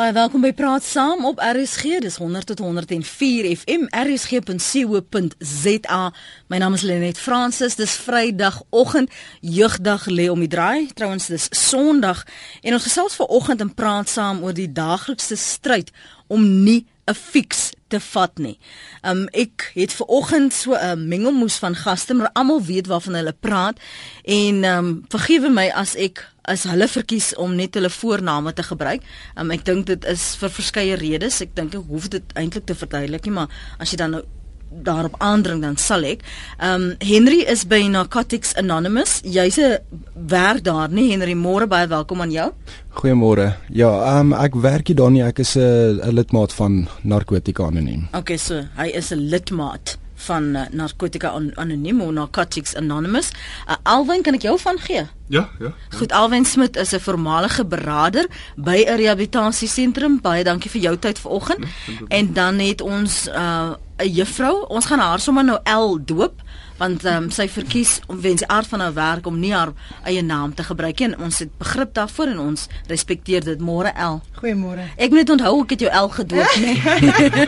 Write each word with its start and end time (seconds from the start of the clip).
Baie 0.00 0.16
welkom 0.16 0.40
by 0.40 0.54
Praat 0.56 0.80
Saam 0.80 1.26
op 1.28 1.42
RSG. 1.44 1.98
Dis 2.00 2.16
100 2.16 2.46
tot 2.46 2.58
104 2.58 3.56
FM 3.56 3.82
rsg.co.za. 3.92 6.12
My 6.48 6.56
naam 6.56 6.72
is 6.72 6.86
Lenet 6.88 7.20
Fransis. 7.20 7.76
Dis 7.76 7.98
Vrydagoggend. 8.00 9.12
Jeugdag 9.40 10.08
lê 10.08 10.30
om 10.32 10.40
die 10.40 10.48
draai. 10.48 10.88
Trouwens 10.96 11.28
dis 11.28 11.52
Sondag 11.52 12.24
en 12.62 12.78
ons 12.78 12.86
gesels 12.88 13.18
vanoggend 13.20 13.60
in 13.60 13.74
Praat 13.76 14.08
Saam 14.08 14.40
oor 14.40 14.56
die 14.56 14.72
daaglikse 14.72 15.36
stryd 15.36 15.92
om 16.32 16.48
nie 16.64 16.88
'n 17.10 17.14
fiks 17.14 17.70
te 17.90 18.00
vat 18.00 18.38
nie. 18.38 18.56
Um 19.02 19.26
ek 19.36 19.70
het 19.74 19.92
ver 19.92 20.06
oggend 20.06 20.54
so 20.54 20.74
'n 20.74 21.08
mengelmoes 21.08 21.58
van 21.58 21.74
gaste, 21.74 22.14
maar 22.14 22.30
almal 22.32 22.62
weet 22.62 22.86
waarvan 22.86 23.14
hulle 23.14 23.36
praat 23.40 23.78
en 24.24 24.64
um 24.64 25.04
vergewe 25.08 25.50
my 25.50 25.68
as 25.74 25.94
ek 25.96 26.26
as 26.44 26.62
hulle 26.62 26.88
verkies 26.88 27.34
om 27.36 27.54
net 27.54 27.74
hulle 27.74 27.90
voorname 27.90 28.52
te 28.52 28.62
gebruik. 28.62 29.02
Um 29.36 29.50
ek 29.50 29.64
dink 29.64 29.86
dit 29.86 30.04
is 30.04 30.36
vir 30.36 30.50
verskeie 30.50 30.96
redes. 30.96 31.40
Ek 31.40 31.54
dink 31.54 31.74
ek 31.74 31.88
hoef 31.88 32.08
dit 32.08 32.22
eintlik 32.34 32.66
te 32.66 32.74
verduidelik 32.74 33.24
nie, 33.24 33.34
maar 33.34 33.48
as 33.78 33.90
jy 33.90 33.96
dan 33.96 34.10
nou 34.10 34.24
daarop 34.70 35.14
aandring 35.18 35.62
dan 35.62 35.76
sal 35.76 36.04
ek. 36.06 36.22
Ehm 36.58 36.82
um, 36.82 36.94
Henry 36.98 37.42
is 37.42 37.64
by 37.66 37.82
Narcotics 37.90 38.54
Anonymous. 38.54 39.20
Jy's 39.24 39.58
'n 39.58 39.78
werk 40.14 40.64
daar, 40.64 40.88
nie 40.88 41.10
Henry? 41.10 41.34
Môre 41.34 41.66
baie 41.66 41.86
welkom 41.86 42.20
aan 42.20 42.30
jou. 42.30 42.50
Goeiemôre. 42.90 43.54
Ja, 43.68 43.90
ehm 44.16 44.32
um, 44.32 44.38
ek 44.38 44.54
werk 44.54 44.86
hier 44.86 44.96
dan 44.96 45.12
nie. 45.12 45.22
Ek 45.22 45.38
is 45.38 45.56
'n 45.56 46.00
lidmaat 46.12 46.52
van 46.52 46.88
Narcotica 47.02 47.64
Anoniem. 47.64 48.08
Okay, 48.12 48.36
so 48.36 48.62
hy 48.76 48.86
is 48.94 49.10
'n 49.12 49.28
lidmaat 49.28 49.99
van 50.26 50.56
uh, 50.56 50.66
Narcotica 50.70 51.32
Anoniem 51.54 52.00
of 52.00 52.10
Narcotics 52.10 52.74
Anonymous. 52.76 53.30
Uh, 53.68 53.74
Alwyn, 53.82 54.22
kan 54.22 54.34
ek 54.34 54.46
jou 54.48 54.58
van 54.60 54.78
gee? 54.78 55.06
Ja, 55.30 55.48
ja. 55.62 55.72
Goed, 55.94 56.12
Alwyn 56.12 56.44
Smit 56.44 56.76
is 56.76 56.92
'n 56.92 57.00
voormalige 57.00 57.64
beraader 57.64 58.26
by 58.56 58.84
'n 58.86 58.96
rehabilitasiesentrum. 58.96 60.20
Baie 60.20 60.44
dankie 60.44 60.70
vir 60.70 60.80
jou 60.80 60.96
tyd 60.98 61.18
vanoggend. 61.18 61.64
Ja, 61.86 62.06
en 62.08 62.32
dan 62.32 62.58
het 62.58 62.80
ons 62.80 63.28
uh, 63.28 63.34
'n 63.34 64.06
uh, 64.06 64.14
juffrou. 64.16 64.66
Ons 64.68 64.86
gaan 64.86 64.98
haar 64.98 65.20
sommer 65.20 65.44
nou 65.44 65.58
L 65.64 65.98
doop 66.04 66.42
want 66.80 67.04
um, 67.04 67.28
sy 67.34 67.44
verkies 67.52 67.98
om 68.08 68.20
wens 68.24 68.44
aard 68.48 68.68
van 68.70 68.80
haar 68.80 68.94
werk 68.96 69.26
om 69.28 69.36
nie 69.40 69.52
haar 69.52 69.72
eie 70.08 70.22
naam 70.24 70.54
te 70.56 70.64
gebruik 70.64 71.02
nie 71.02 71.10
en 71.10 71.26
ons 71.26 71.40
het 71.42 71.50
begrip 71.60 71.92
daarvoor 71.98 72.32
en 72.32 72.40
ons 72.46 72.66
respekteer 72.88 73.44
dit 73.44 73.64
môre 73.64 73.92
El. 73.92 74.20
Goeiemôre. 74.40 74.86
Ek 74.96 75.12
moet 75.12 75.32
onthou 75.34 75.52
ek 75.64 75.74
het 75.76 75.84
jou 75.84 75.90
El 76.00 76.08
gedoop 76.14 76.54
nê. 76.64 76.72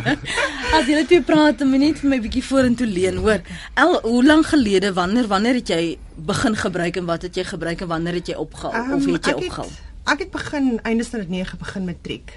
As 0.77 0.89
jy 0.89 0.99
net 0.99 1.15
praat 1.29 1.65
minuut 1.69 2.03
vir 2.03 2.13
my 2.13 2.19
bietjie 2.25 2.45
vorentoe 2.45 2.89
leen, 2.89 3.23
hoor. 3.25 3.41
El, 3.81 3.97
hoe 4.05 4.21
lank 4.27 4.51
gelede 4.53 4.93
wanneer 4.97 5.31
wanneer 5.33 5.61
het 5.63 5.73
jy 5.73 5.81
begin 6.29 6.59
gebruik 6.59 7.01
en 7.01 7.09
wat 7.09 7.25
het 7.29 7.41
jy 7.41 7.47
gebruik 7.55 7.87
en 7.87 7.93
wanneer 7.95 8.21
het 8.21 8.33
jy 8.35 8.37
opgehou 8.41 8.75
um, 8.77 8.95
of 8.99 9.09
het 9.17 9.33
jy 9.33 9.37
opgehou? 9.41 9.69
Ek 10.13 10.27
het 10.27 10.33
begin 10.35 10.77
einde 10.83 11.09
standaard 11.09 11.33
9 11.33 11.63
begin 11.63 11.89
matriek. 11.89 12.37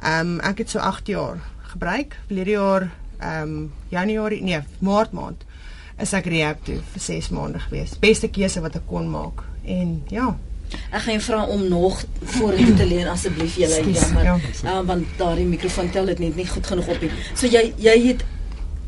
Ehm 0.00 0.36
um, 0.38 0.40
ek 0.40 0.64
het 0.64 0.72
so 0.72 0.80
8 0.80 1.12
jaar 1.12 1.44
gebruik. 1.74 2.16
Verlede 2.30 2.56
jaar 2.56 2.88
ehm 3.20 3.54
um, 3.60 3.70
Januarie 3.92 4.40
nee, 4.42 4.64
Maart 4.80 5.12
maand 5.12 5.44
is 6.00 6.12
ek 6.16 6.28
rehab 6.32 6.64
toe 6.64 6.78
vir 6.92 7.02
6 7.02 7.28
maande 7.36 7.60
gewees. 7.66 7.96
Beste 8.00 8.30
keuse 8.32 8.62
wat 8.64 8.78
ek 8.80 8.86
kon 8.88 9.08
maak. 9.10 9.44
En 9.64 10.02
ja. 10.08 10.32
Ek 10.94 11.02
gaan 11.02 11.20
vra 11.20 11.44
om 11.50 11.62
nog 11.68 12.02
vorentoe 12.36 12.74
te 12.78 12.86
leen 12.86 13.08
asseblief 13.10 13.56
julle 13.58 13.80
jammer. 13.90 14.24
Ja. 14.24 14.36
Uh, 14.64 14.80
want 14.86 15.16
daardie 15.18 15.46
mikrofoon 15.46 15.90
tel 15.90 16.12
dit 16.12 16.22
net 16.22 16.36
nie 16.38 16.46
goed 16.46 16.66
genoeg 16.66 16.92
op 16.94 17.00
nie. 17.02 17.10
So 17.34 17.50
jy 17.50 17.72
jy 17.78 17.96
het 18.06 18.24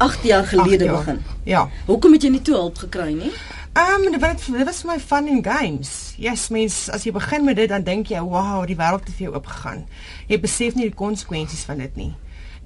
8 0.03 0.23
jaar 0.27 0.47
gelede 0.47 0.85
jaar. 0.85 1.01
begin. 1.01 1.19
Ja. 1.45 1.67
Hoekom 1.87 2.15
het 2.17 2.23
jy 2.23 2.31
nie 2.37 2.43
toe 2.43 2.55
hulp 2.55 2.79
gekry 2.87 3.11
nie? 3.19 3.33
Ehm 3.73 4.07
um, 4.07 4.09
dit 4.13 4.47
dit 4.47 4.65
was 4.69 4.83
my 4.85 4.99
fun 5.01 5.29
and 5.33 5.47
games. 5.47 6.15
Yes, 6.21 6.49
mens 6.49 6.89
as 6.93 7.07
jy 7.09 7.13
begin 7.13 7.45
met 7.45 7.57
dit 7.57 7.69
dan 7.69 7.83
dink 7.83 8.11
jy, 8.13 8.21
"Wow, 8.21 8.67
die 8.67 8.77
wêreld 8.77 9.07
het 9.07 9.15
vir 9.17 9.29
jou 9.29 9.35
oopgegaan." 9.35 9.87
Jy 10.29 10.41
besef 10.41 10.75
nie 10.75 10.91
die 10.91 10.95
konsekwensies 10.95 11.65
van 11.65 11.79
dit 11.79 11.97
nie. 11.97 12.15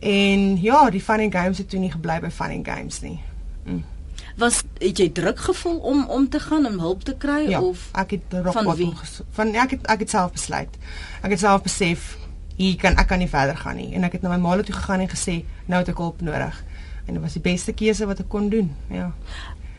En 0.00 0.62
ja, 0.62 0.91
die 0.91 1.00
fun 1.00 1.20
and 1.20 1.33
games 1.33 1.58
het 1.58 1.70
toe 1.70 1.80
nie 1.80 1.91
gebly 1.91 2.20
by 2.20 2.30
fun 2.30 2.50
and 2.50 2.69
games 2.69 3.00
nie. 3.00 3.20
Mm 3.64 3.84
was 4.37 4.62
het 4.79 4.98
jy 5.01 5.09
druk 5.12 5.39
gevoel 5.48 5.79
om 5.79 6.05
om 6.13 6.29
te 6.29 6.41
gaan 6.41 6.67
om 6.67 6.79
hulp 6.79 7.02
te 7.02 7.17
kry 7.17 7.48
ja, 7.48 7.61
of 7.61 7.89
ek 7.97 8.11
het 8.19 8.36
van 8.45 8.74
wie? 8.77 8.92
van 9.30 9.52
ja, 9.52 9.64
ek 9.64 9.77
het 9.77 9.86
ek 9.86 10.05
het 10.05 10.11
self 10.11 10.33
besluit. 10.36 10.79
Ek 11.23 11.30
het 11.30 11.41
self 11.41 11.63
besef 11.64 12.17
hier 12.57 12.77
kan 12.80 12.96
ek 12.96 13.08
kan 13.08 13.19
nie 13.19 13.29
verder 13.29 13.57
gaan 13.57 13.77
nie. 13.77 13.92
En 13.95 14.05
ek 14.05 14.19
het 14.19 14.25
na 14.25 14.35
my 14.35 14.41
ma 14.41 14.57
toe 14.63 14.77
gegaan 14.77 15.05
en 15.05 15.13
gesê 15.13 15.42
nou 15.67 15.80
het 15.80 15.89
ek 15.92 16.01
hulp 16.05 16.20
nodig. 16.20 16.64
En 17.07 17.14
dit 17.14 17.23
was 17.23 17.36
die 17.39 17.45
beste 17.45 17.73
keuse 17.73 18.07
wat 18.07 18.20
ek 18.20 18.29
kon 18.29 18.48
doen 18.51 18.73
ja 18.91 19.13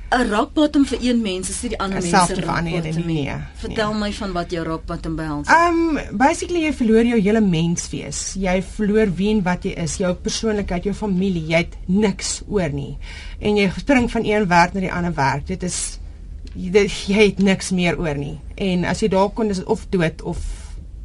'n 0.09 0.29
rock 0.29 0.53
bottom 0.53 0.85
vir 0.85 1.00
een 1.01 1.22
mens 1.22 1.50
is 1.50 1.62
nie 1.62 1.69
die 1.73 1.79
ander 1.84 2.01
mense 2.01 2.35
vir 2.35 2.47
ander 2.47 2.84
nie. 2.84 3.03
Nee, 3.06 3.34
Vertel 3.59 3.91
nee. 3.91 4.00
my 4.00 4.12
van 4.13 4.31
wat 4.31 4.51
jou 4.51 4.63
rock 4.63 4.85
bottom 4.85 5.16
behels. 5.16 5.50
Um 5.51 6.00
basically 6.12 6.63
jy 6.63 6.73
verloor 6.73 7.03
jou 7.03 7.19
hele 7.19 7.41
menswees. 7.41 8.22
Jy 8.40 8.62
verloor 8.63 9.12
wie 9.16 9.34
en 9.35 9.44
wat 9.44 9.67
jy 9.67 9.73
is, 9.84 9.97
jou 10.00 10.13
persoonlikheid, 10.16 10.88
jou 10.88 10.96
familie, 10.96 11.44
jy 11.51 11.66
het 11.66 11.75
niks 11.85 12.41
oor 12.47 12.72
nie. 12.72 12.97
En 13.40 13.59
jy 13.59 13.67
spring 13.78 14.07
van 14.12 14.23
een 14.23 14.47
werk 14.47 14.73
na 14.73 14.85
die 14.85 14.94
ander 14.94 15.13
werk. 15.13 15.47
Dit 15.47 15.63
is 15.67 16.00
jy, 16.56 16.88
jy 16.88 17.28
het 17.28 17.44
niks 17.44 17.72
meer 17.75 18.00
oor 18.00 18.16
nie. 18.16 18.38
En 18.56 18.88
as 18.88 19.03
jy 19.03 19.12
daar 19.12 19.29
kom 19.35 19.51
is 19.51 19.59
dit 19.59 19.67
of 19.67 19.88
dood 19.91 20.23
of 20.23 20.40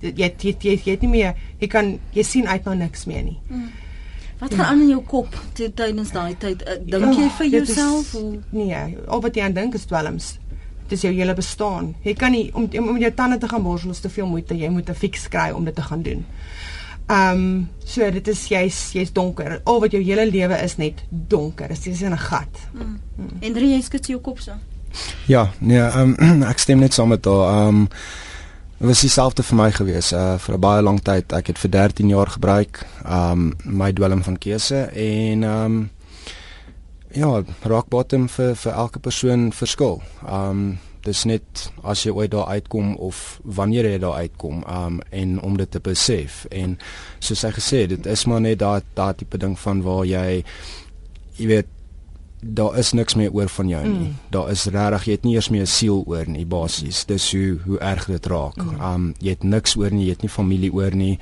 jy 0.03 0.13
jy 0.31 0.55
jy, 0.61 0.79
jy, 0.79 0.91
het 0.93 1.03
nie 1.03 1.11
meer 1.11 1.35
jy 1.61 1.69
kan 1.71 1.97
jy 2.15 2.23
sien 2.27 2.47
uit 2.47 2.65
na 2.65 2.75
niks 2.87 3.07
meer 3.11 3.23
nie. 3.27 3.39
Hmm. 3.51 3.71
Wat 4.43 4.55
gaan 4.55 4.65
aan 4.67 4.81
in 4.81 4.89
jou 4.89 5.03
kop 5.07 5.35
tydens 5.55 6.11
daai 6.11 6.35
tyd? 6.39 6.65
Uh, 6.67 6.81
dink 6.83 7.15
jy 7.15 7.29
vir 7.39 7.47
jouself 7.47 8.09
hoe 8.17 8.41
Nee, 8.51 8.81
al 9.07 9.21
wat 9.23 9.37
jy 9.39 9.45
aan 9.47 9.55
dink 9.55 9.77
is 9.79 9.87
dwelms. 9.87 10.33
Dit 10.89 10.97
is 10.97 11.05
jou 11.07 11.13
hele 11.15 11.35
bestaan. 11.39 11.93
Jy 12.03 12.15
kan 12.19 12.35
nie 12.35 12.49
om 12.59 12.67
om 12.83 12.99
jou 12.99 13.13
tande 13.15 13.39
te 13.39 13.49
gaan 13.49 13.63
borsel 13.63 13.95
is 13.95 14.03
te 14.03 14.11
veel 14.11 14.27
moeite. 14.27 14.59
Jy 14.59 14.73
moet 14.75 14.91
'n 14.91 14.99
fix 14.99 15.29
kry 15.29 15.53
om 15.55 15.65
dit 15.65 15.75
te 15.75 15.83
gaan 15.83 16.03
doen. 16.03 16.27
Ehm 17.07 17.39
um, 17.39 17.69
so 17.85 18.11
dit 18.11 18.29
is 18.29 18.49
jy's 18.49 18.93
jy's 18.93 19.13
donker. 19.13 19.61
Al 19.65 19.81
wat 19.81 19.95
jou 19.95 20.03
hele 20.03 20.27
lewe 20.27 20.59
is 20.65 20.77
net 20.77 21.05
donker. 21.11 21.69
Dit 21.69 21.87
is 21.87 22.03
in 22.03 22.13
'n 22.13 22.19
gat. 22.19 22.67
Mm. 22.73 22.99
Mm. 23.17 23.29
En 23.41 23.53
drie 23.53 23.71
jy 23.75 23.81
skud 23.81 24.07
jou 24.07 24.21
kop 24.21 24.41
so. 24.41 24.53
Ja, 25.27 25.51
nee, 25.59 25.79
ehm 25.79 26.15
um, 26.19 26.43
ek 26.53 26.59
stem 26.59 26.79
net 26.79 26.95
saam 26.95 27.09
met 27.09 27.23
daai 27.23 27.47
ehm 27.47 27.69
um, 27.69 27.89
was 28.89 29.01
dieselfde 29.01 29.43
vir 29.47 29.57
my 29.57 29.71
gewees. 29.71 30.13
Uh 30.13 30.39
vir 30.39 30.55
'n 30.55 30.61
baie 30.61 30.83
lang 30.83 31.01
tyd. 31.03 31.33
Ek 31.33 31.47
het 31.47 31.59
vir 31.59 31.71
13 31.71 32.09
jaar 32.09 32.27
gebruik 32.27 32.87
um 33.07 33.55
my 33.65 33.93
dwelm 33.93 34.23
van 34.23 34.39
keuse 34.39 34.91
en 34.95 35.43
um 35.43 35.91
ja, 37.15 37.43
rock 37.63 37.89
bottom 37.89 38.29
vir 38.29 38.57
vir 38.57 38.73
elke 38.73 38.99
persoon 38.99 39.53
verskil. 39.53 40.03
Um 40.27 40.79
dis 41.03 41.25
net 41.25 41.71
as 41.83 42.03
jy 42.03 42.11
ooit 42.11 42.31
daar 42.31 42.47
uitkom 42.47 42.97
of 42.97 43.41
wanneer 43.45 43.85
jy 43.85 43.99
daar 43.99 44.19
uitkom 44.23 44.65
um 44.67 45.01
en 45.11 45.41
om 45.41 45.57
dit 45.57 45.71
te 45.71 45.81
besef 45.81 46.47
en 46.51 46.79
soos 47.19 47.43
hy 47.43 47.51
gesê 47.51 47.87
dit 47.87 48.07
is 48.07 48.25
maar 48.27 48.41
net 48.41 48.59
daai 48.59 48.83
daai 48.95 49.15
tipe 49.15 49.39
ding 49.39 49.59
van 49.59 49.83
waar 49.83 50.05
jy 50.05 50.45
jy 51.39 51.47
weet 51.47 51.67
daar 52.45 52.79
is 52.79 52.93
niks 52.93 53.15
meer 53.15 53.33
oor 53.33 53.49
van 53.49 53.69
jou 53.69 53.83
nie. 53.87 54.09
Mm. 54.09 54.17
Daar 54.35 54.51
is 54.51 54.65
regtig 54.65 55.05
jy 55.05 55.13
het 55.13 55.25
nie 55.25 55.35
eers 55.35 55.49
meer 55.49 55.63
'n 55.63 55.67
siel 55.67 56.03
oor 56.07 56.29
nie 56.29 56.47
basies. 56.47 57.05
Dis 57.05 57.31
hoe 57.33 57.59
hoe 57.65 57.79
erg 57.79 58.07
dit 58.07 58.27
raak. 58.27 58.57
Mm. 58.57 58.81
Um 58.81 59.15
jy 59.19 59.31
het 59.31 59.43
niks 59.45 59.77
oor 59.77 59.91
nie, 59.91 60.05
jy 60.05 60.11
het 60.11 60.23
nie 60.23 60.31
familie 60.31 60.73
oor 60.73 60.95
nie. 60.95 61.19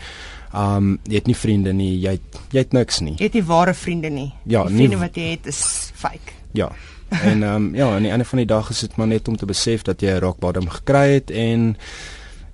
Um 0.55 0.99
jy 1.05 1.15
het 1.15 1.27
nie 1.27 1.37
vriende 1.37 1.73
nie, 1.73 2.01
jy 2.01 2.11
het, 2.11 2.41
jy 2.51 2.59
het 2.59 2.73
niks 2.73 3.01
nie. 3.01 3.15
Jy 3.19 3.25
het 3.25 3.35
nie 3.35 3.45
ware 3.45 3.75
vriende 3.75 4.09
nie. 4.09 4.33
Ja, 4.45 4.65
die 4.65 4.75
vriende 4.75 4.97
nie, 4.97 5.05
wat 5.05 5.17
jy 5.17 5.31
het 5.31 5.47
is 5.47 5.91
fake. 5.95 6.33
Ja. 6.53 6.73
En 7.09 7.43
um 7.43 7.75
ja, 7.75 7.95
aan 7.95 8.03
die 8.03 8.11
einde 8.11 8.25
van 8.25 8.39
die 8.39 8.47
dag 8.47 8.71
is 8.71 8.81
dit 8.81 8.97
maar 8.97 9.07
net 9.07 9.29
om 9.29 9.37
te 9.37 9.47
besef 9.47 9.83
dat 9.83 10.01
jy 10.01 10.11
'n 10.11 10.21
rock 10.21 10.39
bottom 10.39 10.69
gekry 10.69 11.13
het 11.13 11.31
en 11.31 11.77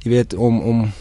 jy 0.03 0.11
weet 0.11 0.35
om 0.35 0.61
om 0.61 0.93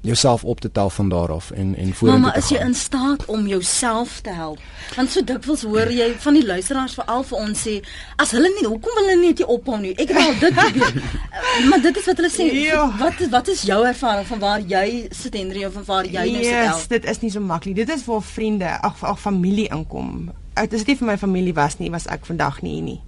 jouself 0.00 0.44
op 0.44 0.60
te 0.60 0.72
tel 0.72 0.90
van 0.90 1.08
daar 1.08 1.32
af 1.32 1.50
en 1.50 1.74
en 1.76 1.94
vorentoe 1.94 1.96
te 2.00 2.10
gaan. 2.10 2.20
Maar 2.20 2.36
is 2.36 2.48
jy 2.48 2.58
in 2.58 2.74
staat 2.74 3.24
om 3.24 3.46
jouself 3.46 4.20
te 4.20 4.30
help? 4.30 4.58
Want 4.96 5.10
so 5.10 5.24
dikwels 5.24 5.62
hoor 5.62 5.92
jy 5.92 6.14
van 6.18 6.38
die 6.38 6.46
luisteraars 6.46 6.94
veral 6.94 7.24
vir 7.24 7.38
ons 7.38 7.66
sê 7.66 7.74
as 8.16 8.30
hulle 8.36 8.50
nie 8.54 8.66
hoekom 8.66 8.94
wil 8.94 9.08
hulle 9.08 9.20
net 9.20 9.42
nie 9.42 9.46
ophou 9.46 9.78
nie. 9.80 9.94
Ek 9.98 10.12
het 10.14 10.20
al 10.22 10.38
dit 10.38 10.54
probeer. 10.54 11.02
maar 11.70 11.82
dit 11.82 11.96
is 11.96 12.10
wat 12.10 12.22
hulle 12.22 12.32
sê. 12.32 12.48
Ja. 12.62 12.84
Wat 12.98 13.20
is 13.20 13.32
wat 13.34 13.48
is 13.48 13.62
jou 13.68 13.80
ervaring 13.86 14.26
van 14.26 14.42
waar 14.44 14.60
jy 14.60 15.08
sit 15.10 15.34
Henry 15.34 15.64
of 15.66 15.74
van 15.80 15.88
waar 15.90 16.06
jy 16.06 16.26
yes, 16.30 16.34
nou 16.34 16.44
sit? 16.44 16.90
Ja, 16.90 16.96
dit 16.96 17.10
is 17.14 17.22
nie 17.24 17.32
so 17.34 17.40
maklik. 17.40 17.76
Dit 17.82 17.90
is 17.94 18.04
waar 18.06 18.22
vriende, 18.22 18.74
ag 18.80 19.02
ag 19.02 19.20
familie 19.20 19.68
inkom. 19.74 20.30
Dit 20.58 20.72
is 20.74 20.86
nie 20.86 20.96
vir 20.98 21.06
my 21.06 21.18
familie 21.18 21.54
was 21.54 21.78
nie, 21.78 21.90
was 21.90 22.08
ek 22.10 22.26
vandag 22.26 22.62
nie 22.62 22.78
hier 22.78 22.86
nie. 22.86 23.00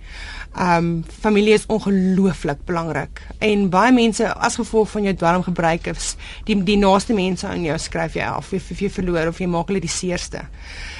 Ehm 0.55 0.85
um, 0.85 1.05
familie 1.21 1.53
is 1.53 1.67
ongelooflik 1.67 2.65
belangrik. 2.65 3.23
En 3.39 3.69
baie 3.71 3.93
mense 3.93 4.35
as 4.35 4.55
gevolg 4.59 4.91
van 4.91 5.03
jou 5.03 5.15
dwelmgebruik 5.15 5.87
is 5.87 6.17
die 6.45 6.63
die 6.63 6.77
naaste 6.77 7.15
mense 7.15 7.47
aan 7.47 7.63
jou 7.63 7.79
skryf 7.79 8.15
jy 8.19 8.27
af 8.27 8.53
of 8.53 8.81
jy 8.81 8.91
verloor 8.91 9.31
of 9.31 9.39
jy 9.39 9.47
maak 9.47 9.71
hulle 9.71 9.81
die 9.81 9.89
seerste. 9.89 10.43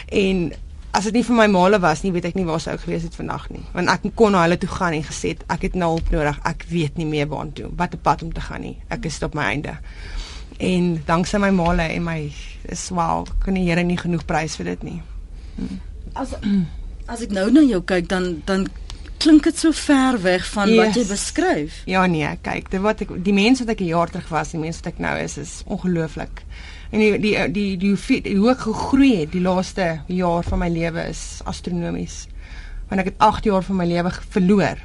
En 0.07 0.53
as 0.91 1.05
dit 1.05 1.19
nie 1.19 1.25
vir 1.27 1.37
my 1.37 1.47
maale 1.51 1.81
was 1.83 2.03
nie, 2.03 2.13
weet 2.15 2.31
ek 2.31 2.39
nie 2.39 2.47
waar 2.47 2.63
sou 2.63 2.75
ek 2.75 2.85
gewees 2.87 3.03
het 3.07 3.19
vandag 3.19 3.49
nie. 3.51 3.63
Want 3.75 3.91
ek 3.91 4.07
kon 4.15 4.35
na 4.35 4.45
hulle 4.47 4.59
toe 4.59 4.71
gaan 4.71 4.95
en 4.95 5.05
gesê 5.07 5.35
ek 5.49 5.67
het 5.67 5.75
nou 5.75 5.97
hulp 5.97 6.11
nodig. 6.15 6.41
Ek 6.47 6.65
weet 6.71 6.99
nie 6.99 7.07
meer 7.11 7.27
waar 7.31 7.51
toe 7.55 7.71
wat 7.77 7.95
'n 7.95 8.03
pad 8.03 8.23
om 8.23 8.33
te 8.33 8.41
gaan 8.41 8.61
nie. 8.61 8.77
Ek 8.89 9.05
is 9.05 9.23
op 9.23 9.35
my 9.35 9.51
einde. 9.51 9.79
En 10.59 11.03
danksy 11.07 11.39
my 11.39 11.51
maale 11.51 11.83
en 11.83 12.05
my 12.05 12.33
wel 12.91 13.27
kan 13.45 13.55
die 13.55 13.65
Here 13.65 13.83
nie 13.83 13.97
genoeg 13.97 14.25
prys 14.25 14.57
vir 14.57 14.65
dit 14.65 14.83
nie. 14.83 15.03
Hmm. 15.57 15.81
As 16.15 16.35
as 17.13 17.23
ek 17.23 17.31
nou 17.31 17.51
na 17.51 17.61
jou 17.61 17.83
kyk 17.83 18.09
dan 18.09 18.43
dan 18.47 18.69
klink 19.21 19.45
dit 19.45 19.59
so 19.59 19.73
ver 19.77 20.19
weg 20.23 20.47
van 20.55 20.69
yes. 20.69 20.79
wat 20.81 20.97
jy 20.97 21.05
beskryf. 21.09 21.81
Ja 21.91 22.07
nee, 22.09 22.29
kyk, 22.43 22.71
dit 22.73 22.81
wat 22.81 23.05
ek 23.05 23.13
die 23.25 23.37
mense 23.37 23.65
wat 23.65 23.75
ek 23.77 23.83
'n 23.85 23.93
jaar 23.93 24.11
terug 24.11 24.29
was, 24.33 24.53
die 24.55 24.63
mense 24.63 24.81
wat 24.83 24.93
ek 24.95 25.03
nou 25.05 25.17
is, 25.21 25.37
is 25.39 25.55
ongelooflik. 25.67 26.43
En 26.91 26.99
die 26.99 27.19
die 27.19 27.35
die 27.53 27.77
die, 27.77 27.97
die, 27.97 28.21
die 28.23 28.37
hoe 28.37 28.51
ek 28.51 28.65
gegroei 28.67 29.13
het 29.21 29.33
die 29.33 29.45
laaste 29.45 30.01
jaar 30.07 30.43
van 30.43 30.59
my 30.59 30.69
lewe 30.69 31.05
is 31.09 31.41
astronomies. 31.45 32.27
Want 32.89 33.01
ek 33.01 33.13
het 33.13 33.19
8 33.19 33.45
jaar 33.45 33.63
van 33.63 33.77
my 33.77 33.87
lewe 33.87 34.11
verloor. 34.11 34.79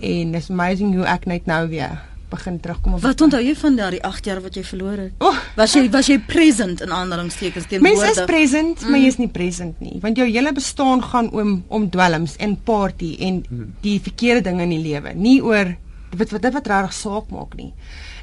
En 0.00 0.34
it's 0.34 0.50
amazing 0.50 0.94
hoe 0.94 1.04
ek 1.04 1.26
net 1.26 1.46
nou 1.46 1.68
weer 1.68 1.98
begin 2.30 2.60
terugkom 2.62 2.94
op 2.96 3.02
Wat 3.04 3.20
onthou 3.20 3.40
jy 3.42 3.54
van 3.58 3.76
daardie 3.76 4.02
8 4.06 4.28
jaar 4.30 4.40
wat 4.44 4.56
jy 4.58 4.64
verloor 4.64 5.02
het? 5.04 5.12
Oh. 5.18 5.36
Was 5.58 5.74
jy 5.76 5.84
was 5.92 6.08
jy 6.10 6.18
present 6.26 6.80
in 6.84 6.92
aanhalingstekens 6.94 7.68
teenwoordig? 7.70 8.02
Mense 8.04 8.20
is 8.20 8.30
present, 8.30 8.82
mm. 8.82 8.90
maar 8.90 9.02
jy 9.02 9.12
is 9.12 9.18
nie 9.20 9.28
present 9.28 9.80
nie, 9.84 9.98
want 10.02 10.18
jou 10.20 10.26
hele 10.28 10.52
bestaan 10.56 11.04
gaan 11.04 11.30
om 11.30 11.52
om 11.68 11.88
dwelms 11.90 12.36
en 12.38 12.56
party 12.56 13.12
en 13.28 13.42
mm. 13.42 13.68
die 13.84 13.98
verkeerde 14.00 14.48
dinge 14.50 14.66
in 14.68 14.74
die 14.76 14.82
lewe, 14.84 15.14
nie 15.14 15.38
oor 15.42 15.74
wat 16.16 16.34
wat 16.34 16.42
dit 16.48 16.58
wat 16.58 16.72
regtig 16.72 16.96
saak 16.98 17.30
maak 17.34 17.54
nie. 17.58 17.70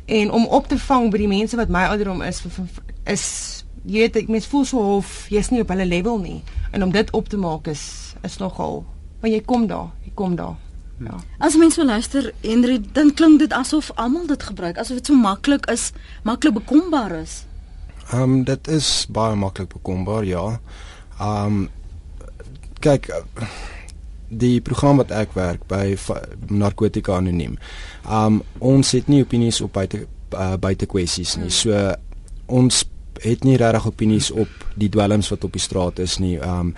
En 0.06 0.32
om 0.32 0.46
op 0.56 0.68
te 0.68 0.80
vang 0.80 1.10
by 1.12 1.24
die 1.24 1.32
mense 1.32 1.60
wat 1.60 1.72
my 1.72 1.88
ouderdom 1.92 2.24
is 2.26 2.44
is 3.08 3.26
jy 3.88 4.04
weet 4.04 4.22
ek 4.24 4.32
mens 4.32 4.48
voel 4.52 4.66
so 4.68 4.84
half 4.84 5.28
jy's 5.32 5.52
nie 5.52 5.64
op 5.64 5.72
hulle 5.72 5.88
level 5.88 6.20
nie 6.20 6.42
en 6.76 6.84
om 6.84 6.92
dit 6.92 7.12
op 7.16 7.30
te 7.32 7.40
maak 7.40 7.68
is 7.72 7.84
is 8.28 8.40
nogal 8.44 8.84
want 9.22 9.34
jy 9.34 9.42
kom 9.46 9.68
daar, 9.68 9.92
jy 10.06 10.12
kom 10.16 10.36
daar. 10.38 10.56
Ja. 10.98 11.20
As 11.38 11.58
mense 11.58 11.86
luister 11.86 12.32
Henry, 12.42 12.82
dan 12.92 13.14
klink 13.14 13.40
dit 13.40 13.54
asof 13.54 13.92
almal 13.96 14.26
dit 14.28 14.44
gebruik, 14.44 14.78
asof 14.78 14.98
dit 14.98 15.06
so 15.06 15.14
maklik 15.14 15.66
is, 15.70 15.92
maklik 16.24 16.54
bekombaar 16.54 17.12
is. 17.22 17.44
Ehm 18.12 18.22
um, 18.22 18.44
dit 18.44 18.68
is 18.68 19.06
baie 19.10 19.36
maklik 19.36 19.74
bekombaar, 19.74 20.26
ja. 20.26 20.60
Ehm 21.20 21.46
um, 21.46 21.70
kyk 22.80 23.10
die 24.28 24.60
program 24.62 25.00
wat 25.02 25.12
ek 25.16 25.34
werk 25.38 25.64
by 25.72 25.96
narkotika 26.52 27.18
anoniem. 27.18 27.56
Um 28.04 28.42
ons 28.60 28.92
het 28.96 29.08
nie 29.12 29.24
opinies 29.24 29.62
op 29.64 29.74
buite 29.78 30.06
uh, 30.36 30.56
buite 30.60 30.88
kwessies 30.90 31.38
nie. 31.40 31.52
So 31.54 31.76
ons 32.48 32.84
het 33.24 33.44
nie 33.48 33.58
regtig 33.58 33.88
opinies 33.90 34.30
op 34.32 34.52
die 34.78 34.90
dwelms 34.94 35.32
wat 35.34 35.48
op 35.48 35.56
die 35.56 35.64
straat 35.64 36.00
is 36.04 36.18
nie. 36.20 36.36
Um 36.44 36.76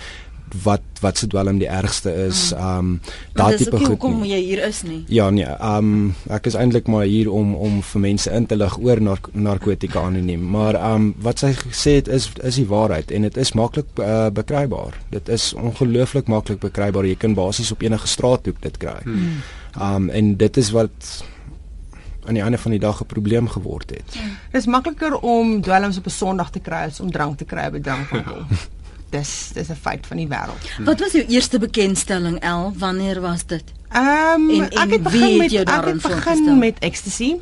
wat 0.64 0.82
wat 1.00 1.18
se 1.18 1.28
dwelm 1.28 1.60
die 1.62 1.68
ergste 1.68 2.12
is. 2.26 2.54
Mm. 2.54 2.78
Um 2.78 3.02
daardie 3.34 3.66
tipe 3.66 3.78
goed. 3.78 3.88
Hoekom 3.88 4.24
jy 4.28 4.40
hier 4.44 4.64
is 4.68 4.82
nie? 4.84 5.04
Ja 5.08 5.30
nee, 5.30 5.48
um 5.64 6.16
ek 6.28 6.50
is 6.52 6.58
eintlik 6.60 6.88
maar 6.92 7.08
hier 7.08 7.32
om 7.32 7.56
om 7.56 7.80
vir 7.92 8.04
mense 8.04 8.32
in 8.32 8.46
te 8.46 8.58
lig 8.60 8.78
oor 8.78 9.02
nark 9.02 9.32
narkotika 9.34 10.04
anoniem. 10.10 10.44
Maar 10.52 10.80
um 10.92 11.14
wat 11.24 11.40
sy 11.46 11.54
gesê 11.62 12.00
het 12.02 12.08
is 12.08 12.30
is 12.44 12.60
die 12.62 12.68
waarheid 12.68 13.12
en 13.12 13.28
dit 13.28 13.38
is 13.38 13.54
maklik 13.54 13.88
uh, 14.00 14.28
bekrybaar. 14.34 15.00
Dit 15.10 15.30
is 15.30 15.54
ongelooflik 15.54 16.28
maklik 16.28 16.60
bekrybaar. 16.60 17.08
Jy 17.08 17.16
kan 17.16 17.34
basies 17.38 17.72
op 17.72 17.82
enige 17.82 18.08
straathoek 18.08 18.62
dit 18.62 18.78
kry. 18.78 19.00
Mm. 19.06 19.42
Um 19.80 20.10
en 20.10 20.36
dit 20.38 20.58
is 20.58 20.72
wat 20.76 21.24
aan 22.30 22.38
die 22.38 22.44
einde 22.44 22.58
van 22.58 22.72
die 22.72 22.80
dag 22.80 23.02
'n 23.02 23.06
probleem 23.06 23.48
geword 23.48 23.90
het. 23.90 24.16
Mm. 24.16 24.38
Dit 24.52 24.62
is 24.62 24.66
makliker 24.68 25.20
om 25.20 25.62
dwelms 25.62 25.98
op 25.98 26.06
'n 26.06 26.10
Sondag 26.10 26.50
te 26.50 26.60
kry 26.60 26.86
as 26.88 27.00
om 27.00 27.12
drank 27.12 27.38
te 27.38 27.46
kry 27.46 27.70
by 27.72 27.80
drankwinkel. 27.80 28.46
dis 29.10 29.50
dis 29.54 29.70
'n 29.70 29.76
feit 29.76 30.08
van 30.08 30.18
die 30.18 30.28
wêreld. 30.28 30.62
Hmm. 30.76 30.86
Wat 30.86 31.00
was 31.00 31.12
jou 31.12 31.26
eerste 31.28 31.60
bekendstelling 31.60 32.40
El? 32.40 32.74
Wanneer 32.78 33.22
was 33.22 33.46
dit? 33.46 33.64
Ehm 33.90 34.50
um, 34.50 34.62
ek 34.62 34.90
het 34.90 35.04
begin 35.04 35.38
met 35.38 35.54
ek 35.54 35.86
het 35.86 36.02
begin 36.02 36.58
met 36.58 36.80
ecstasy. 36.80 37.36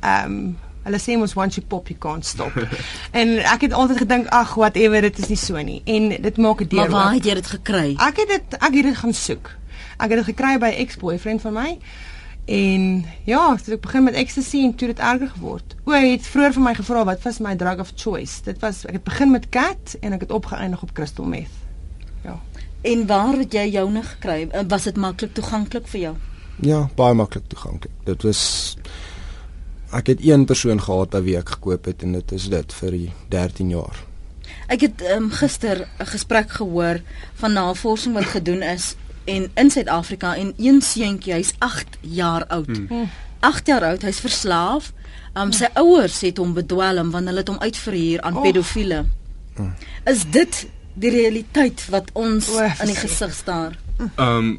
Ehm 0.00 0.24
um, 0.24 0.58
hulle 0.82 0.98
sê 0.98 1.16
mos 1.18 1.34
once 1.36 1.60
you 1.60 1.66
pop 1.66 1.88
you 1.88 1.98
can't 1.98 2.26
stop. 2.26 2.52
en 3.20 3.38
ek 3.38 3.60
het 3.60 3.72
altyd 3.72 3.98
gedink 3.98 4.26
ag 4.26 4.54
whatever 4.54 5.00
dit 5.00 5.18
is 5.18 5.28
nie 5.28 5.36
so 5.36 5.56
nie. 5.56 5.82
En 5.84 6.08
dit 6.08 6.36
maak 6.36 6.58
dit 6.58 6.70
deur. 6.70 6.80
Maar 6.80 6.90
waar 6.90 7.12
het 7.12 7.24
jy 7.24 7.34
dit 7.34 7.46
gekry? 7.46 7.94
Ek 7.96 8.16
het 8.16 8.28
dit 8.28 8.60
ek 8.60 8.74
het 8.74 8.82
dit 8.82 8.96
gaan 8.96 9.14
soek. 9.14 9.50
Ek 10.00 10.08
het 10.08 10.24
dit 10.24 10.28
gekry 10.32 10.58
by 10.58 10.72
'n 10.72 10.80
ex-boyfriend 10.86 11.40
van 11.40 11.52
my. 11.52 11.78
En 12.50 13.04
ja, 13.24 13.42
toe 13.62 13.76
ek 13.76 13.82
begin 13.84 14.08
met 14.08 14.16
ecstasy 14.18 14.64
en 14.66 14.72
toe 14.74 14.88
dit 14.90 14.98
erger 14.98 15.28
geword. 15.36 15.74
O, 15.86 15.92
hy 15.94 16.16
het 16.16 16.26
vroeër 16.26 16.56
vir 16.56 16.64
my 16.64 16.72
gevra 16.74 17.04
wat 17.06 17.22
was 17.22 17.38
my 17.38 17.52
drug 17.58 17.82
of 17.84 17.92
choice. 17.94 18.40
Dit 18.42 18.58
was 18.64 18.82
ek 18.90 18.96
het 18.98 19.04
begin 19.06 19.30
met 19.30 19.46
cat 19.54 19.94
en 20.00 20.16
ek 20.16 20.24
het 20.26 20.34
opgeëindig 20.34 20.82
op 20.82 20.90
crystal 20.96 21.28
meth. 21.30 21.60
Ja. 22.24 22.34
En 22.90 23.06
waar 23.06 23.38
het 23.38 23.54
jy 23.54 23.68
joune 23.76 24.02
gekry? 24.02 24.48
Was 24.72 24.88
dit 24.88 24.98
maklik 24.98 25.36
toeganklik 25.38 25.86
vir 25.92 26.00
jou? 26.00 26.14
Ja, 26.66 26.80
baie 26.98 27.14
maklik 27.14 27.46
toeganklik. 27.52 27.94
Dit 28.08 28.26
was 28.26 28.42
ek 29.94 30.10
het 30.10 30.26
een 30.26 30.48
persoon 30.50 30.82
gehad 30.82 31.14
by 31.14 31.22
wie 31.26 31.36
ek 31.38 31.54
gekoop 31.54 31.86
het 31.86 32.02
en 32.02 32.18
dit 32.18 32.34
is 32.34 32.48
dit 32.50 32.74
vir 32.80 32.98
13 33.30 33.70
jaar. 33.76 34.02
Ek 34.70 34.82
het 34.88 35.02
um, 35.14 35.30
gister 35.30 35.86
'n 35.98 36.06
gesprek 36.06 36.50
gehoor 36.58 36.98
van 37.34 37.52
navorsing 37.52 38.14
wat 38.14 38.34
gedoen 38.34 38.62
is 38.62 38.96
en 39.24 39.50
in 39.54 39.70
Suid-Afrika 39.70 40.36
en 40.36 40.54
een 40.56 40.80
seentjie, 40.82 41.32
hy's 41.32 41.52
8 41.58 41.98
jaar 42.00 42.46
oud. 42.46 42.70
8 42.70 42.86
hmm. 42.88 43.08
jaar 43.64 43.84
oud, 43.92 44.02
hy's 44.02 44.20
verslaaf. 44.20 44.92
Um 45.38 45.52
sy 45.54 45.68
ouers 45.78 46.18
het 46.26 46.40
hom 46.42 46.56
bedwelm 46.56 47.12
want 47.14 47.30
hulle 47.30 47.42
het 47.44 47.50
hom 47.52 47.60
uitverhuur 47.62 48.22
aan 48.26 48.36
oh. 48.36 48.42
pedofiele. 48.42 49.04
Hmm. 49.56 49.74
Is 50.10 50.24
dit 50.30 50.64
die 51.00 51.12
realiteit 51.14 51.84
wat 51.92 52.10
ons 52.18 52.48
oh, 52.50 52.66
in 52.82 52.90
die 52.90 52.98
gesig 52.98 53.34
staar? 53.34 53.78
Um 54.18 54.58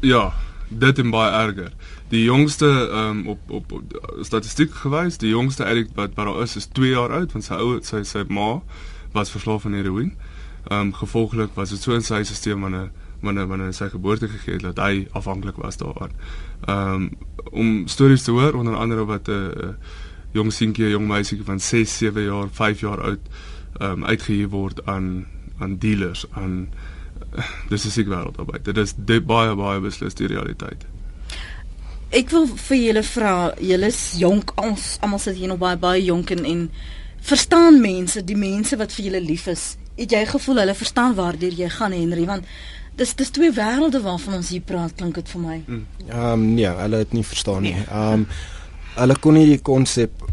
ja, 0.00 0.30
dit 0.68 0.98
is 0.98 1.10
baie 1.12 1.34
erger. 1.42 1.72
Die 2.08 2.24
jongste 2.24 2.70
um 3.02 3.26
op 3.34 3.50
op, 3.50 3.72
op 3.72 4.24
statistiek 4.24 4.72
gewys, 4.84 5.20
die 5.20 5.34
jongste 5.34 5.68
addict 5.68 5.92
wat 6.00 6.16
wat 6.16 6.26
daar 6.26 6.42
is 6.42 6.56
is 6.56 6.70
2 6.72 6.94
jaar 6.96 7.12
oud 7.20 7.36
want 7.36 7.44
sy 7.44 7.60
ouers 7.60 7.92
sy 7.92 8.02
sy 8.08 8.24
ma 8.28 8.62
was 9.12 9.30
verslaaf 9.30 9.68
aan 9.68 9.76
heroïne. 9.76 10.16
Um 10.72 10.94
gevolglik 10.96 11.52
was 11.60 11.76
dit 11.76 11.82
so 11.82 11.92
in 11.92 12.04
sy 12.06 12.22
stelsel 12.24 12.60
wanneer 12.64 12.88
wanneer 13.22 13.46
wanneer 13.46 13.74
sy 13.74 13.88
geboorte 13.88 14.28
gegee 14.28 14.58
het 14.58 14.62
dat 14.62 14.80
hy 14.82 15.06
afhanklik 15.12 15.56
was 15.62 15.76
daarvan. 15.76 16.10
Ehm 16.66 16.94
um, 16.94 17.10
om 17.52 17.86
stories 17.86 18.22
te 18.22 18.30
hoor 18.30 18.54
onder 18.54 18.76
andere 18.76 19.04
wat 19.04 19.28
'n 19.28 19.30
uh, 19.30 19.64
uh, 19.68 19.74
jong 20.32 20.52
seentjie, 20.52 20.88
jong 20.88 21.06
meisietjie 21.06 21.46
van 21.46 21.60
6, 21.60 21.96
7 21.96 22.22
jaar, 22.22 22.48
5 22.50 22.80
jaar 22.80 23.00
oud 23.00 23.20
ehm 23.80 23.90
um, 23.90 24.04
uitgehuur 24.04 24.48
word 24.48 24.86
aan 24.86 25.26
aan 25.58 25.78
dealers 25.78 26.24
aan 26.30 26.68
uh, 27.36 27.50
dis 27.72 27.86
is 27.86 27.92
sekwel 27.92 28.32
daarbey. 28.36 28.60
Dit 28.62 28.76
is 28.76 28.94
dit 28.96 29.26
baie 29.26 29.54
baie 29.54 29.80
beslis 29.80 30.16
die 30.18 30.30
realiteit. 30.30 30.84
Ek 32.12 32.28
wil 32.34 32.44
vir 32.46 32.76
julle 32.76 33.02
vra, 33.08 33.36
julle 33.56 33.88
is 33.88 34.00
jonk, 34.20 34.52
ons 34.60 34.98
almal 35.00 35.20
sit 35.22 35.38
hier 35.38 35.48
nog 35.48 35.62
baie 35.62 35.78
baie 35.80 36.02
jonk 36.04 36.34
en, 36.34 36.44
en 36.44 36.66
verstaan 37.24 37.80
mense, 37.80 38.24
die 38.24 38.36
mense 38.36 38.76
wat 38.76 38.92
vir 38.92 39.08
julle 39.08 39.22
lief 39.24 39.46
is. 39.48 39.76
Het 39.96 40.12
jy 40.12 40.22
gevoel 40.28 40.62
hulle 40.64 40.76
verstaan 40.76 41.16
waardeur 41.16 41.56
jy 41.56 41.70
gaan 41.72 41.96
Henry 41.96 42.26
want 42.28 42.48
dis 42.96 43.14
dis 43.14 43.30
twee 43.30 43.52
wêrelde 43.52 44.02
waarvan 44.04 44.34
ons 44.40 44.50
hier 44.52 44.64
praat 44.66 44.94
klink 44.98 45.14
dit 45.20 45.28
vir 45.34 45.40
my. 45.40 45.58
Mm. 45.66 45.86
Ehm 46.08 46.32
um, 46.32 46.46
nee, 46.54 46.68
hulle 46.82 47.02
het 47.04 47.12
nie 47.16 47.24
verstaan 47.24 47.62
nie. 47.62 47.76
Ehm 47.88 48.12
um, 48.12 48.26
hulle 48.92 49.16
kon 49.24 49.38
nie 49.38 49.46
die 49.48 49.62
konsep 49.64 50.24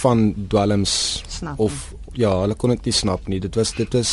van 0.00 0.28
dwelms 0.48 1.22
snap 1.28 1.58
of 1.58 1.94
ja, 2.14 2.30
hulle 2.44 2.54
kon 2.54 2.70
dit 2.70 2.84
nie 2.90 2.94
snap 2.94 3.26
nie. 3.28 3.40
Dit 3.42 3.56
was 3.58 3.74
dit 3.74 3.94
is 3.98 4.12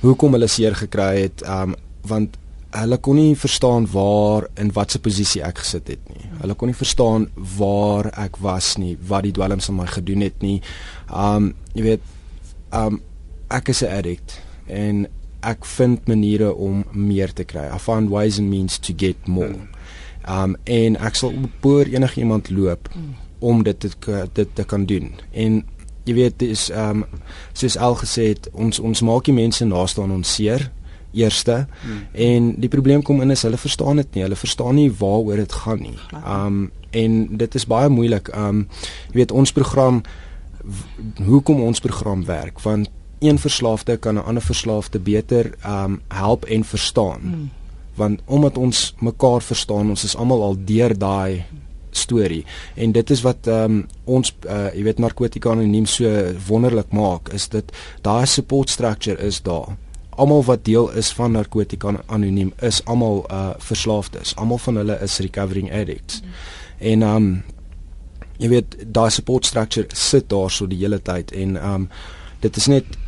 hoekom 0.00 0.32
hulle 0.32 0.48
seer 0.48 0.76
gekry 0.78 1.12
het 1.26 1.44
ehm 1.44 1.74
um, 1.74 1.78
want 2.08 2.38
hulle 2.70 2.96
kon 3.02 3.18
nie 3.18 3.34
verstaan 3.36 3.86
waar 3.90 4.46
in 4.62 4.70
watse 4.72 5.00
posisie 5.02 5.42
ek 5.42 5.58
gesit 5.64 5.88
het 5.90 6.10
nie. 6.12 6.28
Hulle 6.40 6.54
kon 6.54 6.70
nie 6.70 6.78
verstaan 6.78 7.26
waar 7.58 8.08
ek 8.14 8.38
was 8.44 8.76
nie, 8.78 8.94
wat 9.10 9.26
die 9.26 9.34
dwelms 9.34 9.68
aan 9.68 9.80
my 9.80 9.88
gedoen 9.90 10.22
het 10.24 10.38
nie. 10.44 10.60
Um 11.10 11.52
jy 11.74 11.86
weet, 11.88 12.04
um 12.72 13.00
ek 13.50 13.72
is 13.74 13.82
'n 13.82 13.90
addict 13.90 14.38
en 14.66 15.08
ek 15.46 15.64
vind 15.64 16.06
maniere 16.08 16.54
om 16.54 16.84
meer 16.92 17.32
te 17.32 17.44
kry. 17.44 17.68
I 17.74 17.78
find 17.78 18.10
ways 18.10 18.38
and 18.38 18.50
means 18.50 18.78
to 18.78 18.94
get 18.96 19.28
more. 19.28 19.56
Um 20.28 20.56
en 20.64 20.96
ek 21.00 21.16
sal 21.16 21.34
boor 21.60 21.88
enigiemand 21.88 22.50
loop 22.50 22.90
om 23.38 23.62
dit 23.62 23.80
te 23.80 24.26
dit 24.32 24.54
te 24.54 24.64
kan 24.64 24.84
doen. 24.86 25.12
En 25.32 25.62
jy 26.04 26.14
weet 26.14 26.38
dis 26.38 26.68
um 26.76 27.04
soos 27.52 27.76
al 27.76 27.96
gesê 28.02 28.32
het, 28.34 28.50
ons 28.52 28.80
ons 28.80 29.02
maak 29.06 29.24
die 29.24 29.36
mense 29.36 29.64
naaste 29.64 30.02
aan 30.02 30.18
ons 30.20 30.34
seer 30.34 30.70
eerste 31.10 31.66
hmm. 31.82 32.02
en 32.12 32.52
die 32.62 32.70
probleem 32.70 33.02
kom 33.02 33.18
in 33.24 33.34
is 33.34 33.42
hulle 33.42 33.58
verstaan 33.58 33.98
dit 34.02 34.14
nie. 34.14 34.22
Hulle 34.22 34.38
verstaan 34.38 34.76
nie 34.78 34.90
waaroor 34.92 35.42
dit 35.42 35.58
gaan 35.64 35.82
nie. 35.82 35.98
Um 36.20 36.68
en 36.90 37.20
dit 37.38 37.54
is 37.54 37.66
baie 37.70 37.88
moeilik. 37.88 38.32
Um 38.36 38.66
jy 39.10 39.22
weet 39.22 39.32
ons 39.32 39.52
program 39.52 40.02
hoekom 41.24 41.62
ons 41.64 41.80
program 41.80 42.24
werk 42.28 42.60
want 42.60 42.90
een 43.20 43.38
verslaafde 43.38 43.96
kan 43.96 44.14
'n 44.14 44.24
ander 44.24 44.42
verslaafde 44.42 44.98
beter 44.98 45.54
um 45.66 46.00
help 46.08 46.44
en 46.44 46.64
verstaan. 46.64 47.20
Mm. 47.22 47.50
Want 47.94 48.20
omdat 48.24 48.58
ons 48.58 48.94
mekaar 48.98 49.42
verstaan, 49.42 49.88
ons 49.88 50.04
is 50.04 50.16
almal 50.16 50.42
al 50.42 50.56
deur 50.64 50.98
daai 50.98 51.44
storie 51.90 52.44
en 52.74 52.92
dit 52.92 53.10
is 53.10 53.22
wat 53.26 53.46
um 53.50 53.84
ons 54.04 54.32
uh, 54.46 54.68
jy 54.74 54.84
weet 54.86 55.02
narkotika 55.02 55.50
anoniem 55.50 55.86
so 55.90 56.08
wonderlik 56.48 56.92
maak 56.94 57.32
is 57.34 57.48
dit 57.52 57.72
daai 58.06 58.26
support 58.26 58.70
structure 58.70 59.18
is 59.26 59.40
daar 59.46 59.76
almal 60.10 60.44
wat 60.46 60.64
deel 60.64 60.90
is 61.00 61.12
van 61.16 61.32
narkotika 61.32 61.96
anoniem 62.06 62.52
is 62.62 62.82
almal 62.84 63.24
uh 63.30 63.50
verslaafdes 63.58 64.36
almal 64.36 64.58
van 64.58 64.76
hulle 64.82 64.98
is 65.02 65.18
recovering 65.18 65.72
addicts 65.72 66.22
mm. 66.22 66.40
en 66.92 67.02
um 67.02 67.30
jy 68.40 68.48
weet 68.48 68.78
daai 68.86 69.10
support 69.10 69.46
structure 69.46 69.86
sit 69.92 70.28
daar 70.30 70.50
so 70.50 70.66
die 70.66 70.80
hele 70.80 71.00
tyd 71.02 71.32
en 71.32 71.56
um 71.72 71.88
dit 72.40 72.56
is 72.56 72.66
net 72.72 72.98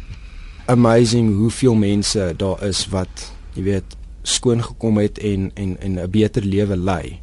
amazing 0.66 1.37
hoeveel 1.37 1.75
mense 1.75 2.35
daar 2.37 2.62
is 2.62 2.87
wat 2.88 3.33
jy 3.54 3.62
weet 3.62 3.97
skoon 4.23 4.62
gekom 4.62 4.99
het 4.99 5.19
en 5.19 5.50
en 5.54 5.76
en 5.81 5.99
'n 5.99 6.11
beter 6.11 6.45
lewe 6.45 6.76
lei. 6.76 7.21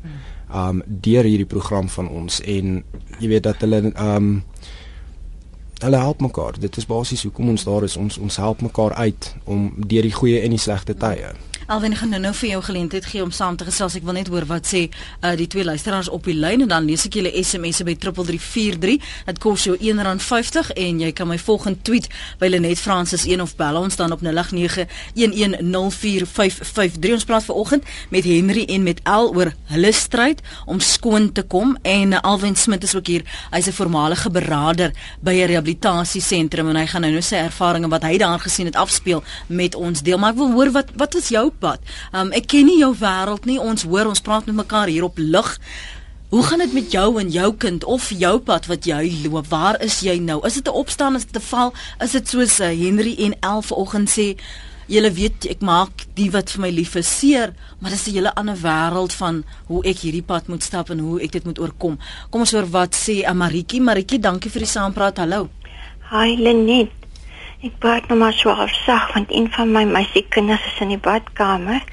Um 0.53 0.81
deur 0.85 1.23
hierdie 1.23 1.45
program 1.45 1.89
van 1.89 2.09
ons 2.09 2.41
en 2.41 2.83
jy 3.19 3.27
weet 3.27 3.43
dat 3.43 3.55
hulle 3.59 3.91
um 3.95 4.43
hulle 5.79 5.97
help 5.97 6.21
mekaar. 6.21 6.59
Dit 6.59 6.77
is 6.77 6.85
basies 6.85 7.23
hoekom 7.23 7.49
ons 7.49 7.63
daar 7.63 7.83
is. 7.83 7.97
Ons 7.97 8.17
ons 8.17 8.35
help 8.35 8.61
mekaar 8.61 8.93
uit 8.93 9.35
om 9.43 9.73
deur 9.87 10.01
die 10.01 10.13
goeie 10.13 10.39
en 10.39 10.49
die 10.49 10.59
slegte 10.59 10.95
tye. 10.95 11.31
Alwen 11.69 11.93
gaan 11.95 12.09
nou 12.09 12.21
nou 12.21 12.33
vir 12.33 12.49
jou 12.49 12.63
geleentheid 12.65 13.05
gee 13.05 13.21
om 13.21 13.29
saam 13.29 13.53
te 13.53 13.61
gesels. 13.67 13.93
Ek 13.93 14.01
wil 14.01 14.15
net 14.17 14.25
hoor 14.33 14.41
wat 14.49 14.65
sê 14.65 14.89
uh, 14.89 15.37
die 15.37 15.45
twee 15.45 15.61
luisteraars 15.61 16.09
op 16.09 16.25
die 16.25 16.33
lyn 16.33 16.65
en 16.65 16.71
dan 16.71 16.81
lees 16.89 17.05
ek 17.05 17.13
julle 17.19 17.29
SMS'e 17.29 17.85
by 17.85 17.93
3343. 17.93 18.97
Dit 19.27 19.37
kos 19.43 19.67
jou 19.67 19.75
R1.50 19.77 20.73
en 20.73 20.99
jy 21.03 21.11
kan 21.13 21.29
my 21.29 21.37
volgende 21.37 21.77
tweet 21.85 22.09
by 22.41 22.49
Lenet 22.49 22.81
Francis 22.81 23.21
1 23.29 23.37
of 23.43 23.53
bel 23.59 23.77
ons 23.77 23.93
dan 24.01 24.09
op 24.15 24.21
0891104553. 24.25 24.33
Ons 27.19 27.27
praat 27.29 27.45
vanoggend 27.45 27.83
met 28.09 28.25
Henry 28.25 28.65
en 28.65 28.81
met 28.89 28.97
L 29.05 29.29
oor 29.37 29.53
hulle 29.69 29.93
stryd 29.93 30.41
om 30.65 30.81
skoon 30.81 31.29
te 31.37 31.45
kom 31.45 31.77
en 31.85 32.17
uh, 32.17 32.23
Alwen 32.25 32.57
Smit 32.57 32.81
is 32.89 32.97
ook 32.97 33.13
hier. 33.13 33.21
Hy's 33.53 33.69
'n 33.69 33.77
voormalige 33.77 34.33
beraader 34.33 34.89
by 35.21 35.37
'n 35.37 35.53
rehabilitasiesentrum 35.53 36.73
en 36.73 36.81
hy 36.81 36.87
gaan 36.89 37.01
nou 37.05 37.13
nou 37.13 37.21
sy 37.21 37.35
ervarings 37.35 37.93
wat 37.93 38.01
hy 38.01 38.17
daar 38.17 38.39
gesien 38.39 38.65
het 38.65 38.75
afspeel 38.75 39.23
met 39.47 39.75
ons 39.75 40.01
deel. 40.01 40.17
Maar 40.17 40.31
ek 40.33 40.37
wil 40.41 40.51
hoor 40.57 40.71
wat 40.71 40.89
wat 40.97 41.13
is 41.15 41.29
jou 41.29 41.51
pad. 41.59 41.79
Um 42.13 42.31
ek 42.31 42.47
ken 42.47 42.65
nie 42.65 42.79
jou 42.79 42.93
wêreld 42.95 43.45
nie. 43.45 43.59
Ons 43.59 43.83
hoor 43.83 44.09
ons 44.11 44.21
praat 44.21 44.45
met 44.45 44.55
mekaar 44.55 44.87
hier 44.87 45.03
op 45.03 45.17
lig. 45.17 45.59
Hoe 46.29 46.43
gaan 46.43 46.61
dit 46.61 46.73
met 46.73 46.91
jou 46.91 47.19
en 47.19 47.29
jou 47.33 47.53
kind 47.57 47.83
of 47.83 48.09
jou 48.09 48.39
pad 48.39 48.65
wat 48.69 48.85
jy 48.85 49.03
loop? 49.23 49.47
Waar 49.49 49.81
is 49.81 49.99
jy 50.05 50.19
nou? 50.19 50.39
Is 50.45 50.53
dit 50.53 50.67
'n 50.67 50.77
opstaan 50.77 51.15
is 51.15 51.25
dit 51.25 51.35
'n 51.35 51.45
val? 51.45 51.73
Is 51.99 52.11
dit 52.11 52.27
soos 52.29 52.59
uh, 52.59 52.67
Henry 52.67 53.15
en 53.17 53.33
11 53.39 53.65
vanoggend 53.65 54.09
sê 54.09 54.37
Julle 54.89 55.11
weet 55.13 55.45
ek 55.45 55.59
maak 55.61 56.07
die 56.17 56.31
wat 56.33 56.49
vir 56.49 56.63
my 56.63 56.69
lief 56.73 56.95
is 56.97 57.09
seer, 57.19 57.53
maar 57.79 57.93
dis 57.93 58.07
'n 58.07 58.13
hele 58.13 58.33
ander 58.33 58.57
wêreld 58.57 59.13
van 59.13 59.43
hoe 59.67 59.83
ek 59.85 60.01
hierdie 60.01 60.25
pad 60.25 60.47
moet 60.47 60.63
stap 60.63 60.89
en 60.89 60.99
hoe 60.99 61.21
ek 61.21 61.31
dit 61.31 61.45
moet 61.45 61.59
oorkom. 61.59 61.99
Kom 62.29 62.41
ons 62.41 62.51
hoor 62.51 62.65
wat 62.65 62.95
sê 62.95 63.23
Amaritjie. 63.23 63.81
Maritjie, 63.81 64.19
dankie 64.19 64.49
vir 64.49 64.61
die 64.61 64.73
saampraat. 64.73 65.17
Hallo. 65.17 65.49
Hi 66.09 66.35
Lenet. 66.35 66.98
Ek 67.59 67.73
praat 67.83 68.05
nou 68.07 68.15
maar 68.15 68.31
so 68.31 68.53
afsag 68.55 69.09
want 69.11 69.33
een 69.35 69.49
van 69.51 69.71
my 69.75 69.81
meisiekinders 69.83 70.63
is 70.65 70.77
in 70.79 70.93
die 70.93 71.01
badkamer. 71.03 71.83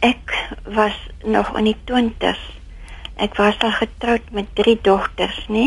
Ek 0.00 0.32
was 0.64 0.96
nog 1.28 1.50
in 1.60 1.66
die 1.68 1.76
20s. 1.90 2.44
Ek 3.20 3.34
was 3.36 3.58
al 3.66 3.74
getroud 3.76 4.30
met 4.32 4.46
drie 4.56 4.78
dogters, 4.80 5.42
nê? 5.52 5.66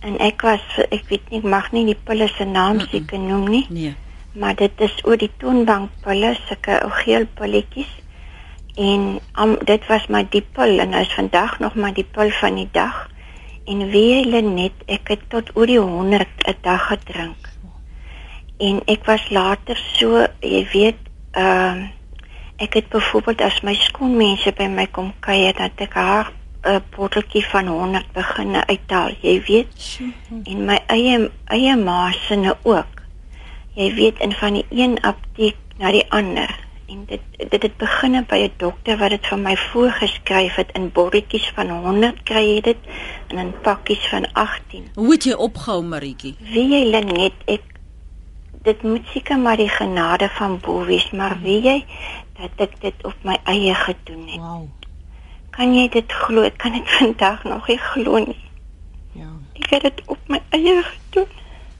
En 0.00 0.16
ek 0.24 0.40
was 0.46 0.64
ek 0.86 1.04
weet 1.10 1.28
nie, 1.28 1.42
ek 1.42 1.48
mag 1.52 1.68
nie 1.74 1.82
die 1.90 1.98
pille 2.08 2.30
se 2.32 2.46
naam 2.48 2.80
seker 2.86 3.20
noem 3.20 3.44
nie. 3.52 3.60
Nee. 3.68 3.92
Maar 4.40 4.56
dit 4.56 4.80
is 4.86 4.94
oor 5.04 5.20
die 5.20 5.32
toonbankpille, 5.42 6.30
sulke 6.46 6.78
ou 6.78 6.88
geel 7.02 7.28
pilletjies. 7.36 7.90
En 8.80 9.04
um, 9.36 9.52
dit 9.68 9.84
was 9.90 10.06
my 10.08 10.22
die 10.32 10.44
pil 10.56 10.80
en 10.80 10.96
is 10.96 11.12
vandag 11.12 11.58
nog 11.60 11.76
maar 11.76 11.92
die 11.92 12.08
pil 12.08 12.32
van 12.40 12.56
die 12.56 12.70
dag. 12.72 13.04
En 13.68 13.84
wie 13.92 14.06
hulle 14.14 14.40
net 14.48 14.88
ek 14.88 15.12
het 15.12 15.28
tot 15.28 15.52
oor 15.52 15.68
die 15.68 15.82
100 15.82 16.48
'n 16.48 16.56
dag 16.64 16.88
gedrink 16.88 17.52
en 18.58 18.80
ek 18.86 19.04
was 19.04 19.28
later 19.30 19.76
so 19.98 20.26
jy 20.40 20.64
weet 20.72 20.98
ehm 21.32 21.84
uh, 21.84 21.92
ek 22.56 22.74
het 22.74 22.88
byvoorbeeld 22.88 23.40
as 23.44 23.60
my 23.60 23.74
skoonmense 23.76 24.52
by 24.56 24.64
my 24.72 24.86
kom 24.88 25.12
kuier 25.20 25.52
dat 25.56 25.76
ek 25.76 25.92
haar 25.92 26.32
'n 26.66 26.74
uh, 26.74 26.80
botteltjie 26.96 27.44
van 27.46 27.66
100 27.66 28.12
begin 28.12 28.56
uithaal 28.56 29.12
jy 29.20 29.42
weet. 29.46 30.00
En 30.44 30.64
my 30.64 30.78
eie 30.86 31.30
eie 31.44 31.76
maasinne 31.76 32.56
ook. 32.62 33.02
Jy 33.74 33.94
weet 33.94 34.18
in 34.18 34.32
van 34.32 34.52
die 34.52 34.66
een 34.70 34.96
apteek 35.00 35.56
na 35.78 35.92
die 35.92 36.06
ander. 36.08 36.50
En 36.88 37.04
dit 37.06 37.20
dit 37.50 37.62
het 37.62 37.76
begin 37.76 38.24
by 38.26 38.40
'n 38.48 38.52
dokter 38.56 38.98
wat 38.98 39.10
dit 39.10 39.26
vir 39.26 39.38
my 39.38 39.56
voorgeskryf 39.56 40.54
het 40.54 40.70
in 40.72 40.92
botteltjies 40.92 41.52
van 41.54 41.70
100 41.70 42.22
kry 42.22 42.44
jy 42.54 42.60
dit 42.60 42.78
en 43.28 43.38
in 43.38 43.54
pakkies 43.62 44.08
van 44.08 44.32
18 44.32 44.88
hoe 44.94 45.12
het 45.12 45.24
jy 45.24 45.32
opgehou 45.32 45.82
Maritjie 45.82 46.34
wie 46.40 46.68
jy 46.68 47.00
net 47.00 47.32
ek 47.44 47.75
dit 48.66 48.82
moet 48.82 49.06
seker 49.12 49.38
maar 49.38 49.56
die 49.60 49.70
genade 49.70 50.28
van 50.38 50.58
bo 50.60 50.84
wees, 50.84 51.06
maar 51.10 51.38
weet 51.42 51.64
jy 51.64 51.76
dat 52.36 52.64
ek 52.66 52.74
dit 52.82 53.04
op 53.08 53.22
my 53.24 53.36
eie 53.48 53.74
gedoen 53.74 54.26
het. 54.28 54.42
Wow. 54.42 54.66
Kan 55.56 55.72
jy 55.76 55.86
dit 55.92 56.12
glo? 56.12 56.42
Ek 56.44 56.58
kan 56.60 56.74
dit 56.76 56.90
vandag 56.98 57.44
nog 57.48 57.68
nie 57.70 57.78
glo 57.80 58.18
nie. 58.24 58.40
Ja. 59.16 59.30
Ek 59.62 59.70
het 59.76 59.86
dit 59.88 60.02
op 60.12 60.32
my 60.32 60.42
eie 60.58 60.82
gedoen. 60.82 61.30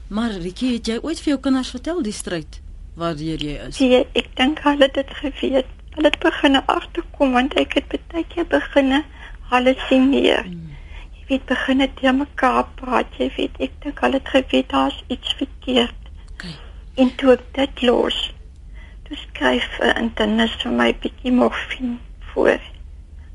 Maar 0.07 0.37
Rikie, 0.39 0.77
het 0.77 0.87
jy 0.87 0.97
ooit 1.03 1.19
vir 1.19 1.35
jou 1.35 1.41
kinders 1.49 1.73
vertel 1.75 1.99
die 2.05 2.15
stryd 2.15 2.61
waardeur 2.97 3.43
jy 3.43 3.57
is? 3.67 3.75
Sien, 3.77 3.93
ek 4.17 4.31
dink 4.39 4.63
hulle 4.65 4.87
het 4.87 4.95
dit 4.97 5.11
geweet. 5.19 5.75
Hulle 5.97 6.09
het 6.09 6.17
begin 6.23 6.57
agterkom 6.63 7.35
want 7.35 7.53
ek 7.59 7.75
het 7.77 7.93
baie 8.13 8.25
keer 8.31 8.47
begin 8.49 9.03
halusineer. 9.51 10.47
Hmm. 10.47 10.73
Jy 11.19 11.27
weet 11.33 11.45
begin 11.51 11.83
dit 11.83 11.95
te 11.99 12.13
mekaar 12.15 12.65
praat, 12.79 13.19
jy 13.19 13.29
weet 13.35 13.61
ek 13.67 13.77
dink 13.83 14.01
hulle 14.05 14.21
het 14.21 14.33
geweet 14.33 14.69
daar's 14.73 14.97
iets 15.13 15.35
verkeerd. 15.37 16.06
En 16.97 17.15
toe 17.15 17.35
ek 17.35 17.43
dit 17.53 17.81
los, 17.85 18.15
toe 19.07 19.17
skryf 19.17 19.67
'n 19.79 19.97
internis 20.03 20.53
vir 20.61 20.71
my 20.71 20.87
bietjie 21.01 21.31
morfine 21.31 21.97
voor. 22.33 22.61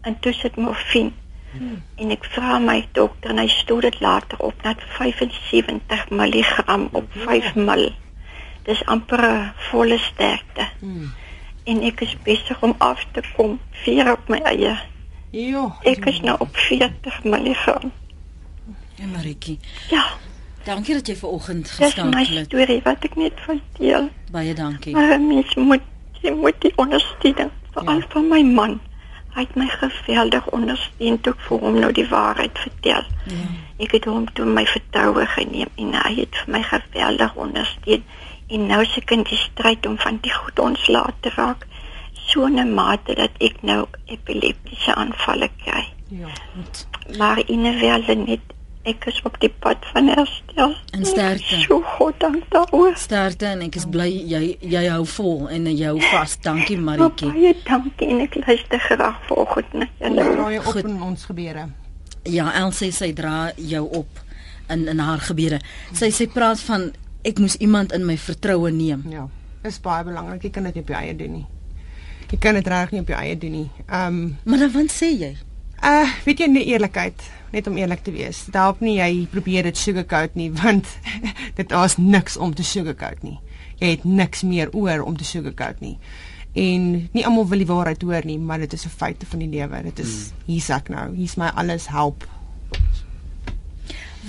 En 0.02 0.18
toe 0.20 0.32
sit 0.32 0.56
morfine. 0.56 1.12
Hmm. 1.52 1.82
En 1.96 2.10
ek 2.10 2.24
vra 2.24 2.58
my 2.58 2.88
dokter 2.92 3.30
en 3.30 3.38
hy 3.38 3.46
stoor 3.48 3.80
dit 3.80 4.00
later 4.00 4.38
op 4.38 4.62
na 4.62 4.74
75 4.98 6.08
mg 6.10 6.64
op 6.92 7.06
5 7.12 7.54
ml. 7.54 7.92
Dis 8.62 8.84
amper 8.84 9.52
volle 9.70 9.98
sterkte. 9.98 10.68
Hmm. 10.80 11.12
En 11.64 11.82
ek 11.82 12.00
is 12.00 12.16
besig 12.24 12.62
om 12.62 12.74
af 12.78 13.06
te 13.12 13.22
kom 13.36 13.60
vir 13.84 14.12
op 14.12 14.28
my 14.28 14.38
eie. 14.38 14.74
Jo. 15.30 15.72
Ek 15.82 16.06
is 16.10 16.20
nou 16.20 16.36
op 16.38 16.56
40 16.56 17.24
mg. 17.24 17.78
Ja, 18.96 19.06
Maritjie. 19.06 19.58
Ja. 19.90 20.04
Dankie 20.64 20.94
dat 20.94 21.06
jy 21.06 21.16
ver 21.16 21.28
oggend 21.28 21.70
geskakel 21.70 22.04
het. 22.04 22.12
Dis 22.18 22.30
my 22.30 22.44
storie 22.44 22.80
wat 22.84 23.04
ek 23.08 23.16
net 23.18 23.40
vertel. 23.46 24.08
Baie 24.30 24.54
dankie. 24.54 24.94
Maar 24.94 25.20
mens 25.20 25.54
moet 25.54 25.88
jy 26.22 26.30
moet 26.38 26.58
die 26.62 26.72
ondersteuning 26.78 27.50
veral 27.74 28.02
ja. 28.02 28.06
van 28.08 28.28
my 28.30 28.42
man. 28.46 28.78
Hy 29.34 29.46
het 29.46 29.54
my 29.56 29.66
geweldig 29.66 30.46
ondersteun 30.52 31.18
toe 31.24 31.32
ek 31.32 31.42
vir 31.48 31.64
hom 31.64 31.78
nou 31.82 31.90
die 31.96 32.06
waarheid 32.08 32.58
vertel. 32.62 33.08
Ja. 33.32 33.48
Ek 33.82 33.96
het 33.96 34.06
hom 34.06 34.28
toe 34.36 34.46
my 34.46 34.64
vertroue 34.68 35.26
geneem 35.34 35.72
en 35.82 35.96
hy 35.98 36.12
het 36.20 36.38
vir 36.42 36.54
my 36.54 36.62
geweldig 36.68 37.34
ondersteun. 37.34 38.04
En 38.52 38.66
nou 38.68 38.84
se 38.86 39.02
kind 39.08 39.26
die 39.28 39.40
stryd 39.40 39.86
om 39.88 39.98
van 39.98 40.20
die 40.22 40.34
goed 40.34 40.62
ontslae 40.62 41.14
te 41.24 41.32
raak 41.34 41.66
so 42.12 42.46
'n 42.46 42.74
mate 42.74 43.14
dat 43.14 43.34
ek 43.38 43.62
nou 43.62 43.86
epileptiese 44.06 44.94
aanvalle 44.94 45.50
kry. 45.64 45.88
Ja. 46.08 46.28
Maar 47.18 47.42
inewel 47.46 48.02
net 48.16 48.40
ek 48.88 49.04
is 49.06 49.20
op 49.22 49.36
die 49.40 49.50
pad 49.62 49.84
van 49.92 50.08
herstel. 50.10 50.74
En 50.96 51.04
sterkte. 51.06 51.60
So 51.62 51.80
God 51.96 52.18
dank 52.20 52.48
daaroor. 52.50 52.96
Sterkte 52.98 53.46
en 53.46 53.62
ek 53.66 53.78
is 53.78 53.86
bly 53.90 54.08
jy 54.10 54.42
jy 54.58 54.82
hou 54.90 55.04
vol 55.14 55.46
en 55.54 55.68
jy 55.70 55.86
hou 55.86 56.00
vas. 56.10 56.34
Dankie 56.42 56.78
Maritjie. 56.80 57.30
Baie 57.30 57.54
dankie 57.66 58.10
en 58.10 58.24
ek 58.26 58.40
luister 58.42 58.82
graag 58.88 59.20
vanoggend 59.28 59.78
na 59.78 59.88
julle. 60.00 60.26
Dra 60.32 60.50
jy 60.50 60.64
op 60.64 60.80
in 60.82 60.98
ons 61.10 61.28
gebede. 61.30 61.68
Ja, 62.30 62.50
Elsie 62.58 62.90
sê 62.94 63.12
dra 63.14 63.52
jou 63.56 63.86
op 64.02 64.20
in 64.70 64.88
in 64.88 64.98
haar 65.02 65.22
gebede. 65.22 65.62
Sy 65.94 66.10
sê 66.14 66.28
praat 66.30 66.60
van 66.66 66.90
ek 67.26 67.38
moes 67.38 67.56
iemand 67.62 67.94
in 67.94 68.06
my 68.06 68.18
vertroue 68.18 68.70
neem. 68.74 69.06
Ja. 69.10 69.28
Is 69.62 69.78
baie 69.82 70.02
belangrik. 70.04 70.42
Jy 70.42 70.50
kan 70.50 70.66
dit 70.66 70.74
nie 70.74 70.82
op 70.82 70.90
jou 70.90 70.98
eie 70.98 71.14
doen 71.16 71.36
nie. 71.38 71.46
Jy 72.32 72.38
kan 72.40 72.56
dit 72.58 72.66
reg 72.66 72.90
nie 72.90 73.02
op 73.04 73.10
jou 73.12 73.18
eie 73.18 73.38
doen 73.38 73.58
nie. 73.60 73.70
Ehm 73.86 74.18
um, 74.22 74.36
Maar 74.44 74.66
dan 74.66 74.72
wat 74.72 74.90
sê 74.94 75.12
jy? 75.12 75.32
Uh, 75.82 76.06
weet 76.24 76.38
jy 76.38 76.46
nie 76.46 76.64
eerlikheid, 76.70 77.22
net 77.52 77.66
om 77.66 77.76
eerlik 77.76 78.02
te 78.02 78.12
wees. 78.14 78.44
Dit 78.48 78.56
help 78.58 78.80
nie 78.80 78.96
jy 78.98 79.26
probeer 79.30 79.68
dit 79.68 79.78
sugarcoat 79.78 80.34
nie 80.34 80.50
want 80.62 80.88
dit 81.58 81.72
is 81.72 81.96
niks 81.96 82.36
om 82.36 82.54
te 82.54 82.66
sugarcoat 82.66 83.22
nie. 83.22 83.38
Jy 83.78 83.96
het 83.96 84.04
niks 84.04 84.42
meer 84.42 84.70
oor 84.72 85.02
om 85.06 85.16
te 85.16 85.24
sugarcoat 85.24 85.80
nie. 85.80 85.96
En 86.52 87.08
nie 87.12 87.24
almal 87.24 87.48
wil 87.48 87.62
die 87.64 87.68
waarheid 87.68 88.02
hoor 88.04 88.26
nie, 88.28 88.38
maar 88.38 88.60
dit 88.60 88.72
is 88.72 88.84
'n 88.84 88.92
feite 88.92 89.26
van 89.26 89.38
die 89.38 89.48
lewe. 89.48 89.82
Dit 89.82 89.98
is 89.98 90.12
hmm. 90.12 90.44
hier's 90.46 90.68
ek 90.68 90.88
nou. 90.88 91.14
Hier's 91.16 91.36
my 91.36 91.48
alles 91.54 91.88
help. 91.88 92.28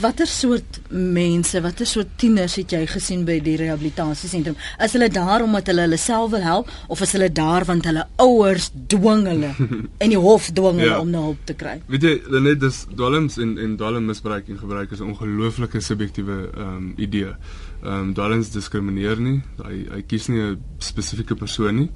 Watter 0.02 0.26
soort 0.26 0.80
mense, 0.90 1.60
watter 1.62 1.86
soort 1.86 2.16
tieners 2.18 2.56
het 2.58 2.72
jy 2.74 2.82
gesien 2.90 3.22
by 3.28 3.36
die 3.46 3.54
rehabilitasiesentrum? 3.62 4.56
Is 4.82 4.96
hulle 4.98 5.10
daar 5.14 5.44
omdat 5.46 5.70
hulle 5.70 5.86
hulle 5.86 6.00
self 6.02 6.32
wil 6.34 6.42
help 6.42 6.72
of 6.90 7.04
is 7.06 7.14
hulle 7.14 7.30
daar 7.30 7.66
want 7.70 7.86
hulle 7.86 8.08
ouers 8.24 8.72
dwing 8.90 9.28
hulle 9.30 9.52
en 10.04 10.16
die 10.16 10.18
hof 10.18 10.50
dwing 10.58 10.82
hulle 10.82 10.96
ja. 10.96 11.00
om 11.04 11.14
na 11.14 11.22
hulp 11.28 11.46
te 11.46 11.54
kry? 11.60 11.76
Weet 11.94 12.08
jy, 12.10 12.16
net 12.42 12.64
dis 12.64 12.82
dwelms 12.90 13.38
en 13.44 13.54
en 13.62 13.78
dwelmmisbruik 13.78 14.50
en 14.50 14.60
gebruik 14.64 14.98
is 14.98 15.04
'n 15.04 15.14
ongelooflike 15.14 15.82
subjektiewe 15.82 16.40
ehm 16.50 16.74
um, 16.74 16.94
idee. 16.98 17.38
Ehm 17.84 17.94
um, 17.94 18.14
dwelms 18.18 18.50
diskrimineer 18.50 19.22
nie. 19.22 19.42
Hy 19.62 19.86
hy 19.94 20.02
kies 20.02 20.28
nie 20.28 20.42
'n 20.42 20.62
spesifieke 20.80 21.36
persoon 21.36 21.76
nie. 21.76 21.90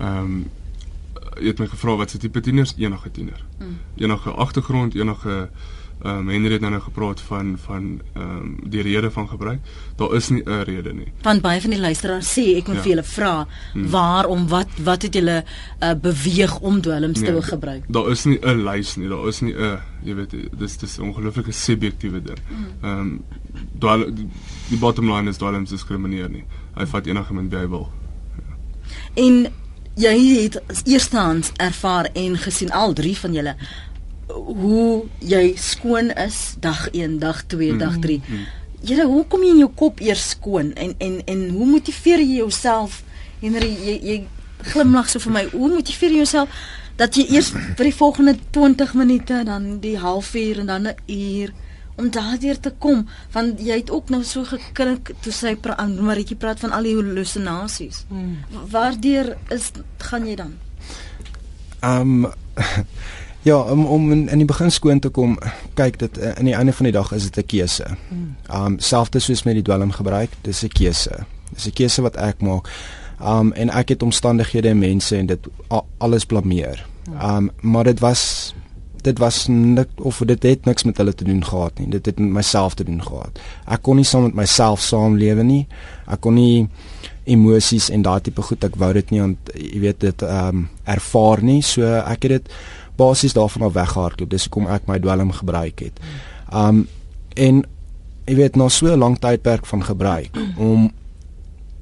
Ehm 0.00 0.18
um, 0.18 0.44
jy 1.36 1.50
het 1.52 1.58
my 1.58 1.66
gevra 1.66 1.96
wat 1.96 2.10
se 2.10 2.18
tipe 2.18 2.40
tieners? 2.40 2.74
Enige 2.78 3.10
tiener. 3.10 3.44
Mm. 3.58 3.78
Enige 3.96 4.30
agtergrond, 4.30 4.94
enige 4.94 5.50
Ehm 6.02 6.18
um, 6.18 6.28
Henry 6.28 6.52
het 6.52 6.60
nou 6.60 6.80
gepraat 6.80 7.20
van 7.20 7.54
van 7.58 8.00
ehm 8.12 8.36
um, 8.36 8.56
die 8.68 8.82
rede 8.82 9.10
van 9.10 9.28
gebruik. 9.28 9.60
Daar 9.96 10.14
is 10.14 10.28
nie 10.28 10.42
'n 10.44 10.62
rede 10.62 10.92
nie. 10.92 11.12
Want 11.22 11.40
baie 11.40 11.60
van 11.60 11.70
die 11.70 11.80
luisteraars 11.80 12.38
sê 12.38 12.56
ek 12.56 12.66
moet 12.66 12.76
ja. 12.76 12.82
vir 12.82 12.90
julle 12.90 13.02
vra 13.02 13.46
hmm. 13.72 13.88
waarom 13.90 14.48
wat 14.48 14.68
wat 14.82 15.02
het 15.02 15.14
julle 15.14 15.44
uh, 15.80 15.94
beweeg 15.94 16.58
om 16.58 16.80
dwelms 16.80 17.20
nee, 17.20 17.32
te 17.32 17.42
gebruik? 17.42 17.84
Daar 17.88 18.10
is 18.10 18.24
nie 18.24 18.38
'n 18.42 18.64
lys 18.64 18.96
nie. 18.96 19.08
Daar 19.08 19.28
is 19.28 19.40
nie 19.40 19.54
'n 19.54 19.78
jy 20.02 20.14
weet 20.14 20.34
dis 20.58 20.76
dis 20.76 20.98
'n 20.98 21.02
ongelooflike 21.02 21.52
subjektiewe 21.52 22.22
ding. 22.22 22.38
Hmm. 22.48 22.66
Ehm 22.80 23.00
um, 23.00 23.24
dwel 23.78 24.14
die, 24.14 24.28
die 24.68 24.78
bottom 24.78 25.12
line 25.12 25.30
is 25.30 25.36
dwelms 25.36 25.70
diskrimineer 25.70 26.30
nie. 26.30 26.44
Hy 26.74 26.86
vat 26.86 27.06
enige 27.06 27.34
mens 27.34 27.48
by 27.48 27.68
wil. 27.68 27.88
Ja. 28.36 28.54
En 29.14 29.46
jy 29.94 30.42
het 30.42 30.62
eerstens 30.84 31.52
ervaar 31.56 32.10
en 32.12 32.36
gesien 32.38 32.70
al 32.70 32.92
drie 32.92 33.18
van 33.18 33.32
julle 33.32 33.56
hoe 34.28 35.04
jy 35.18 35.54
skoon 35.56 36.10
is 36.10 36.54
dag 36.60 36.88
1, 36.92 37.18
dag 37.18 37.46
2, 37.46 37.72
mm. 37.72 37.78
dag 37.78 37.98
3. 37.98 38.20
Mm. 38.26 38.46
Julle, 38.84 39.04
hoe 39.08 39.24
kom 39.26 39.42
jy 39.42 39.50
in 39.54 39.64
jou 39.64 39.72
kop 39.74 40.00
eers 40.04 40.28
skoon 40.34 40.72
en 40.76 40.94
en 40.98 41.20
en 41.24 41.44
hoe 41.56 41.66
motiveer 41.66 42.20
jy 42.20 42.40
jouself? 42.42 43.02
Henry, 43.40 43.70
jy 43.72 43.98
jy 44.02 44.16
glimlag 44.72 45.08
so 45.10 45.20
vir 45.24 45.32
my. 45.32 45.44
Hoe 45.52 45.70
motiveer 45.72 46.12
jy 46.12 46.24
jouself 46.24 46.64
dat 46.96 47.16
jy 47.18 47.24
eers 47.34 47.50
vir 47.50 47.88
die 47.88 47.96
volgende 47.96 48.36
20 48.54 48.94
minute, 48.94 49.42
dan 49.44 49.78
die 49.82 49.96
halfuur 49.98 50.60
en 50.62 50.66
dan 50.66 50.88
'n 50.88 50.96
uur 51.06 51.52
om 51.96 52.10
daardeur 52.10 52.60
te 52.60 52.72
kom 52.78 53.04
want 53.32 53.60
jy 53.62 53.76
het 53.78 53.90
ook 53.90 54.08
nou 54.10 54.22
so 54.24 54.44
gekrik 54.44 55.12
toe 55.22 55.32
sy 55.32 55.56
Maritjie 56.00 56.36
praat 56.36 56.60
van 56.60 56.72
al 56.72 56.82
die 56.82 56.94
hallusinasies. 56.94 58.04
Hmm. 58.08 58.38
Waardeur 58.70 59.36
is 59.48 59.70
gaan 59.98 60.26
jy 60.26 60.34
dan? 60.34 60.54
Ehm 61.80 62.24
um, 62.24 62.32
ja, 63.44 63.58
om 63.60 63.84
om 63.86 64.12
in, 64.12 64.28
in 64.28 64.40
die 64.42 64.48
begin 64.48 64.72
skoon 64.72 65.00
te 65.04 65.10
kom, 65.12 65.36
kyk 65.78 65.98
dit 66.00 66.18
in 66.18 66.32
eh, 66.32 66.44
die 66.50 66.56
einde 66.56 66.72
van 66.72 66.88
die 66.88 66.94
dag 66.96 67.12
is 67.12 67.28
dit 67.28 67.36
'n 67.44 67.46
keuse. 67.46 67.86
Hmm. 68.08 68.36
Um, 68.54 68.78
selfs 68.78 69.24
soos 69.24 69.44
met 69.44 69.54
die 69.54 69.62
dwelm 69.62 69.92
gebruik, 69.92 70.30
dis 70.42 70.64
'n 70.64 70.68
keuse. 70.68 71.26
Dis 71.52 71.66
'n 71.66 71.72
keuse 71.72 72.02
wat 72.02 72.16
ek 72.16 72.40
maak. 72.40 72.68
Um, 73.20 73.52
en 73.52 73.70
ek 73.70 73.88
het 73.88 74.02
omstandighede 74.02 74.68
en 74.68 74.78
mense 74.78 75.16
en 75.16 75.26
dit 75.26 75.46
alles 75.98 76.24
blameer. 76.24 76.86
Hmm. 77.04 77.36
Um, 77.36 77.50
maar 77.60 77.84
dit 77.84 78.00
was 78.00 78.54
dit 79.04 79.18
was 79.18 79.46
nik 79.46 79.88
of 79.96 80.18
dit 80.24 80.42
het 80.42 80.64
niks 80.64 80.84
met 80.84 80.96
hulle 80.96 81.14
te 81.14 81.24
doen 81.24 81.44
gehad 81.44 81.78
nie. 81.78 81.88
Dit 81.88 82.06
het 82.06 82.18
met 82.18 82.30
myself 82.30 82.74
te 82.74 82.84
doen 82.84 83.02
gehad. 83.02 83.40
Ek 83.68 83.82
kon 83.82 83.96
nie 84.00 84.04
saam 84.08 84.22
met 84.22 84.34
myself 84.34 84.80
saamlewe 84.80 85.42
nie. 85.42 85.66
Ek 86.08 86.20
kon 86.24 86.34
nie 86.34 86.68
emosies 87.24 87.90
en 87.92 88.04
daardie 88.04 88.32
tipe 88.32 88.44
goed 88.44 88.64
ek 88.64 88.76
wou 88.80 88.92
dit 88.96 89.12
nie 89.12 89.20
want 89.20 89.52
jy 89.56 89.80
weet 89.80 90.00
dit 90.00 90.24
ehm 90.24 90.64
um, 90.64 90.64
ervaar 90.84 91.42
nie. 91.42 91.60
So 91.62 91.84
ek 92.00 92.26
het 92.28 92.32
dit 92.38 92.50
basies 92.96 93.32
daarvan 93.32 93.66
af 93.68 93.72
weggehardloop. 93.72 94.30
Dis 94.30 94.46
hoekom 94.48 94.66
ek 94.66 94.86
my 94.86 94.98
dwelm 94.98 95.32
gebruik 95.32 95.80
het. 95.80 96.00
Um, 96.54 96.86
en 97.36 97.64
jy 98.26 98.36
weet 98.36 98.56
na 98.56 98.68
so 98.68 98.86
'n 98.86 98.98
lang 98.98 99.18
tydperk 99.18 99.66
van 99.66 99.84
gebruik 99.84 100.36
om 100.56 100.92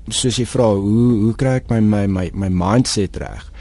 soos 0.09 0.37
jy 0.37 0.47
vra 0.47 0.75
hoe 0.75 1.11
hoe 1.23 1.35
kry 1.35 1.61
ek 1.61 1.71
my 1.71 1.81
my 1.81 2.07
my 2.07 2.31
my 2.35 2.49
mindset 2.49 3.17
reg? 3.17 3.53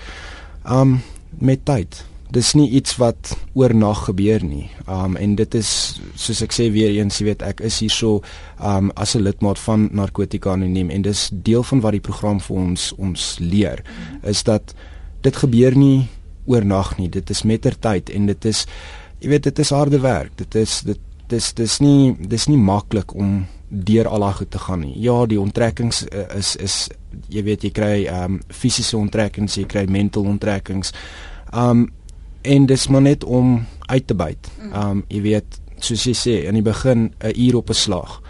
Um, 0.65 1.01
met 1.39 1.65
tyd 1.65 2.05
dis 2.31 2.53
nie 2.55 2.69
iets 2.79 2.95
wat 2.99 3.33
oornag 3.59 4.05
gebeur 4.07 4.43
nie. 4.43 4.69
Um 4.87 5.17
en 5.19 5.35
dit 5.35 5.55
is 5.59 5.71
soos 6.15 6.41
ek 6.45 6.55
sê 6.55 6.69
weer 6.71 6.93
eens, 6.95 7.19
jy 7.19 7.27
weet, 7.31 7.43
ek 7.43 7.63
is 7.67 7.81
hier 7.83 7.91
so 7.91 8.21
um 8.57 8.91
as 8.95 9.15
'n 9.15 9.23
lidmaat 9.23 9.59
van 9.59 9.89
narkotika 9.91 10.53
anoniem 10.53 10.89
en 10.89 11.01
dis 11.01 11.29
deel 11.31 11.63
van 11.63 11.81
wat 11.81 11.91
die 11.91 12.05
program 12.07 12.39
vir 12.39 12.55
ons 12.57 12.93
ons 12.97 13.37
leer 13.39 13.83
is 14.23 14.43
dat 14.43 14.73
dit 15.21 15.35
gebeur 15.35 15.75
nie 15.75 16.07
oornag 16.45 16.97
nie. 16.97 17.09
Dit 17.09 17.29
is 17.29 17.43
mettertyd 17.43 18.09
en 18.09 18.25
dit 18.25 18.45
is 18.45 18.65
jy 19.19 19.29
weet, 19.29 19.43
dit 19.43 19.59
is 19.59 19.69
harde 19.69 19.99
werk. 19.99 20.31
Dit 20.35 20.55
is 20.55 20.81
dit 20.81 20.99
dis 21.31 21.53
dis 21.53 21.79
nie 21.79 22.15
dis 22.27 22.47
nie 22.47 22.59
maklik 22.59 23.13
om 23.15 23.45
deur 23.71 24.07
al 24.07 24.25
daai 24.25 24.33
goed 24.41 24.51
te 24.51 24.59
gaan 24.59 24.83
nie. 24.83 24.93
Ja, 24.99 25.23
die 25.25 25.39
onttrekkings 25.39 26.03
uh, 26.09 26.27
is 26.35 26.55
is 26.59 26.77
jy 27.31 27.43
weet 27.47 27.63
jy 27.63 27.71
kry 27.75 27.95
um 28.11 28.41
fisiese 28.51 28.97
onttrekkings, 28.99 29.57
jy 29.57 29.65
kry 29.71 29.85
mental 29.87 30.27
onttrekkings. 30.27 30.91
Um 31.55 31.89
en 32.41 32.65
dis 32.65 32.87
maar 32.89 33.03
net 33.05 33.23
om 33.23 33.59
uit 33.87 34.07
te 34.07 34.17
byt. 34.17 34.49
Mm. 34.57 34.73
Um 34.81 35.03
jy 35.13 35.21
weet, 35.21 35.59
soos 35.79 36.05
jy 36.09 36.15
sê, 36.17 36.35
in 36.49 36.57
die 36.57 36.65
begin 36.65 37.13
'n 37.21 37.33
uur 37.35 37.55
op 37.55 37.69
'n 37.69 37.73
slag. 37.73 38.21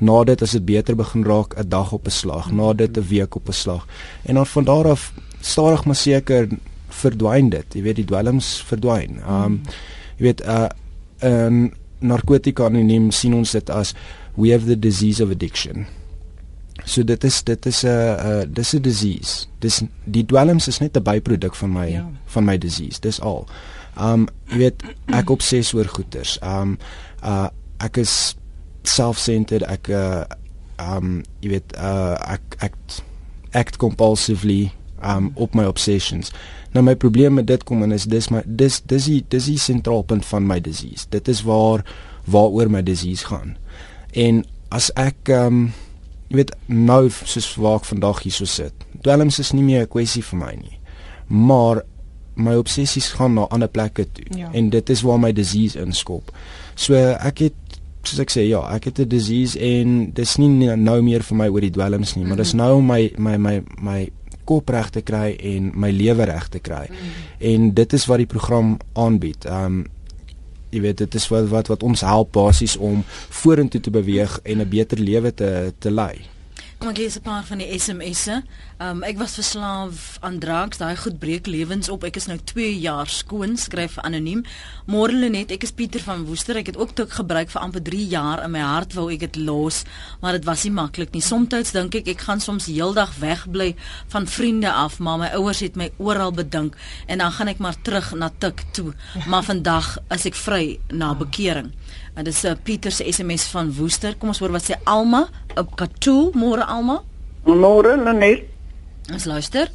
Na 0.00 0.24
dit 0.24 0.42
as 0.42 0.52
dit 0.52 0.64
beter 0.64 0.96
begin 0.96 1.24
raak, 1.24 1.56
'n 1.56 1.68
dag 1.68 1.92
op 1.92 2.06
'n 2.06 2.10
slag, 2.10 2.52
na 2.52 2.72
dit 2.72 2.96
'n 2.96 3.08
week 3.08 3.34
op 3.36 3.48
'n 3.48 3.52
slag. 3.52 3.86
En 4.24 4.34
dan 4.34 4.46
van 4.46 4.64
daar 4.64 4.90
af 4.90 5.12
stadig 5.40 5.84
maar 5.84 5.96
seker 5.96 6.48
verdwyn 6.90 7.50
dit. 7.50 7.74
Jy 7.74 7.82
weet 7.82 8.00
die 8.02 8.08
dwelms 8.08 8.58
verdwyn. 8.68 9.20
Um 9.28 9.60
jy 10.18 10.30
weet 10.30 10.44
uh 10.46 10.68
'n 11.24 11.72
narkotika 12.00 12.66
anoniem 12.66 13.10
sien 13.12 13.34
ons 13.36 13.52
dit 13.52 13.70
as 13.70 13.94
we 14.36 14.50
have 14.50 14.66
the 14.66 14.76
disease 14.76 15.20
of 15.20 15.30
addiction. 15.30 15.86
So 16.84 17.02
dit 17.02 17.24
is 17.24 17.42
dit 17.44 17.66
is 17.66 17.84
'n 17.84 17.88
uh, 17.88 18.44
dis 18.48 18.74
'n 18.74 18.82
disease. 18.82 19.46
Dis 19.58 19.82
die 20.04 20.24
dwelms 20.24 20.68
is 20.68 20.80
net 20.80 20.96
'n 20.96 21.02
byproduk 21.02 21.54
van 21.54 21.72
my 21.72 21.88
ja. 21.88 22.06
van 22.26 22.44
my 22.44 22.58
disease. 22.58 23.00
Dis 23.00 23.20
al. 23.20 23.46
Um 23.96 24.28
jy 24.48 24.56
weet 24.58 24.82
ek 25.06 25.30
obses 25.30 25.74
oor 25.74 25.86
goeters. 25.86 26.38
Um 26.42 26.78
uh 27.22 27.48
ek 27.78 27.96
is 27.96 28.36
self-centered. 28.82 29.62
Ek 29.62 29.88
uh 29.88 30.24
um 30.78 31.22
jy 31.40 31.48
weet 31.48 31.76
uh 31.76 32.16
ek 32.32 32.56
act 32.58 33.02
act 33.52 33.76
compulsively 33.76 34.72
um 35.02 35.30
op 35.34 35.54
my 35.54 35.64
obsessions. 35.64 36.32
Nou 36.72 36.84
my 36.84 36.96
probleem 36.96 37.34
met 37.34 37.46
dit 37.46 37.64
kom 37.64 37.82
en 37.82 37.92
is 37.92 38.04
dis 38.04 38.28
my 38.30 38.42
dis 38.46 38.80
dis 38.86 39.04
die 39.10 39.24
dis 39.28 39.50
die 39.50 39.58
sentrale 39.58 40.04
punt 40.06 40.26
van 40.26 40.46
my 40.46 40.60
disease. 40.60 41.06
Dit 41.10 41.28
is 41.28 41.42
waar 41.42 41.84
waaroor 42.30 42.70
my 42.70 42.82
disease 42.82 43.26
gaan. 43.26 43.56
En 44.12 44.44
as 44.68 44.90
ek 44.94 45.32
um 45.34 45.70
jy 46.30 46.36
weet 46.44 46.52
nou 46.66 47.08
soos 47.10 47.54
waar 47.58 47.80
ek 47.80 47.88
vandag 47.90 48.22
hier 48.22 48.34
so 48.34 48.46
sit. 48.46 48.74
Dwelms 49.02 49.40
is 49.42 49.52
nie 49.52 49.64
meer 49.66 49.82
'n 49.82 49.90
kwessie 49.90 50.22
vir 50.22 50.38
my 50.38 50.54
nie. 50.54 50.78
Maar 51.26 51.82
my 52.34 52.54
obsessies 52.54 53.10
gaan 53.18 53.34
na 53.34 53.46
ander 53.50 53.68
plekke 53.68 54.06
toe 54.12 54.38
ja. 54.38 54.50
en 54.52 54.70
dit 54.70 54.90
is 54.90 55.02
waar 55.02 55.18
my 55.18 55.32
disease 55.32 55.78
inskop. 55.78 56.30
So 56.74 56.94
ek 56.94 57.38
het 57.38 57.54
soos 58.06 58.22
ek 58.22 58.32
sê 58.32 58.46
ja, 58.48 58.62
ek 58.74 58.84
het 58.84 59.00
'n 59.00 59.08
disease 59.08 59.58
en 59.58 60.12
dis 60.12 60.36
nie 60.36 60.76
nou 60.76 61.02
meer 61.02 61.22
vir 61.22 61.36
my 61.36 61.48
oor 61.48 61.60
die 61.60 61.70
dwelms 61.70 62.14
nie, 62.16 62.24
maar 62.24 62.36
dis 62.36 62.54
nou 62.54 62.76
om 62.76 62.86
my 62.86 63.12
my 63.18 63.36
my 63.36 63.62
my 63.80 64.10
kop 64.50 64.72
reg 64.74 64.90
te 64.90 65.04
kry 65.06 65.36
en 65.54 65.70
my 65.78 65.92
lewe 65.94 66.26
reg 66.30 66.48
te 66.50 66.58
kry. 66.58 66.88
Mm. 66.90 67.16
En 67.52 67.70
dit 67.78 67.96
is 67.98 68.06
wat 68.10 68.22
die 68.24 68.30
program 68.30 68.76
aanbied. 68.98 69.46
Um 69.46 69.84
jy 70.70 70.84
weet 70.84 71.00
dit 71.02 71.14
is 71.18 71.24
wat 71.32 71.48
wat 71.50 71.70
wat 71.70 71.82
ons 71.82 72.04
help 72.06 72.32
basies 72.36 72.76
om 72.78 73.02
vorentoe 73.42 73.80
te 73.82 73.90
beweeg 73.90 74.38
en 74.44 74.60
'n 74.62 74.68
beter 74.68 74.98
lewe 74.98 75.34
te 75.34 75.72
te 75.78 75.90
lei. 75.90 76.14
Kom 76.80 76.94
ek 76.94 76.96
lees 76.96 77.16
'n 77.18 77.20
paar 77.20 77.44
van 77.44 77.58
die 77.60 77.78
SMS'e. 77.78 78.40
Um 78.80 79.02
ek 79.04 79.18
was 79.18 79.34
verslaaf 79.36 80.16
aan 80.20 80.38
drugs. 80.40 80.78
Daai 80.78 80.96
goed 80.96 81.18
breek 81.18 81.46
lewens 81.46 81.90
op. 81.92 82.04
Ek 82.04 82.16
is 82.16 82.26
nou 82.26 82.38
2 82.38 82.80
jaar 82.80 83.06
skoon, 83.06 83.56
skryf 83.56 83.98
anoniem. 83.98 84.44
Môre 84.86 85.12
Lenet, 85.12 85.50
ek 85.50 85.62
is 85.62 85.72
Pieter 85.72 86.00
van 86.00 86.24
Woester. 86.24 86.56
Ek 86.56 86.66
het 86.66 86.78
ook 86.78 86.94
toe 86.94 87.06
gebruik 87.06 87.50
vir 87.50 87.60
amper 87.60 87.82
3 87.82 88.06
jaar 88.08 88.44
in 88.44 88.50
my 88.50 88.60
hart 88.60 88.94
wou 88.94 89.12
ek 89.12 89.20
dit 89.20 89.36
los, 89.36 89.84
maar 90.22 90.32
dit 90.32 90.44
was 90.44 90.64
nie 90.64 90.72
maklik 90.72 91.12
nie. 91.12 91.20
Somstyds 91.20 91.72
dink 91.72 91.94
ek 91.94 92.08
ek 92.08 92.20
gaan 92.20 92.40
soms 92.40 92.66
heeldag 92.66 93.12
wegbly 93.20 93.76
van 94.08 94.26
vriende 94.26 94.72
af, 94.72 94.98
maar 95.00 95.18
my 95.18 95.28
ouers 95.34 95.60
het 95.60 95.76
my 95.76 95.92
oral 95.98 96.32
bedink 96.32 96.76
en 97.06 97.18
dan 97.18 97.32
gaan 97.32 97.48
ek 97.48 97.58
maar 97.58 97.76
terug 97.82 98.14
na 98.14 98.30
Tik 98.38 98.64
toe. 98.72 98.94
Maar 99.26 99.42
vandag 99.42 99.98
is 100.10 100.24
ek 100.24 100.34
vry 100.34 100.78
na 100.88 101.14
bekering. 101.14 101.74
En 102.20 102.26
dis 102.26 102.44
uh, 102.44 102.50
Pieter 102.62 102.92
se 102.92 103.04
SMS 103.08 103.46
van 103.48 103.70
Woester. 103.72 104.12
Kom 104.20 104.28
ons 104.28 104.38
hoor 104.42 104.52
wat 104.52 104.66
sê 104.68 104.76
Alma 104.84 105.22
op 105.56 105.70
Katoel. 105.80 106.34
Môre 106.36 106.66
Alma. 106.68 106.98
Môre 107.48 107.94
Lenet. 107.96 108.42
Ons 109.08 109.24
luister. 109.24 109.70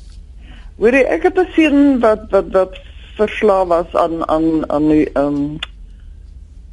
Hoorie, 0.78 1.02
ek 1.10 1.26
het 1.26 1.40
'n 1.42 1.48
seun 1.56 1.80
wat 2.04 2.30
wat 2.30 2.52
wat 2.54 2.78
verslaaf 3.18 3.68
was 3.68 3.96
aan 3.98 4.22
aan 4.30 4.70
aan 4.70 4.88
die 4.94 5.10
ehm 5.10 5.26
um, 5.26 5.58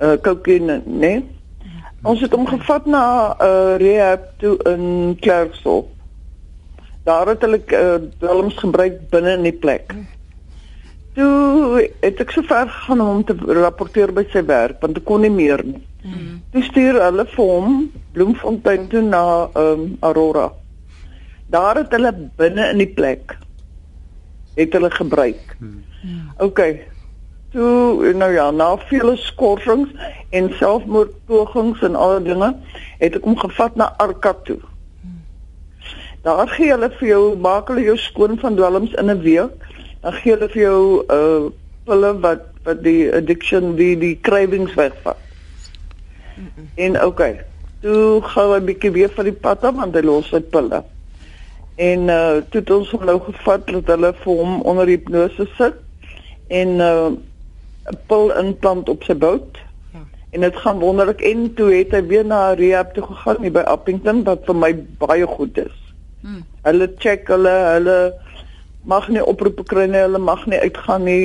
uh 0.05 0.17
kokaine, 0.21 0.83
né? 0.85 0.99
Nee? 1.01 1.25
Ons 2.03 2.21
het 2.21 2.37
hom 2.37 2.47
gevat 2.47 2.85
na 2.87 3.33
'n 3.33 3.37
uh, 3.41 3.77
rehab 3.81 4.29
toe 4.45 4.61
in 4.69 5.17
Klerksdorp. 5.21 5.89
Daar 7.05 7.27
het 7.33 7.41
hulle 7.41 7.61
uh, 7.67 7.97
dwelms 8.19 8.59
gebruik 8.61 9.09
binne 9.09 9.33
in 9.41 9.49
die 9.49 9.57
plek. 9.57 9.95
Toe 11.12 11.90
het 12.01 12.20
ek 12.25 12.31
so 12.33 12.44
ver 12.48 12.70
gegaan 12.72 13.01
om 13.01 13.09
hom 13.11 13.25
te 13.29 13.35
rapporteer 13.61 14.12
by 14.16 14.25
sy 14.33 14.40
werk 14.48 14.81
want 14.81 14.96
ek 14.96 15.05
kon 15.09 15.20
nie 15.25 15.33
meer 15.33 15.61
nie. 15.66 15.83
Mm. 16.03 16.40
Toe 16.55 16.62
stuur 16.68 16.98
hulle 17.05 17.27
vir 17.35 17.51
hom 17.51 17.77
Bloemfontein 18.16 18.88
toe 18.92 19.03
na 19.05 19.22
ehm 19.53 19.85
um, 19.85 19.85
Aurora. 20.01 20.48
Daar 21.53 21.83
het 21.83 21.92
hulle 21.92 22.14
binne 22.40 22.70
in 22.72 22.81
die 22.81 22.88
plek 22.88 23.37
het 24.57 24.72
hulle 24.72 24.90
gebruik. 24.90 25.57
Mm. 25.61 25.83
OK. 26.38 26.61
Toe 27.53 28.12
nou 28.16 28.33
ja, 28.33 28.51
na 28.51 28.72
vele 28.88 29.16
skorsings 29.20 29.92
en 30.31 30.48
selfmoordpogings 30.57 31.83
en 31.85 31.96
al 31.96 32.18
die 32.20 32.33
dinge, 32.33 32.55
het 33.01 33.16
ek 33.20 33.29
hom 33.29 33.37
gevat 33.37 33.77
na 33.77 33.92
Arka 34.01 34.33
toe. 34.48 34.61
Daar 36.22 36.48
gee 36.55 36.70
hulle 36.70 36.88
vir 37.01 37.09
jou 37.09 37.22
maak 37.42 37.68
hulle 37.68 37.85
jou 37.85 37.96
skoon 37.98 38.38
van 38.40 38.57
dwelms 38.57 38.92
in 39.01 39.11
'n 39.11 39.20
week 39.20 39.68
dan 40.03 40.12
gee 40.12 40.35
hulle 40.35 40.49
vir 40.49 40.62
jou 40.62 41.03
'n 41.03 41.15
uh, 41.15 41.51
pille 41.87 42.12
wat 42.21 42.47
wat 42.65 42.83
die 42.83 43.11
addiction 43.15 43.75
die 43.77 43.97
die 43.99 44.19
cravings 44.21 44.75
wegvat. 44.75 45.19
En 46.75 47.05
okay. 47.05 47.41
Toe 47.83 48.23
gaan 48.23 48.53
hy 48.53 48.61
bietjie 48.71 48.93
weer 48.95 49.11
van 49.15 49.29
die 49.29 49.38
pad 49.45 49.65
af 49.67 49.75
want 49.79 49.97
hy 49.99 50.03
los 50.07 50.31
sy 50.31 50.41
pille. 50.55 50.83
En 51.83 52.09
uh 52.12 52.38
toe 52.53 52.61
het 52.61 52.71
ons 52.71 52.91
hom 52.95 53.05
nou 53.09 53.19
gevat 53.27 53.67
dat 53.67 53.91
hulle 53.95 54.12
vir 54.23 54.41
hom 54.43 54.61
onder 54.69 54.87
hipnose 54.87 55.47
sit 55.59 55.79
en 56.49 56.79
uh 56.79 57.11
'n 57.91 57.99
pil 58.07 58.31
implant 58.38 58.88
op 58.88 59.03
sy 59.03 59.15
bout. 59.15 59.59
Ja. 59.93 60.03
En 60.31 60.41
dit 60.47 60.57
gaan 60.57 60.79
wonderlik 60.79 61.21
en 61.21 61.55
toe 61.55 61.73
het 61.75 61.91
hy 61.91 62.03
weer 62.07 62.25
na 62.25 62.53
rehab 62.53 62.95
toe 62.95 63.03
gegaan 63.05 63.53
by 63.53 63.65
Appington 63.67 64.23
wat 64.25 64.47
vir 64.47 64.57
my 64.57 64.73
baie 64.99 65.27
goed 65.27 65.59
is. 65.59 65.75
Hmm. 66.23 66.45
Hulle 66.62 66.93
check 66.99 67.27
hulle 67.27 67.55
hulle 67.75 67.99
mag 68.88 69.09
nie 69.09 69.25
oproepe 69.25 69.64
kry 69.68 69.87
nie, 69.87 70.05
hulle 70.05 70.18
mag 70.18 70.47
nie 70.51 70.61
uitgaan 70.62 71.05
nie. 71.07 71.18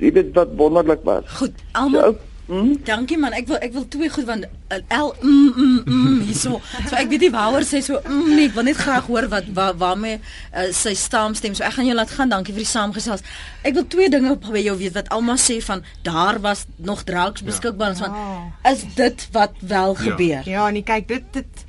Jy 0.00 0.12
weet 0.18 0.36
wat 0.36 0.52
wonderlik 0.56 1.04
was. 1.08 1.24
Goed, 1.38 1.64
almal. 1.72 2.14
So, 2.14 2.28
Hmm? 2.52 2.74
Dankie 2.84 3.16
man, 3.16 3.32
ek 3.38 3.46
wil 3.46 3.60
ek 3.62 3.70
wil 3.70 3.84
twee 3.86 4.10
goed 4.10 4.26
want 4.26 4.44
uh, 4.44 4.78
L 4.98 5.12
mm 5.22 5.52
mm 5.54 5.76
mm 5.86 6.16
hierso. 6.26 6.58
So 6.90 6.98
ek 6.98 7.06
weet 7.12 7.22
nie 7.24 7.30
waaroor 7.30 7.62
sy 7.64 7.78
so 7.86 8.00
mm 8.02 8.32
nee, 8.34 8.48
ek 8.50 8.56
wil 8.56 8.66
net 8.66 8.80
graag 8.80 9.06
hoor 9.06 9.28
wat 9.30 9.46
waar 9.54 9.76
waarmee 9.78 10.18
uh, 10.18 10.66
sy 10.74 10.92
stamstem. 10.98 11.54
So 11.54 11.62
ek 11.64 11.78
gaan 11.78 11.86
jou 11.86 11.94
laat 11.96 12.10
gaan. 12.12 12.32
Dankie 12.34 12.52
vir 12.56 12.64
die 12.64 12.72
saamgesels. 12.72 13.22
Ek 13.62 13.78
wil 13.78 13.86
twee 13.86 14.10
dinge 14.12 14.34
by 14.42 14.64
jou 14.66 14.74
weet 14.82 14.98
wat 14.98 15.12
Alma 15.14 15.38
sê 15.38 15.60
van 15.62 15.84
daar 16.02 16.42
was 16.42 16.66
nog 16.76 17.06
drugs 17.06 17.40
ja. 17.40 17.48
beskikbaar 17.48 17.94
ja. 17.94 18.02
van 18.02 18.74
is 18.74 18.84
dit 18.98 19.28
wat 19.38 19.54
wel 19.62 19.96
ja. 19.96 20.02
gebeur. 20.02 20.50
Ja, 20.50 20.68
nee 20.74 20.84
kyk 20.84 21.08
dit 21.14 21.32
dit 21.38 21.66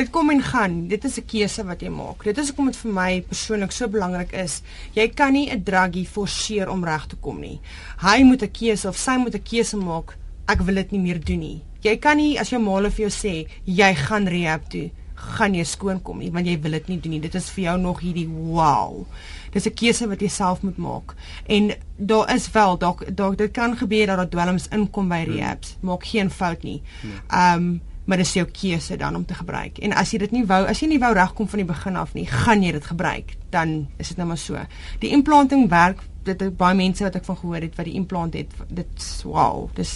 dit 0.00 0.10
kom 0.12 0.30
en 0.32 0.42
gaan. 0.42 0.76
Dit 0.88 1.04
is 1.04 1.18
'n 1.18 1.26
keuse 1.26 1.64
wat 1.64 1.80
jy 1.80 1.88
maak. 1.88 2.24
Dit 2.24 2.38
is 2.38 2.48
hoekom 2.48 2.66
dit 2.66 2.76
vir 2.76 2.92
my 2.92 3.22
persoonlik 3.28 3.72
so 3.72 3.88
belangrik 3.88 4.32
is. 4.32 4.62
Jy 4.94 5.08
kan 5.08 5.32
nie 5.32 5.50
'n 5.50 5.62
druggie 5.62 6.06
forceer 6.06 6.70
om 6.70 6.84
reg 6.84 7.06
te 7.06 7.16
kom 7.16 7.40
nie. 7.40 7.60
Hy 7.98 8.22
moet 8.22 8.42
'n 8.42 8.50
keuse 8.50 8.88
of 8.88 8.96
sy 8.96 9.16
moet 9.16 9.34
'n 9.34 9.42
keuse 9.42 9.76
maak. 9.76 10.16
Ek 10.46 10.60
wil 10.60 10.74
dit 10.74 10.90
nie 10.90 11.00
meer 11.00 11.20
doen 11.24 11.38
nie. 11.38 11.62
Jy 11.80 11.96
kan 11.96 12.16
nie 12.16 12.38
as 12.38 12.50
jou 12.50 12.60
maale 12.60 12.90
vir 12.90 13.08
jou 13.08 13.10
sê 13.10 13.48
jy 13.64 13.94
gaan 13.94 14.26
rehab 14.26 14.68
toe, 14.68 14.90
gaan 15.14 15.54
jy 15.54 15.64
skoon 15.64 16.02
kom 16.02 16.18
nie, 16.18 16.30
want 16.30 16.46
jy 16.46 16.60
wil 16.60 16.70
dit 16.70 16.88
nie 16.88 17.00
doen 17.00 17.12
nie. 17.12 17.20
Dit 17.20 17.34
is 17.34 17.50
vir 17.50 17.64
jou 17.64 17.78
nog 17.78 18.00
hierdie 18.00 18.28
wow. 18.28 19.06
Dis 19.52 19.66
'n 19.66 19.74
keuse 19.74 20.08
wat 20.08 20.20
jy 20.20 20.28
self 20.28 20.62
moet 20.62 20.76
maak. 20.76 21.14
En 21.46 21.72
daar 21.96 22.34
is 22.34 22.50
wel 22.50 22.78
dalk 22.78 23.16
dalk 23.16 23.38
dit 23.38 23.52
kan 23.52 23.76
gebeur 23.76 24.06
dat 24.06 24.16
daar 24.16 24.28
dwelms 24.28 24.68
inkom 24.68 25.08
by 25.08 25.24
rehabs. 25.26 25.76
Maak 25.80 26.04
geen 26.04 26.30
fout 26.30 26.62
nie. 26.62 26.82
Hmm. 27.00 27.10
Ehm 27.28 27.56
um, 27.56 27.80
maar 28.04 28.20
dis 28.20 28.32
jou 28.32 28.46
keuse 28.48 28.96
dan 28.96 29.16
om 29.16 29.24
te 29.24 29.34
gebruik. 29.34 29.78
En 29.78 29.92
as 29.92 30.10
jy 30.10 30.18
dit 30.24 30.32
nie 30.34 30.44
wou, 30.48 30.64
as 30.66 30.80
jy 30.82 30.88
nie 30.90 31.00
wou 31.02 31.12
regkom 31.14 31.48
van 31.48 31.62
die 31.62 31.68
begin 31.68 31.98
af 32.00 32.14
nie, 32.16 32.26
gaan 32.26 32.64
jy 32.64 32.72
dit 32.72 32.86
gebruik, 32.92 33.34
dan 33.54 33.74
is 34.02 34.12
dit 34.12 34.20
nou 34.20 34.28
maar 34.32 34.40
so. 34.40 34.62
Die 35.02 35.12
implanting 35.14 35.68
werk, 35.70 36.02
dit 36.26 36.40
het 36.40 36.56
baie 36.56 36.76
mense 36.76 37.04
wat 37.04 37.18
ek 37.20 37.28
van 37.28 37.38
gehoor 37.38 37.62
het 37.64 37.76
wat 37.78 37.88
die 37.88 37.96
implant 37.98 38.34
het, 38.36 38.56
dit 38.68 39.06
wow, 39.24 39.68
dis 39.76 39.92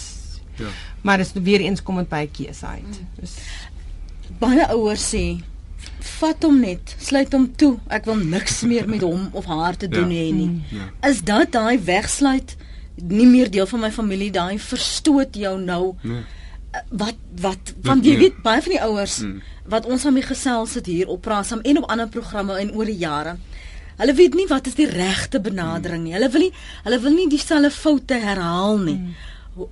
ja. 0.55 0.69
Maar 1.03 1.19
dis 1.19 1.33
weer 1.43 1.59
eens 1.59 1.83
kom 1.83 1.97
dit 1.99 2.09
by 2.09 2.23
'n 2.23 2.31
keuse 2.31 2.65
uit. 2.65 2.93
Mm. 2.99 3.07
Dis 3.19 3.35
baie 4.39 4.67
ouers 4.67 5.03
sê 5.15 5.43
vat 5.99 6.43
hom 6.43 6.59
net, 6.59 6.95
sluit 6.99 7.33
hom 7.33 7.55
toe. 7.55 7.77
Ek 7.87 8.05
wil 8.05 8.15
niks 8.15 8.61
meer 8.61 8.87
met 8.87 9.01
hom 9.01 9.29
of 9.31 9.45
haar 9.45 9.75
te 9.77 9.87
doen 9.87 10.11
ja. 10.11 10.21
hê 10.21 10.33
nie. 10.33 10.63
Ja. 10.69 11.09
Is 11.09 11.21
dit 11.21 11.51
daai 11.51 11.79
wegsluit 11.79 12.55
nie 12.95 13.27
meer 13.27 13.51
deel 13.51 13.67
van 13.67 13.79
my 13.79 13.91
familie, 13.91 14.31
daai 14.31 14.59
verstoot 14.59 15.35
jou 15.35 15.59
nou? 15.59 15.95
Nee 16.01 16.23
wat 16.89 17.19
wat 17.41 17.73
want 17.83 18.05
jy 18.05 18.17
weet 18.17 18.41
baie 18.45 18.61
van 18.61 18.71
die 18.71 18.81
ouers 18.81 19.19
hmm. 19.21 19.41
wat 19.71 19.85
ons 19.85 20.05
aan 20.05 20.17
die 20.19 20.25
gesels 20.25 20.73
het 20.79 20.85
hier 20.85 21.07
op 21.11 21.21
Praasam 21.21 21.61
en 21.63 21.77
op 21.81 21.89
ander 21.89 22.07
programme 22.07 22.59
in 22.61 22.73
oor 22.75 22.85
die 22.85 22.97
jare. 22.97 23.37
Hulle 23.99 24.13
weet 24.13 24.35
nie 24.35 24.47
wat 24.47 24.67
is 24.67 24.75
die 24.75 24.89
regte 24.89 25.39
benadering 25.39 26.03
nie. 26.03 26.13
Hulle 26.17 26.29
wil 26.31 26.47
nie 26.47 26.51
hulle 26.83 26.99
wil 26.99 27.15
nie 27.15 27.29
dieselfde 27.31 27.71
foute 27.71 28.19
herhaal 28.19 28.77
nie. 28.83 28.97
Hmm. 28.99 29.15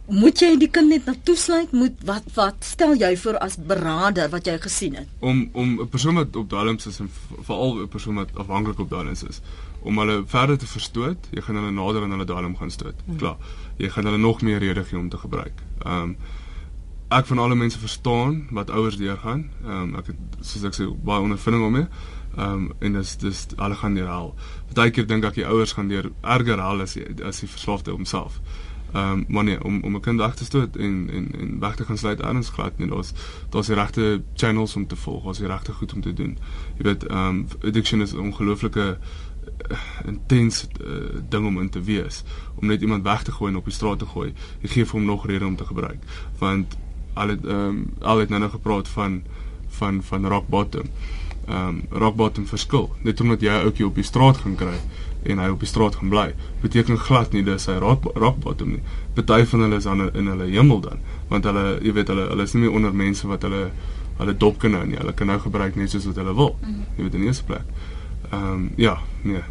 Moet 0.07 0.39
jy 0.39 0.53
die 0.61 0.69
kind 0.71 0.93
net 0.93 1.09
na 1.09 1.13
toesluit? 1.27 1.73
Moet 1.75 2.05
wat 2.07 2.29
wat 2.37 2.63
stel 2.63 2.93
jy 2.95 3.11
voor 3.19 3.37
as 3.43 3.57
beraader 3.59 4.29
wat 4.31 4.47
jy 4.47 4.55
gesien 4.63 4.95
het? 4.95 5.09
Om 5.19 5.49
om 5.51 5.81
'n 5.81 5.89
persoon 5.89 6.15
wat 6.15 6.35
op 6.35 6.47
dwelms 6.49 6.87
is 6.87 6.99
en 6.99 7.09
veral 7.41 7.83
'n 7.83 7.87
persoon 7.87 8.15
wat 8.15 8.29
afhanklik 8.35 8.79
op 8.79 8.87
dwelms 8.87 9.23
is, 9.23 9.41
om 9.81 9.97
hulle 9.97 10.23
verder 10.25 10.57
te 10.57 10.67
verstoot, 10.67 11.27
jy 11.31 11.41
gaan 11.41 11.55
hulle 11.55 11.71
nader 11.71 12.03
aan 12.03 12.11
hulle 12.11 12.25
dwelm 12.25 12.55
gaan 12.57 12.71
stoot. 12.71 12.95
Hmm. 13.05 13.17
Klaar. 13.17 13.37
Jy 13.77 13.89
gaan 13.89 14.05
hulle 14.05 14.17
nog 14.17 14.41
meer 14.41 14.59
rede 14.59 14.83
gee 14.83 14.99
om 14.99 15.09
te 15.09 15.17
gebruik. 15.17 15.61
Ehm 15.83 16.01
um, 16.01 16.17
ek 17.17 17.25
van 17.25 17.39
alle 17.39 17.55
mense 17.55 17.79
verstaan 17.79 18.47
wat 18.51 18.69
ouers 18.69 18.97
deurgaan. 18.97 19.49
Ehm 19.63 19.81
um, 19.81 19.95
ek 20.01 20.11
het 20.11 20.37
soos 20.41 20.63
ek 20.63 20.75
sê 20.77 20.89
baie 21.05 21.21
ondervinding 21.21 21.63
daarmee. 21.63 21.87
Ehm 22.35 22.51
um, 22.51 22.69
en 22.79 22.99
dis 22.99 23.17
dis 23.17 23.45
hulle 23.55 23.75
gaan 23.75 23.95
deur 23.97 24.07
hel. 24.07 24.35
Partykeer 24.73 25.07
dink 25.07 25.25
ek 25.29 25.39
die 25.39 25.47
ouers 25.47 25.73
gaan 25.77 25.87
deur 25.87 26.11
erger 26.21 26.61
hel 26.61 26.81
as 26.81 26.93
die, 26.97 27.05
as 27.23 27.39
die 27.43 27.49
verslaafde 27.49 27.91
homself. 27.91 28.39
Ehm 28.93 29.11
um, 29.11 29.25
maar 29.27 29.43
nee, 29.43 29.63
om 29.63 29.81
om 29.83 29.95
'n 29.95 29.99
kind 29.99 30.19
weg 30.19 30.35
te 30.35 30.45
stoot 30.45 30.75
en 30.75 31.09
en 31.09 31.27
en 31.39 31.59
weg 31.59 31.75
te 31.75 31.85
gaan 31.85 31.97
sluit 31.97 32.21
anders 32.21 32.49
glad 32.49 32.77
nie. 32.77 32.87
Daar's 32.87 33.13
daar's 33.49 33.67
die 33.67 33.75
regte 33.75 34.23
channels 34.33 34.75
om 34.75 34.87
te 34.87 34.95
volg, 34.95 35.23
daar's 35.23 35.37
die 35.37 35.47
regte 35.47 35.73
goed 35.73 35.93
om 35.93 36.01
te 36.01 36.13
doen. 36.13 36.37
Jy 36.77 36.83
weet 36.83 37.07
ehm 37.07 37.27
um, 37.27 37.47
addiction 37.63 38.01
is 38.01 38.13
'n 38.13 38.19
ongelooflike 38.19 38.97
uh, 39.71 39.77
intens 40.05 40.67
uh, 40.85 41.19
ding 41.29 41.45
om 41.45 41.59
in 41.59 41.69
te 41.69 41.81
wees 41.81 42.23
om 42.55 42.67
net 42.67 42.81
iemand 42.81 43.03
weg 43.03 43.23
te 43.23 43.31
gooi 43.31 43.51
en 43.51 43.57
op 43.57 43.65
die 43.65 43.73
straat 43.73 43.99
te 43.99 44.05
gooi. 44.05 44.33
Jy 44.61 44.69
gee 44.69 44.85
vir 44.85 44.99
hom 44.99 45.05
nog 45.05 45.25
rede 45.25 45.45
om 45.45 45.55
te 45.55 45.65
gebruik 45.65 45.99
want 46.37 46.77
al 47.13 47.27
het 47.27 47.45
ehm 47.45 47.67
um, 47.67 47.93
al 48.01 48.17
het 48.17 48.29
nou 48.29 48.41
nog 48.41 48.51
gepraat 48.51 48.87
van 48.87 49.23
van 49.67 50.03
van 50.03 50.27
rock 50.27 50.47
bottom. 50.47 50.89
Ehm 51.47 51.67
um, 51.67 51.81
rock 51.89 52.15
bottom 52.15 52.47
verskil. 52.47 52.91
Net 53.01 53.21
omdat 53.21 53.41
jy 53.41 53.49
'n 53.49 53.63
ouetjie 53.63 53.85
op 53.85 53.95
die 53.95 54.03
straat 54.03 54.37
gaan 54.37 54.55
kry 54.55 54.77
en 55.23 55.39
hy 55.39 55.47
op 55.47 55.59
die 55.59 55.67
straat 55.67 55.95
gaan 55.95 56.09
bly, 56.09 56.33
beteken 56.61 56.97
glad 56.97 57.31
nie 57.31 57.43
dis 57.43 57.65
hy 57.65 57.77
rock, 57.79 58.03
rock 58.19 58.39
bottom 58.43 58.75
nie. 58.75 58.81
Party 59.13 59.45
van 59.45 59.59
hulle 59.59 59.79
is 59.79 59.83
dan 59.87 60.05
in 60.13 60.27
hulle 60.27 60.49
hemel 60.51 60.81
dan, 60.83 60.99
want 61.31 61.43
hulle 61.43 61.79
jy 61.81 61.93
weet 61.93 62.07
hulle 62.07 62.27
hulle 62.27 62.43
is 62.43 62.53
nie 62.53 62.65
meer 62.65 62.75
onder 62.75 62.95
mense 62.95 63.27
wat 63.27 63.41
hulle 63.47 63.69
hulle 64.17 64.37
dop 64.37 64.59
kan 64.61 64.71
nou 64.71 64.85
nie. 64.85 64.97
Hulle 64.97 65.13
kan 65.13 65.27
nou 65.27 65.39
gebruik 65.39 65.75
net 65.75 65.89
soos 65.89 66.05
wat 66.05 66.15
hulle 66.15 66.35
wil. 66.35 66.55
-hmm. 66.61 66.85
Jy 66.97 67.03
weet 67.03 67.13
in 67.13 67.19
die 67.19 67.27
eerste 67.27 67.43
plek. 67.43 67.65
Ehm 68.31 68.51
um, 68.53 68.71
ja, 68.75 68.97
nee. 69.21 69.43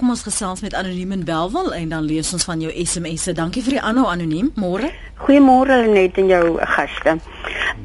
Kom 0.00 0.14
ons 0.14 0.22
gesels 0.24 0.62
met 0.64 0.72
anoniem 0.72 1.10
in 1.12 1.24
Belwel 1.28 1.74
en 1.76 1.90
dan 1.92 2.06
lees 2.08 2.30
ons 2.32 2.46
van 2.48 2.60
jou 2.64 2.70
SMS'e. 2.72 3.34
Dankie 3.36 3.60
vir 3.60 3.74
die 3.74 3.82
aanhou 3.84 4.06
anoniem. 4.08 4.46
Môre. 4.56 4.88
Goeiemôre 5.20 5.76
net 5.92 6.16
en 6.22 6.30
jou 6.30 6.44
gaste. 6.70 7.18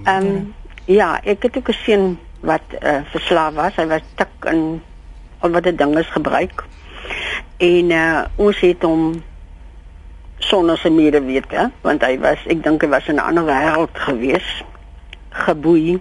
Ehm 0.05 0.27
um, 0.29 0.37
ja, 0.87 1.09
ek 1.27 1.43
het 1.43 1.57
ook 1.59 1.73
'n 1.73 1.77
seun 1.81 2.05
wat 2.39 2.63
uh, 2.79 3.01
verslaaf 3.11 3.53
was. 3.59 3.75
Hy 3.75 3.87
was 3.91 4.07
tik 4.15 4.47
in 4.53 4.79
al 5.39 5.49
wat 5.49 5.67
die 5.67 5.75
dinge 5.75 6.03
gebruik. 6.03 6.63
En 7.57 7.91
uh, 7.91 8.23
ons 8.35 8.59
het 8.59 8.87
hom 8.87 9.21
sonder 10.39 10.77
sy 10.77 10.89
mede 10.89 11.19
weet, 11.19 11.51
hè, 11.51 11.67
want 11.81 12.01
hy 12.01 12.15
was 12.19 12.39
ek 12.47 12.63
dink 12.63 12.81
hy 12.81 12.89
was 12.95 13.11
in 13.11 13.19
'n 13.19 13.27
ander 13.27 13.43
wêreld 13.43 13.91
gewees. 14.07 14.63
Geboei. 15.29 15.99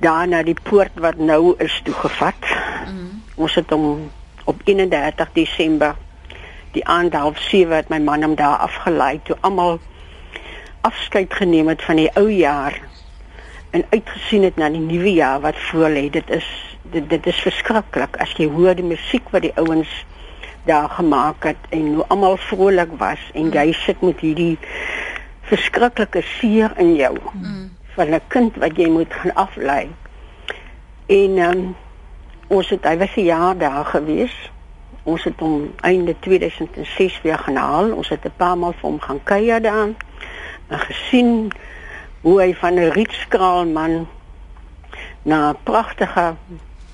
Daar 0.00 0.28
na 0.28 0.42
die 0.42 0.60
poort 0.62 0.96
wat 0.96 1.18
nou 1.18 1.54
is 1.58 1.80
toegevat. 1.84 2.40
Mm. 2.88 3.20
Ons 3.34 3.54
het 3.54 3.70
hom 3.70 4.08
op 4.44 4.60
31 4.64 5.32
Desember 5.32 5.94
die 6.72 6.86
aand 6.86 7.14
half 7.14 7.38
7 7.38 7.76
het 7.76 7.88
my 7.88 7.98
man 7.98 8.22
hom 8.22 8.34
daar 8.34 8.56
afgelei 8.56 9.20
toe 9.22 9.36
almal 9.40 9.78
afskeid 10.80 11.34
geneem 11.34 11.68
het 11.68 11.82
van 11.82 11.96
die 11.96 12.10
ou 12.18 12.28
jaar 12.30 12.80
en 13.70 13.84
uitgesien 13.90 14.42
het 14.42 14.56
na 14.56 14.68
die 14.70 14.82
nuwe 14.82 15.12
jaar 15.12 15.40
wat 15.40 15.58
voorlê 15.70 16.10
dit 16.10 16.30
is 16.30 16.48
dit, 16.94 17.08
dit 17.10 17.26
is 17.26 17.40
verskriklik. 17.42 18.18
As 18.22 18.34
jy 18.38 18.48
hoor 18.50 18.76
die 18.78 18.86
musiek 18.86 19.30
wat 19.34 19.46
die 19.46 19.54
ouens 19.60 19.90
daar 20.68 20.88
gemaak 20.96 21.44
het 21.48 21.70
en 21.76 21.94
hoe 21.98 22.06
almal 22.08 22.36
vrolik 22.48 22.94
was 23.00 23.20
en 23.34 23.50
jy 23.52 23.66
sit 23.84 24.00
met 24.00 24.20
hierdie 24.24 24.56
verskriklike 25.50 26.22
seer 26.38 26.72
in 26.80 26.94
jou 26.96 27.12
mm. 27.32 27.66
van 27.96 28.14
'n 28.14 28.20
kind 28.28 28.56
wat 28.62 28.76
jy 28.80 28.88
moet 28.88 29.12
gaan 29.12 29.34
aflei 29.34 29.90
en 31.06 31.38
um, 31.38 31.76
ons 32.46 32.68
het 32.68 32.84
hy 32.84 32.96
was 32.98 33.16
'n 33.16 33.24
jaar 33.24 33.56
daar 33.58 33.84
gewees. 33.84 34.34
Ons 35.02 35.24
het 35.24 35.40
hom 35.40 35.72
einde 35.80 36.14
2006 36.20 37.20
weer 37.22 37.38
gaan 37.38 37.56
haal. 37.56 37.92
Ons 37.92 38.08
het 38.08 38.24
'n 38.24 38.32
paar 38.36 38.58
maal 38.58 38.72
vir 38.72 38.90
hom 38.90 39.00
gaan 39.00 39.22
kuier 39.22 39.62
daar 39.62 39.88
en 40.68 40.78
gesien 40.78 41.52
hoe 42.20 42.40
hy 42.40 42.54
van 42.54 42.74
'n 42.74 42.90
rietskraal 42.90 43.66
man 43.66 44.06
na 45.22 45.50
'n 45.50 45.56
pragtige 45.62 46.34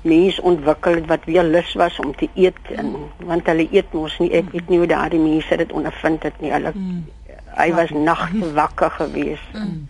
mens 0.02 0.40
ontwikkel 0.40 0.94
het 0.94 1.06
wat 1.06 1.24
weer 1.24 1.42
lus 1.42 1.74
was 1.74 1.98
om 1.98 2.16
te 2.16 2.28
eet 2.34 2.58
en 2.76 2.96
want 3.16 3.46
hulle 3.46 3.68
eet 3.70 3.92
mos 3.92 4.18
nie 4.18 4.30
ek 4.32 4.50
weet 4.52 4.68
nie 4.68 4.78
hoe 4.78 4.86
daardie 4.86 5.20
mense 5.20 5.56
dit 5.56 5.72
ondervind 5.72 6.22
het 6.22 6.40
nie. 6.40 6.52
Hulle 6.52 6.72
mm. 6.74 7.04
hy 7.54 7.72
was 7.74 7.90
nagte 7.90 8.52
wakker 8.52 8.90
gewees. 8.90 9.42
Mm. 9.52 9.88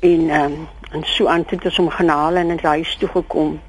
En 0.00 0.30
um, 0.42 0.68
en 0.90 1.02
so 1.04 1.26
aan 1.26 1.44
het 1.46 1.64
ons 1.64 1.76
hom 1.76 1.90
genaal 1.90 2.34
en 2.34 2.50
in 2.50 2.58
sy 2.58 2.66
huis 2.66 2.96
toe 2.96 3.08
gekom 3.08 3.60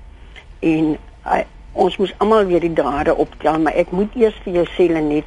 en 0.66 0.96
uh, 1.26 1.44
ons 1.74 1.98
moes 2.02 2.14
almal 2.24 2.48
weer 2.50 2.64
die 2.64 2.74
drade 2.74 3.16
optel 3.16 3.60
maar 3.60 3.78
ek 3.84 3.92
moet 3.92 4.16
eers 4.20 4.38
vir 4.46 4.62
jou 4.62 4.66
sê 4.76 4.88
net 4.96 5.26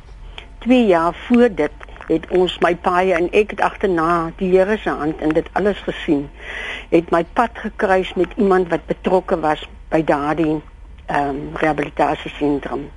2 0.64 0.86
jaar 0.86 1.14
voor 1.26 1.48
dit 1.54 1.88
het 2.08 2.24
ons 2.32 2.54
my 2.64 2.72
paai 2.84 3.12
en 3.12 3.28
ek 3.36 3.52
het 3.54 3.62
agterna 3.64 4.32
die 4.40 4.50
Here 4.54 4.78
se 4.80 4.90
hand 4.90 5.20
in 5.24 5.34
dit 5.36 5.48
alles 5.60 5.80
gesien. 5.84 6.28
Het 6.90 7.10
my 7.12 7.24
pad 7.36 7.58
gekruis 7.60 8.14
met 8.16 8.32
iemand 8.36 8.70
wat 8.72 8.86
betrokke 8.88 9.40
was 9.40 9.64
by 9.92 10.02
daardie 10.04 10.60
ehm 11.08 11.28
um, 11.28 11.40
rehabilitasie 11.56 12.30
sentrum 12.36 12.88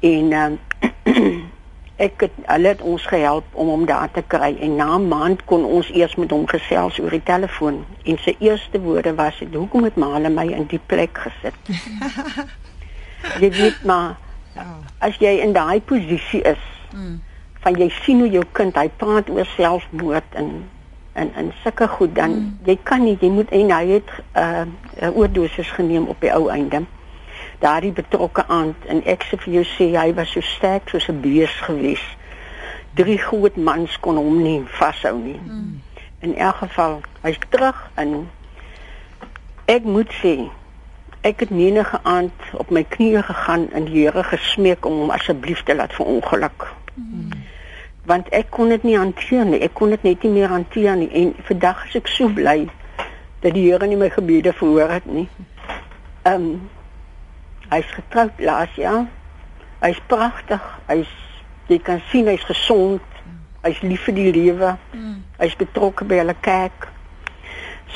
en 0.00 0.32
um, 0.32 0.58
ek 2.00 2.24
het 2.24 2.36
hulle 2.46 2.72
het 2.72 2.80
ons 2.80 3.04
gehelp 3.12 3.44
om 3.52 3.68
hom 3.68 3.84
daar 3.88 4.10
te 4.12 4.22
kry 4.34 4.54
en 4.60 4.76
na 4.76 4.96
'n 4.96 5.08
maand 5.08 5.44
kon 5.44 5.64
ons 5.64 5.90
eers 5.92 6.14
met 6.16 6.30
hom 6.30 6.46
gesels 6.48 6.98
oor 6.98 7.10
die 7.10 7.22
telefoon 7.22 7.84
en 8.04 8.18
sy 8.24 8.36
eerste 8.38 8.80
woorde 8.80 9.14
was 9.14 9.38
dit 9.38 9.54
hoekom 9.54 9.84
het 9.84 9.94
hulle 9.94 10.30
my 10.30 10.46
in 10.46 10.66
die 10.66 10.80
plek 10.86 11.18
gesit 11.18 11.54
jy 13.42 13.50
weet 13.50 13.84
maar 13.84 14.16
as 14.98 15.16
jy 15.20 15.40
in 15.44 15.52
daai 15.52 15.80
posisie 15.80 16.42
is 16.42 16.64
mm. 16.94 17.20
van 17.60 17.76
jy 17.76 17.88
sien 18.02 18.20
hoe 18.20 18.30
jou 18.30 18.44
kind 18.52 18.76
hy 18.76 18.88
praat 18.88 19.28
oor 19.30 19.46
selfmoord 19.56 20.34
en 20.34 20.68
en 21.12 21.34
en 21.34 21.52
sulke 21.62 21.88
goed 21.88 22.14
dan 22.14 22.30
mm. 22.30 22.56
jy 22.64 22.78
kan 22.82 23.04
nie 23.04 23.18
jy 23.20 23.30
moet 23.30 23.50
en 23.50 23.70
hy 23.70 23.86
het 23.86 24.10
'n 24.34 24.72
uh, 25.04 25.16
oordosis 25.16 25.70
geneem 25.70 26.06
op 26.06 26.20
die 26.20 26.32
ou 26.32 26.48
einde 26.48 26.82
daardie 27.60 27.92
betrokke 27.92 28.44
aand 28.48 28.88
en 28.88 29.02
ek 29.04 29.26
sê 29.28 29.38
vir 29.44 29.54
jou 29.58 29.64
sê 29.74 29.90
hy 29.96 30.10
was 30.16 30.32
so 30.32 30.40
sterk 30.40 30.88
soos 30.88 31.08
'n 31.08 31.20
bees 31.20 31.52
gewees. 31.66 32.04
Drie 32.94 33.18
groot 33.18 33.56
mans 33.56 33.98
kon 34.00 34.16
hom 34.16 34.42
nie 34.42 34.62
vashou 34.78 35.18
nie. 35.18 35.40
Mm. 35.44 35.80
In 36.20 36.36
elk 36.36 36.56
geval, 36.56 37.00
hy's 37.22 37.38
terug 37.48 37.90
en 37.94 38.28
ek 39.66 39.84
moet 39.84 40.10
sê 40.22 40.50
ek 41.20 41.40
het 41.40 41.50
menige 41.50 42.00
aand 42.02 42.32
op 42.56 42.70
my 42.70 42.82
knieë 42.84 43.22
gegaan 43.22 43.68
en 43.72 43.84
die 43.84 44.04
Here 44.04 44.22
gesmeek 44.24 44.86
om 44.86 44.98
hom 45.04 45.10
asseblief 45.10 45.62
te 45.62 45.74
laat 45.74 45.92
verongeluk. 45.92 46.66
Mm. 46.94 47.30
Want 48.04 48.28
ek 48.28 48.50
kon 48.50 48.68
dit 48.68 48.82
nie 48.82 48.96
hanteer 48.96 49.44
nie. 49.44 49.60
Ek 49.60 49.74
kon 49.74 49.90
dit 49.90 50.02
net 50.02 50.22
nie 50.22 50.32
meer 50.32 50.48
hanteer 50.48 50.96
nie 50.96 51.10
en 51.12 51.34
vandag 51.44 51.86
is 51.88 52.00
ek 52.00 52.08
so 52.08 52.28
bly 52.28 52.68
dat 53.40 53.54
die 53.54 53.68
Here 53.68 53.86
nie 53.86 54.00
my 54.00 54.08
gebede 54.10 54.52
verhoor 54.52 54.90
het 54.90 55.06
nie. 55.06 55.28
Ehm 56.22 56.34
um, 56.34 56.60
Hy's 57.70 57.86
getroud 57.94 58.40
laas 58.42 58.74
jaar. 58.74 59.06
Hy's 59.80 60.00
pragtig. 60.10 60.62
Hy's 60.88 61.10
jy 61.70 61.78
kan 61.86 62.00
sien 62.10 62.26
hy's 62.26 62.44
gesond. 62.48 63.04
Hy's 63.62 63.78
lief 63.84 64.08
vir 64.08 64.16
die 64.16 64.30
lewe. 64.34 64.72
Mm. 64.96 65.20
Hy's 65.38 65.54
betrokke 65.60 66.06
by 66.08 66.18
hulle 66.18 66.34
kerk. 66.42 66.88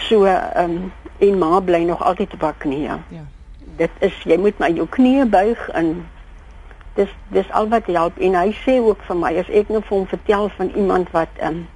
So 0.06 0.28
ehm 0.30 0.78
um, 0.78 0.92
en 1.22 1.38
ma 1.38 1.60
bly 1.62 1.84
nog 1.88 2.02
altyd 2.02 2.32
op 2.34 2.42
haar 2.42 2.56
knieë. 2.62 2.96
Ja. 3.14 3.24
Dit 3.78 3.90
is 4.04 4.16
jy 4.28 4.38
moet 4.38 4.58
my 4.62 4.70
jou 4.74 4.86
knieë 4.90 5.26
buig 5.30 5.68
en 5.78 5.92
dis 6.94 7.10
dis 7.34 7.50
al 7.50 7.70
wat 7.70 7.90
help 7.90 8.18
en 8.22 8.34
hy 8.38 8.48
sê 8.62 8.78
ook 8.82 9.02
vir 9.08 9.18
my 9.18 9.30
as 9.42 9.50
ek 9.50 9.70
nou 9.74 9.82
vir 9.82 9.96
hom 9.96 10.08
vertel 10.10 10.50
van 10.58 10.72
iemand 10.74 11.14
wat 11.14 11.38
ehm 11.42 11.62
um, 11.62 11.68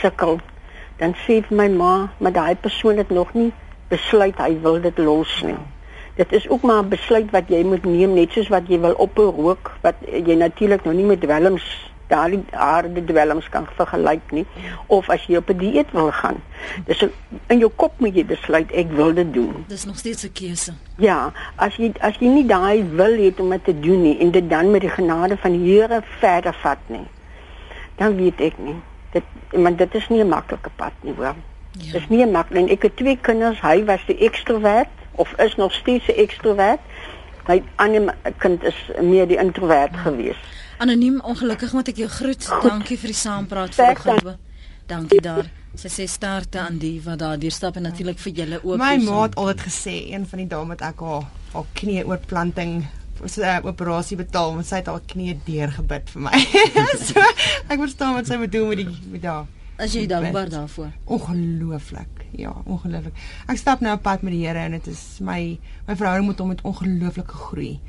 sukkel 0.00 0.38
dan 1.00 1.16
sê 1.26 1.42
vir 1.48 1.56
my 1.60 1.68
ma 1.72 1.94
maar 2.18 2.32
daai 2.32 2.56
persoon 2.56 3.00
het 3.00 3.10
nog 3.12 3.32
nie 3.36 3.50
besluit 3.88 4.38
hy 4.40 4.52
wil 4.64 4.80
dit 4.80 4.98
los 4.98 5.40
nie. 5.44 5.56
Ja 5.56 5.75
dit 6.16 6.32
is 6.32 6.48
ook 6.48 6.62
maar 6.62 6.82
'n 6.82 6.88
besluit 6.88 7.30
wat 7.30 7.48
jy 7.48 7.64
moet 7.64 7.84
neem 7.84 8.14
net 8.14 8.32
soos 8.32 8.48
wat 8.48 8.68
jy 8.68 8.80
wil 8.80 8.94
ophou 8.94 9.30
rook 9.30 9.72
wat 9.80 9.94
jy 10.08 10.34
natuurlik 10.34 10.84
nou 10.84 10.94
nie 10.96 11.04
met 11.04 11.20
dwelms 11.20 11.92
daardie 12.06 12.44
aarde 12.50 13.04
dwelms 13.04 13.48
kan 13.48 13.66
vergelyk 13.76 14.30
nie 14.30 14.46
of 14.86 15.08
as 15.10 15.26
jy 15.26 15.36
op 15.36 15.50
'n 15.50 15.58
dieet 15.58 15.90
wil 15.92 16.10
gaan 16.12 16.38
dis 16.86 17.06
in 17.46 17.58
jou 17.58 17.70
kop 17.76 17.92
moet 17.98 18.14
jy 18.14 18.24
besluit 18.24 18.72
ek 18.72 18.90
wil 18.90 19.14
dit 19.14 19.34
doen. 19.34 19.64
Dis 19.68 19.84
nog 19.84 19.98
steeds 19.98 20.24
'n 20.24 20.32
keuse. 20.32 20.72
Ja 20.96 21.32
as 21.56 21.76
jy 21.76 21.92
as 22.00 22.16
jy 22.18 22.28
nie 22.28 22.46
daai 22.46 22.82
wil 22.82 23.16
hê 23.16 23.32
om 23.40 23.50
dit 23.50 23.64
te 23.64 23.80
doen 23.80 24.02
nie 24.02 24.18
en 24.18 24.30
dit 24.30 24.50
dan 24.50 24.70
met 24.70 24.80
die 24.80 24.90
genade 24.90 25.36
van 25.36 25.52
die 25.52 25.72
Here 25.72 26.02
verder 26.18 26.54
vat 26.62 26.78
nie 26.86 27.06
dan 27.96 28.16
weet 28.16 28.40
ek 28.40 28.58
nie. 28.58 28.76
Dit 29.10 29.22
want 29.50 29.78
dit 29.78 29.94
is 29.94 30.08
nie 30.08 30.20
'n 30.20 30.28
maklike 30.28 30.70
pad 30.76 30.92
nie 31.00 31.14
hoor. 31.16 31.34
Ja. 31.76 31.92
dis 31.92 32.08
nie 32.08 32.26
maklik 32.26 32.70
ek 32.70 32.82
het 32.82 32.96
twee 32.96 33.18
kinders 33.20 33.60
hy 33.60 33.84
was 33.84 34.04
die 34.08 34.16
ekstrovert 34.24 34.95
of 35.16 35.32
is 35.38 35.56
nog 35.56 35.72
steeds 35.72 36.06
'n 36.06 36.18
ekstrovert. 36.20 36.80
My 37.46 37.62
ander 37.76 38.14
kind 38.36 38.64
is 38.64 38.90
meer 39.00 39.26
die 39.28 39.36
introvert 39.36 39.92
ja. 39.92 39.98
gewees. 39.98 40.36
Anoniem, 40.78 41.20
ongelukkig 41.20 41.72
moet 41.72 41.88
ek 41.88 41.96
jou 41.96 42.08
groet. 42.08 42.46
Goed. 42.46 42.70
Dankie 42.70 42.98
vir 42.98 43.06
die 43.06 43.16
saampraat 43.16 43.74
vanoggend. 43.74 44.36
Dankie 44.86 45.20
daar. 45.20 45.48
Sy 45.76 45.88
sê 45.88 46.06
starte 46.08 46.58
aan 46.58 46.78
die 46.78 47.00
wat 47.04 47.18
daar 47.18 47.38
deur 47.38 47.52
stap 47.52 47.76
en 47.76 47.82
natuurlik 47.82 48.18
vir 48.18 48.32
julle 48.32 48.60
ook. 48.62 48.78
My 48.80 48.96
ma 49.02 49.22
het 49.22 49.34
altyd 49.36 49.60
gesê 49.60 49.96
een 50.12 50.26
van 50.26 50.38
die 50.38 50.46
dae 50.48 50.64
met 50.64 50.80
ek 50.80 51.00
haar 51.00 51.26
haar 51.52 51.66
knie 51.72 52.04
oorplanting 52.06 52.86
so 53.24 53.42
'n 53.42 53.44
uh, 53.44 53.64
operasie 53.64 54.16
betaal 54.16 54.54
want 54.54 54.66
sy 54.66 54.76
het 54.76 54.86
haar 54.86 55.04
knie 55.06 55.40
deurgebid 55.44 56.10
vir 56.10 56.22
my. 56.22 56.38
so 57.08 57.20
ek 57.68 57.78
verstaan 57.78 58.14
wat 58.14 58.26
sy 58.26 58.36
bedoel 58.36 58.66
met 58.66 58.76
die 58.76 58.88
met 59.10 59.22
daai 59.22 59.46
As 59.76 59.92
jy 59.92 60.06
dankbaar 60.08 60.48
daarvoor. 60.48 60.92
Ongelooflik. 61.04 62.15
Ja, 62.30 62.52
ongelooflik. 62.64 63.14
Ek 63.46 63.58
stap 63.60 63.80
nou 63.80 63.94
op 63.96 64.02
pad 64.02 64.22
met 64.26 64.34
die 64.34 64.44
Here 64.46 64.66
en 64.66 64.76
dit 64.78 64.86
is 64.92 65.18
my 65.20 65.58
my 65.86 65.96
verhouding 65.96 66.26
met 66.28 66.38
hom 66.42 66.54
het 66.54 66.64
ongelooflik 66.66 67.30
gegroei. 67.30 67.80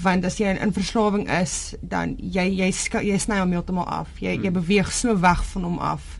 Want 0.00 0.24
as 0.24 0.38
jy 0.40 0.54
in, 0.54 0.60
in 0.64 0.72
verslawing 0.72 1.28
is, 1.30 1.74
dan 1.80 2.16
jy 2.18 2.46
jy 2.62 2.70
jy 3.04 3.18
sny 3.18 3.40
hom 3.42 3.52
heeltemal 3.52 3.86
af. 3.86 4.16
Jy 4.18 4.36
jy 4.38 4.48
hmm. 4.48 4.58
beweeg 4.60 4.92
so 4.92 5.18
weg 5.20 5.44
van 5.52 5.68
hom 5.68 5.78
af. 5.78 6.18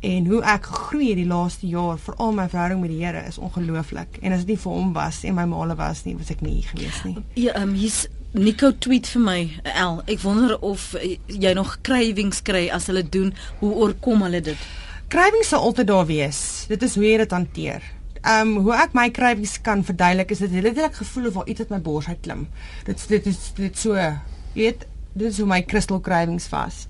En 0.00 0.26
hoe 0.30 0.42
ek 0.46 0.68
gegroei 0.70 1.08
het 1.08 1.18
die 1.18 1.26
laaste 1.26 1.66
jaar, 1.66 1.98
veral 1.98 2.32
my 2.32 2.46
verhouding 2.48 2.80
met 2.80 2.92
die 2.92 3.00
Here 3.02 3.24
is 3.26 3.38
ongelooflik. 3.38 4.20
En 4.22 4.32
as 4.32 4.46
dit 4.46 4.54
nie 4.54 4.62
vir 4.62 4.72
hom 4.72 4.92
was 4.94 5.24
en 5.26 5.34
my 5.34 5.44
maale 5.50 5.74
was 5.78 6.04
nie, 6.06 6.14
was 6.16 6.30
ek 6.30 6.44
nie 6.46 6.60
hier 6.60 6.70
gewees 6.70 7.02
nie. 7.04 7.16
Ja, 7.34 7.56
ehm 7.58 7.72
um, 7.72 7.74
hier's 7.78 8.06
Nico 8.36 8.74
tweet 8.76 9.08
vir 9.08 9.22
my, 9.24 9.38
El, 9.72 10.02
ek 10.04 10.20
wonder 10.20 10.58
of 10.60 10.90
eh, 11.00 11.14
jy 11.32 11.54
nog 11.56 11.78
krywings 11.80 12.42
kry 12.44 12.66
as 12.68 12.90
hulle 12.90 13.00
doen, 13.02 13.32
hoe 13.62 13.70
oorkom 13.72 14.20
hulle 14.26 14.42
dit? 14.44 14.66
Krywings 15.08 15.48
sal 15.48 15.62
altyd 15.64 15.86
daar 15.88 16.04
wees. 16.04 16.38
Dit 16.68 16.82
is 16.84 16.94
hoe 16.98 17.04
jy 17.06 17.14
dit 17.22 17.30
hanteer. 17.32 17.84
Ehm 18.18 18.50
um, 18.50 18.66
hoe 18.66 18.74
ek 18.76 18.92
my 18.92 19.06
krywings 19.14 19.54
kan 19.64 19.80
verduidelik 19.80 20.34
is 20.34 20.42
dit 20.44 20.52
letterlik 20.52 20.98
gevoel 21.00 21.30
of 21.30 21.38
iets 21.48 21.64
uit 21.64 21.72
my 21.72 21.78
bors 21.80 22.08
uit 22.10 22.20
klim. 22.26 22.42
Dit 22.84 23.06
dit 23.08 23.30
is 23.30 23.38
dit 23.56 23.78
so, 23.78 23.96
jy 23.96 24.66
weet, 24.66 24.84
dit 25.14 25.30
is 25.30 25.40
hoe 25.40 25.48
my 25.48 25.62
crystal 25.64 26.02
krywings 26.04 26.50
was. 26.52 26.84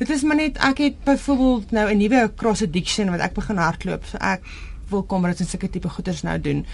Dit 0.00 0.10
is 0.10 0.26
maar 0.26 0.40
net 0.40 0.58
ek 0.58 0.82
het 0.82 0.98
byvoorbeeld 1.06 1.70
nou 1.70 1.86
'n 1.92 2.02
nuwe 2.02 2.32
cross 2.34 2.66
addiction 2.66 3.14
wat 3.14 3.20
ek 3.20 3.38
begin 3.38 3.62
hardloop. 3.62 4.10
So 4.10 4.18
ek 4.18 4.42
wil 4.90 5.02
kom 5.02 5.22
dat 5.22 5.40
ons 5.40 5.50
sulke 5.50 5.70
tipe 5.70 5.88
goeders 5.88 6.22
nou 6.22 6.40
doen. 6.40 6.66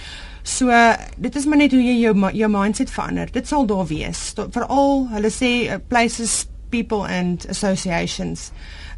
So 0.42 0.72
dit 1.18 1.36
is 1.36 1.44
maar 1.44 1.58
net 1.58 1.72
hoe 1.72 1.84
jy 1.84 2.00
jou 2.00 2.32
jou 2.32 2.48
mindset 2.48 2.90
verander. 2.90 3.28
Dit 3.32 3.46
sal 3.46 3.66
daar 3.66 3.86
wees. 3.86 4.32
Veral 4.34 5.08
hulle 5.12 5.30
sê 5.30 5.68
uh, 5.68 5.76
places 5.88 6.46
people 6.68 7.06
and 7.06 7.46
associations. 7.48 8.50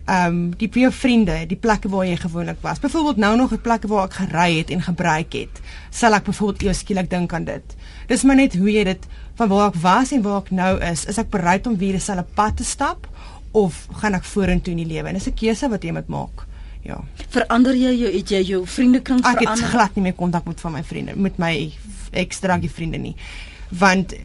Ehm 0.05 0.27
um, 0.27 0.57
die 0.57 0.69
jou 0.73 0.93
vriende, 0.93 1.47
die 1.47 1.57
plekke 1.57 1.89
waar 1.89 2.07
jy 2.07 2.17
gewoonlik 2.17 2.59
was. 2.61 2.81
Byvoorbeeld 2.81 3.17
nou 3.17 3.37
nog 3.37 3.53
'n 3.53 3.61
plek 3.61 3.87
waar 3.87 4.05
ek 4.05 4.15
gery 4.15 4.59
het 4.59 4.71
en 4.71 4.83
gebruik 4.83 5.33
het. 5.33 5.61
Sal 5.91 6.15
ek 6.15 6.25
byvoorbeeld 6.25 6.63
eers 6.63 6.79
skielik 6.79 7.11
dink 7.11 7.33
aan 7.33 7.45
dit. 7.45 7.77
Dis 8.07 8.23
maar 8.23 8.37
net 8.37 8.57
hoe 8.57 8.73
jy 8.73 8.85
dit 8.85 9.07
van 9.35 9.49
waar 9.49 9.69
ek 9.69 9.81
was 9.81 10.13
en 10.13 10.23
waar 10.23 10.41
ek 10.41 10.51
nou 10.51 10.81
is. 10.81 11.05
Is 11.05 11.19
ek 11.19 11.31
bereid 11.31 11.67
om 11.67 11.77
weer 11.77 11.93
dieselfde 11.93 12.27
pad 12.35 12.57
te 12.57 12.65
stap 12.65 13.09
of 13.51 13.87
gaan 13.93 14.15
ek 14.15 14.25
vorentoe 14.25 14.73
in 14.73 14.87
die 14.87 14.95
lewe? 14.95 15.09
En 15.09 15.15
dis 15.15 15.27
'n 15.27 15.35
keuse 15.35 15.69
wat 15.69 15.83
jy 15.83 15.93
moet 15.93 16.09
maak 16.09 16.49
ja. 16.87 16.99
Verander 17.31 17.77
jy 17.77 17.93
jou 17.99 18.11
het 18.15 18.33
jy 18.33 18.43
jou 18.55 18.65
vriendekring 18.67 19.23
verander? 19.25 19.53
Ek 19.53 19.61
het 19.61 19.73
glad 19.73 19.97
nie 19.99 20.09
meer 20.09 20.17
kontak 20.19 20.49
met 20.49 20.61
van 20.63 20.77
my 20.79 20.83
vriende 20.87 21.17
met 21.17 21.39
my 21.43 21.55
ekstra 22.11 22.59
die 22.61 22.73
vriende 22.73 23.01
nie. 23.03 23.15
Want 23.79 24.17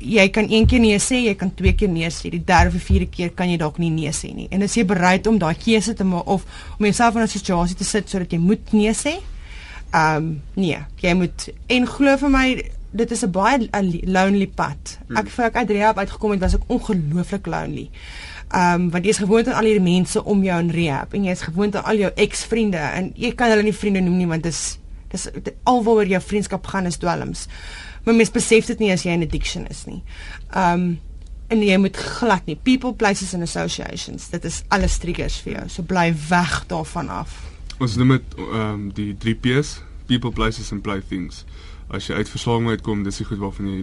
jy 0.00 0.28
kan 0.32 0.48
een 0.50 0.66
keer 0.66 0.80
nee 0.80 0.98
sê, 0.98 1.20
jy 1.26 1.34
kan 1.38 1.52
twee 1.54 1.74
keer 1.76 1.88
nee 1.92 2.08
sê, 2.10 2.30
die 2.32 2.42
derde 2.44 2.76
of 2.76 2.82
vierde 2.82 3.06
keer 3.12 3.30
kan 3.36 3.50
jy 3.50 3.58
dalk 3.60 3.78
nie 3.78 3.90
nee 3.90 4.12
sê 4.16 4.32
nie. 4.34 4.48
En 4.50 4.62
as 4.62 4.74
jy 4.76 4.84
bereid 4.88 5.26
om 5.26 5.38
daai 5.38 5.54
keuse 5.60 5.94
te 5.94 6.04
maak 6.04 6.26
of 6.26 6.46
om 6.78 6.84
jouself 6.84 7.16
in 7.16 7.22
'n 7.22 7.28
situasie 7.28 7.76
te 7.76 7.84
sit 7.84 8.08
sodat 8.08 8.32
jy 8.32 8.38
moet 8.38 8.72
nee 8.72 8.92
sê, 8.92 9.20
ehm 9.92 10.16
um, 10.16 10.42
nee, 10.54 10.78
jy 11.02 11.14
moet 11.14 11.48
en 11.68 11.86
glo 11.86 12.16
vir 12.16 12.30
my 12.30 12.46
dit 12.92 13.10
is 13.10 13.24
'n 13.24 13.30
baie 13.30 13.68
lonely 14.04 14.46
pad. 14.46 14.98
Hmm. 15.06 15.16
Ek 15.16 15.28
vir 15.28 15.44
ek 15.44 15.56
uit 15.56 15.70
rehab 15.70 15.98
uitgekom 15.98 16.30
het 16.30 16.40
was 16.40 16.54
ek 16.54 16.66
ongelooflik 16.66 17.46
lonely. 17.46 17.90
Ehm 18.50 18.74
um, 18.74 18.90
want 18.90 19.04
jy 19.04 19.10
is 19.10 19.18
gewoond 19.18 19.48
aan 19.48 19.54
al 19.54 19.64
hierdie 19.64 19.92
mense 19.94 20.24
om 20.24 20.42
jou 20.42 20.60
in 20.60 20.70
rehab 20.70 21.14
en 21.14 21.24
jy 21.24 21.30
is 21.30 21.40
gewoond 21.42 21.76
aan 21.76 21.84
al 21.84 21.96
jou 21.96 22.10
ex-vriende 22.14 22.78
en 22.78 23.12
jy 23.14 23.34
kan 23.34 23.50
hulle 23.50 23.62
nie 23.62 23.74
vriende 23.74 24.00
noem 24.00 24.16
nie 24.16 24.26
want 24.26 24.42
dis 24.42 24.78
dis 25.10 25.28
alwaar 25.62 26.06
jou 26.06 26.20
vriendskap 26.20 26.66
gaan 26.66 26.86
is 26.86 26.96
dwelms. 26.96 27.48
Maar 28.04 28.14
mens 28.14 28.32
besef 28.32 28.66
dit 28.66 28.78
nie 28.78 28.90
as 28.92 29.04
jy 29.04 29.14
in 29.16 29.26
addiction 29.26 29.66
is 29.70 29.84
nie. 29.88 30.02
Ehm 30.50 30.72
um, 30.72 30.90
en 31.50 31.62
jy 31.66 31.74
moet 31.82 31.96
glad 31.98 32.46
nie 32.46 32.54
people 32.54 32.92
places 32.94 33.32
and 33.34 33.42
associations. 33.42 34.28
Dit 34.30 34.44
is 34.46 34.60
alles 34.70 35.00
triggers 35.02 35.40
vir 35.42 35.56
jou. 35.56 35.64
So 35.68 35.82
bly 35.82 36.12
weg 36.28 36.60
daarvan 36.70 37.10
af. 37.10 37.34
Ons 37.82 37.96
noem 37.98 38.14
dit 38.18 38.36
ehm 38.38 38.60
um, 38.60 38.84
die 38.94 39.10
3 39.18 39.34
P's, 39.42 39.80
people 40.06 40.30
places 40.30 40.70
and 40.72 40.82
play 40.86 41.02
things. 41.08 41.44
As 41.90 42.06
jy 42.06 42.20
uit 42.20 42.30
verslawing 42.30 42.70
uitkom, 42.70 43.02
dis 43.02 43.18
die 43.18 43.26
goed 43.26 43.42
waarvan 43.42 43.66
jy 43.72 43.82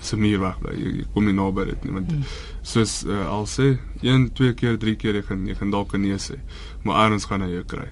se 0.00 0.16
meer 0.16 0.40
weg 0.40 0.58
bly. 0.62 0.74
Jy, 0.76 0.92
jy 1.00 1.08
kom 1.14 1.26
nie 1.28 1.36
naby 1.36 1.66
dit 1.70 1.86
nie 1.86 1.96
want 1.96 2.12
mm. 2.12 2.36
soos 2.66 3.02
uh, 3.06 3.24
al 3.30 3.46
sê, 3.50 3.74
een, 4.02 4.28
twee 4.36 4.54
keer, 4.58 4.78
drie 4.80 4.96
keer 4.98 5.20
jy 5.20 5.26
gaan 5.28 5.44
jy 5.48 5.58
gaan 5.58 5.74
dalk 5.74 5.96
nee 6.00 6.18
sê, 6.20 6.38
maar 6.86 7.10
eers 7.10 7.28
gaan 7.30 7.44
hy 7.46 7.52
jou 7.56 7.66
kry. 7.68 7.88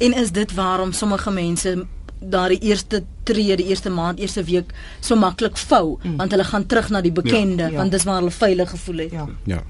En 0.00 0.16
is 0.16 0.32
dit 0.36 0.54
waarom 0.54 0.92
sommige 0.92 1.30
mense 1.30 1.74
daardie 2.20 2.60
eerste 2.60 3.02
tree, 3.24 3.56
die 3.56 3.66
eerste 3.66 3.90
maand, 3.90 4.20
eerste 4.20 4.44
week 4.44 4.72
so 5.00 5.16
maklik 5.16 5.56
vou, 5.56 5.98
mm. 6.02 6.16
want 6.16 6.30
hulle 6.30 6.44
gaan 6.44 6.66
terug 6.66 6.90
na 6.90 7.00
die 7.00 7.12
bekende, 7.12 7.62
ja, 7.62 7.68
ja. 7.70 7.76
want 7.76 7.90
dis 7.90 8.04
waar 8.04 8.20
hulle 8.20 8.30
veilig 8.30 8.70
gevoel 8.70 9.04
het. 9.06 9.12
Ja. 9.12 9.28
ja. 9.44 9.62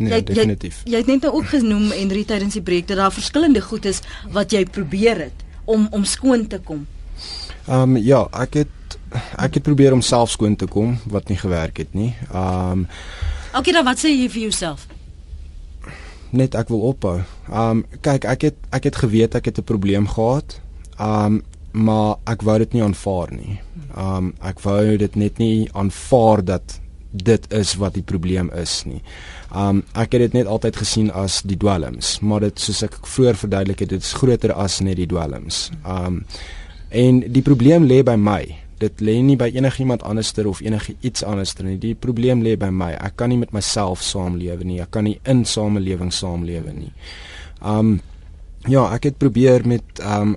Nee, 0.00 0.12
jy, 0.12 0.22
definitief. 0.24 0.80
Jy, 0.84 0.92
jy 0.92 1.02
het 1.02 1.06
net 1.06 1.26
nou 1.26 1.34
ook 1.36 1.50
genoem 1.52 1.90
en 1.92 2.12
ry 2.14 2.24
tydens 2.24 2.56
die 2.56 2.64
breek 2.64 2.88
dat 2.88 2.96
daar 3.02 3.12
verskillende 3.12 3.60
goed 3.60 3.84
is 3.84 4.00
wat 4.32 4.52
jy 4.52 4.64
probeer 4.64 5.26
het 5.28 5.44
om 5.68 5.88
om 5.92 6.04
skoon 6.08 6.46
te 6.46 6.60
kom. 6.64 6.86
Ehm 7.66 7.96
um, 7.96 7.96
ja, 8.00 8.24
ek 8.32 8.62
het 8.62 8.96
ek 9.36 9.58
het 9.58 9.62
probeer 9.62 9.92
om 9.92 10.00
self 10.00 10.30
skoon 10.30 10.56
te 10.56 10.66
kom 10.66 10.96
wat 11.10 11.28
nie 11.28 11.38
gewerk 11.38 11.82
het 11.82 11.94
nie. 11.94 12.14
Um 12.32 12.86
Okay, 13.50 13.72
dan 13.74 13.84
wat 13.84 13.98
sê 13.98 14.12
jy 14.14 14.28
vir 14.30 14.46
jouself? 14.46 14.86
Net 16.30 16.54
ek 16.54 16.68
wil 16.70 16.84
ophou. 16.92 17.20
Um 17.50 17.84
kyk, 18.00 18.24
ek 18.24 18.48
het 18.48 18.58
ek 18.70 18.88
het 18.88 19.00
geweet 19.02 19.34
ek 19.34 19.50
het 19.50 19.58
'n 19.58 19.66
probleem 19.66 20.08
gehad. 20.08 20.60
Um 20.98 21.42
maar 21.72 22.16
ek 22.30 22.44
wou 22.46 22.58
dit 22.58 22.72
nie 22.76 22.84
aanvaar 22.84 23.34
nie. 23.34 23.58
Um 23.96 24.32
ek 24.46 24.62
wou 24.64 24.96
dit 25.00 25.16
net 25.16 25.38
nie 25.38 25.68
aanvaar 25.74 26.44
dat 26.44 26.78
dit 27.10 27.46
is 27.52 27.74
wat 27.78 27.96
die 27.98 28.06
probleem 28.06 28.50
is 28.54 28.82
nie. 28.86 29.02
Um 29.54 29.82
ek 29.98 30.14
het 30.14 30.28
dit 30.28 30.38
net 30.40 30.50
altyd 30.50 30.78
gesien 30.82 31.10
as 31.10 31.40
die 31.42 31.58
dwelms, 31.58 32.18
maar 32.22 32.46
dit 32.46 32.58
soos 32.58 32.82
ek 32.86 33.00
vroeër 33.06 33.38
verduidelik 33.38 33.84
het, 33.84 33.92
dit 33.96 34.02
is 34.02 34.14
groter 34.14 34.54
as 34.54 34.80
net 34.80 34.98
die 35.00 35.10
dwelms. 35.10 35.68
Um 35.84 36.24
en 36.90 37.22
die 37.30 37.42
probleem 37.46 37.86
lê 37.86 38.02
by 38.02 38.16
my 38.18 38.42
dit 38.80 39.02
lê 39.04 39.18
nie 39.22 39.36
by 39.36 39.50
enigiemand 39.52 40.02
anderster 40.08 40.48
of 40.48 40.62
enige 40.64 40.94
iets 41.04 41.24
anderster 41.26 41.66
nie. 41.66 41.76
Die 41.80 41.94
probleem 41.94 42.40
lê 42.44 42.56
by 42.58 42.70
my. 42.72 42.94
Ek 42.96 43.18
kan 43.20 43.28
nie 43.32 43.40
met 43.40 43.52
myself 43.52 44.02
saamlewe 44.04 44.64
nie. 44.64 44.80
Ek 44.80 44.92
kan 44.94 45.04
nie 45.04 45.18
in 45.28 45.44
samelewing 45.44 46.12
saamlewe 46.14 46.72
nie. 46.72 46.92
Um 47.60 47.98
ja, 48.68 48.86
ek 48.94 49.10
het 49.10 49.20
probeer 49.20 49.66
met 49.68 50.00
um 50.04 50.36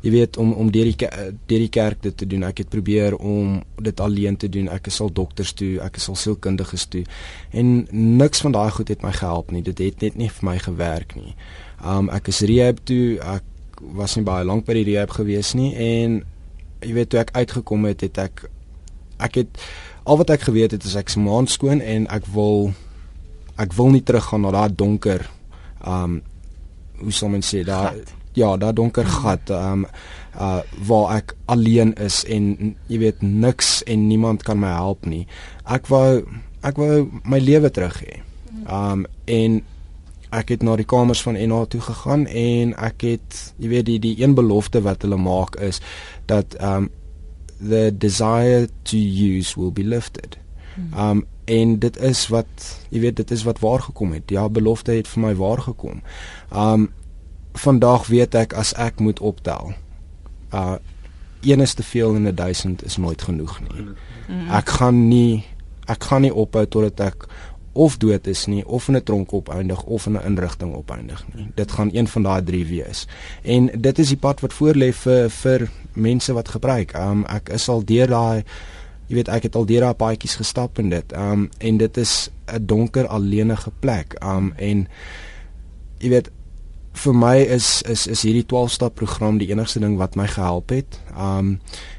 jy 0.00 0.10
weet 0.14 0.36
om 0.38 0.52
om 0.52 0.70
deur 0.70 0.88
die 0.90 0.96
deur 0.98 1.62
die 1.64 1.72
kerk 1.74 2.02
dit 2.02 2.16
te 2.16 2.26
doen. 2.26 2.44
Ek 2.46 2.62
het 2.62 2.70
probeer 2.70 3.16
om 3.16 3.58
dit 3.82 4.00
alleen 4.00 4.36
te 4.36 4.48
doen. 4.48 4.68
Ek 4.72 4.86
is 4.86 5.00
al 5.00 5.12
dokters 5.12 5.52
toe, 5.58 5.78
ek 5.84 5.98
is 5.98 6.08
al 6.08 6.16
sielkundiges 6.16 6.86
toe. 6.92 7.04
En 7.50 7.86
niks 7.90 8.40
van 8.44 8.54
daai 8.54 8.70
goed 8.70 8.88
het 8.88 9.02
my 9.02 9.12
gehelp 9.12 9.50
nie. 9.50 9.62
Dit 9.62 9.82
het 9.82 10.02
net 10.02 10.16
nie 10.16 10.30
vir 10.30 10.50
my 10.50 10.58
gewerk 10.62 11.16
nie. 11.18 11.34
Um 11.84 12.10
ek 12.14 12.30
is 12.32 12.42
rehab 12.46 12.82
toe. 12.84 13.18
Ek 13.22 13.82
was 13.94 14.16
nie 14.16 14.26
baie 14.26 14.46
lank 14.46 14.66
by 14.66 14.74
die 14.78 14.86
rehab 14.92 15.14
gewees 15.14 15.54
nie 15.54 15.72
en 15.74 16.22
jy 16.82 16.94
weet 16.94 17.12
toe 17.12 17.20
ek 17.22 17.34
uitgekom 17.34 17.86
het, 17.88 18.02
het 18.06 18.18
ek 18.22 18.44
ek 19.22 19.40
het 19.42 19.62
al 20.06 20.18
wat 20.20 20.30
ek 20.34 20.46
geweet 20.48 20.74
het 20.76 20.84
is 20.86 20.96
ek 20.98 21.10
se 21.10 21.22
maand 21.22 21.50
skoon 21.50 21.82
en 21.82 22.06
ek 22.14 22.26
wil 22.34 22.70
ek 23.58 23.74
wil 23.78 23.90
nie 23.94 24.02
teruggaan 24.06 24.46
na 24.46 24.54
daai 24.54 24.74
donker 24.74 25.26
um 25.82 26.20
hoe 26.98 27.14
sou 27.14 27.30
men 27.30 27.44
sê 27.46 27.64
daai 27.66 28.02
ja, 28.38 28.54
daai 28.56 28.72
donker 28.76 29.06
mm. 29.06 29.16
gat 29.22 29.52
um 29.54 29.86
uh 30.38 30.60
waar 30.86 31.16
ek 31.16 31.34
alleen 31.50 31.94
is 31.98 32.20
en 32.30 32.74
jy 32.86 32.98
weet 33.02 33.22
niks 33.22 33.80
en 33.90 34.06
niemand 34.06 34.44
kan 34.46 34.60
my 34.60 34.70
help 34.70 35.06
nie. 35.06 35.24
Ek 35.66 35.90
wou 35.90 36.22
ek 36.62 36.78
wou 36.78 37.08
my 37.24 37.40
lewe 37.42 37.70
terug 37.74 37.98
hê. 38.04 38.20
Um 38.70 39.06
en 39.26 39.62
ek 40.34 40.52
het 40.52 40.62
na 40.62 40.76
die 40.76 40.86
kamers 40.86 41.22
van 41.24 41.38
NH 41.40 41.70
toe 41.72 41.80
gegaan 41.80 42.26
en 42.26 42.74
ek 42.76 43.06
het 43.08 43.40
jy 43.58 43.72
weet 43.72 43.88
die 43.88 43.98
die 44.04 44.14
een 44.20 44.36
belofte 44.38 44.82
wat 44.84 45.02
hulle 45.02 45.18
maak 45.18 45.56
is 45.64 45.80
dat 46.30 46.54
um 46.62 46.90
the 47.58 47.88
desire 47.90 48.68
to 48.84 48.96
use 48.98 49.58
will 49.58 49.72
be 49.72 49.82
lifted. 49.82 50.38
Um 50.94 51.24
en 51.48 51.78
dit 51.80 51.96
is 52.04 52.26
wat 52.28 52.66
jy 52.92 53.00
weet 53.00 53.16
dit 53.16 53.30
is 53.34 53.42
wat 53.48 53.62
waar 53.64 53.80
gekom 53.80 54.12
het. 54.12 54.30
Ja, 54.30 54.48
belofte 54.48 54.92
het 54.92 55.08
vir 55.08 55.22
my 55.22 55.34
waar 55.34 55.64
gekom. 55.64 56.02
Um 56.52 56.90
vandag 57.52 58.06
weet 58.06 58.34
ek 58.34 58.52
as 58.52 58.72
ek 58.74 59.00
moet 59.00 59.20
optel. 59.20 59.72
Uh 60.52 60.76
een 61.40 61.60
is 61.60 61.74
te 61.74 61.82
veel 61.82 62.14
en 62.14 62.26
'n 62.26 62.34
duisend 62.34 62.84
is 62.84 62.96
nooit 62.96 63.22
genoeg 63.22 63.60
nie. 63.60 63.86
Ek 64.50 64.68
gaan 64.68 65.08
nie 65.08 65.44
ek 65.86 66.04
gaan 66.04 66.20
nie 66.20 66.34
ophou 66.34 66.66
totdat 66.66 67.00
ek 67.00 67.28
of 67.72 67.96
dood 67.96 68.26
is 68.26 68.46
nie 68.46 68.66
of 68.66 68.88
in 68.88 68.96
'n 68.96 69.02
tronk 69.02 69.32
opeindig 69.32 69.82
of 69.82 70.06
in 70.06 70.12
'n 70.12 70.24
inrigting 70.24 70.74
opeindig 70.74 71.24
nie. 71.34 71.50
Dit 71.54 71.72
gaan 71.72 71.90
een 71.92 72.08
van 72.08 72.22
daai 72.22 72.42
drie 72.44 72.66
wees. 72.66 73.06
En 73.42 73.70
dit 73.80 73.98
is 73.98 74.08
die 74.08 74.16
pad 74.16 74.40
wat 74.40 74.52
voorlê 74.52 74.92
vir 74.92 75.30
vir 75.30 75.70
mense 75.92 76.32
wat 76.32 76.48
gebruik. 76.48 76.96
Um 76.96 77.24
ek 77.24 77.48
is 77.48 77.68
al 77.68 77.84
deur 77.84 78.06
daai 78.06 78.44
jy 79.06 79.14
weet 79.14 79.28
ek 79.28 79.42
het 79.42 79.54
al 79.54 79.64
deur 79.64 79.80
daai 79.80 79.94
paadjies 79.94 80.36
gestap 80.36 80.78
en 80.78 80.88
dit. 80.88 81.12
Um 81.12 81.48
en 81.58 81.76
dit 81.76 81.96
is 81.96 82.30
'n 82.46 82.66
donker 82.66 83.06
alleenige 83.06 83.70
plek. 83.80 84.16
Um 84.24 84.52
en 84.56 84.88
jy 85.98 86.08
weet 86.08 86.30
vir 86.98 87.14
my 87.14 87.36
is 87.56 87.82
is 87.86 88.06
is 88.10 88.22
hierdie 88.26 88.46
12 88.50 88.72
stap 88.74 88.94
program 88.98 89.38
die 89.38 89.50
enigste 89.52 89.80
ding 89.82 89.96
wat 90.00 90.16
my 90.18 90.26
gehelp 90.26 90.72
het. 90.74 90.98
Um 91.14 91.58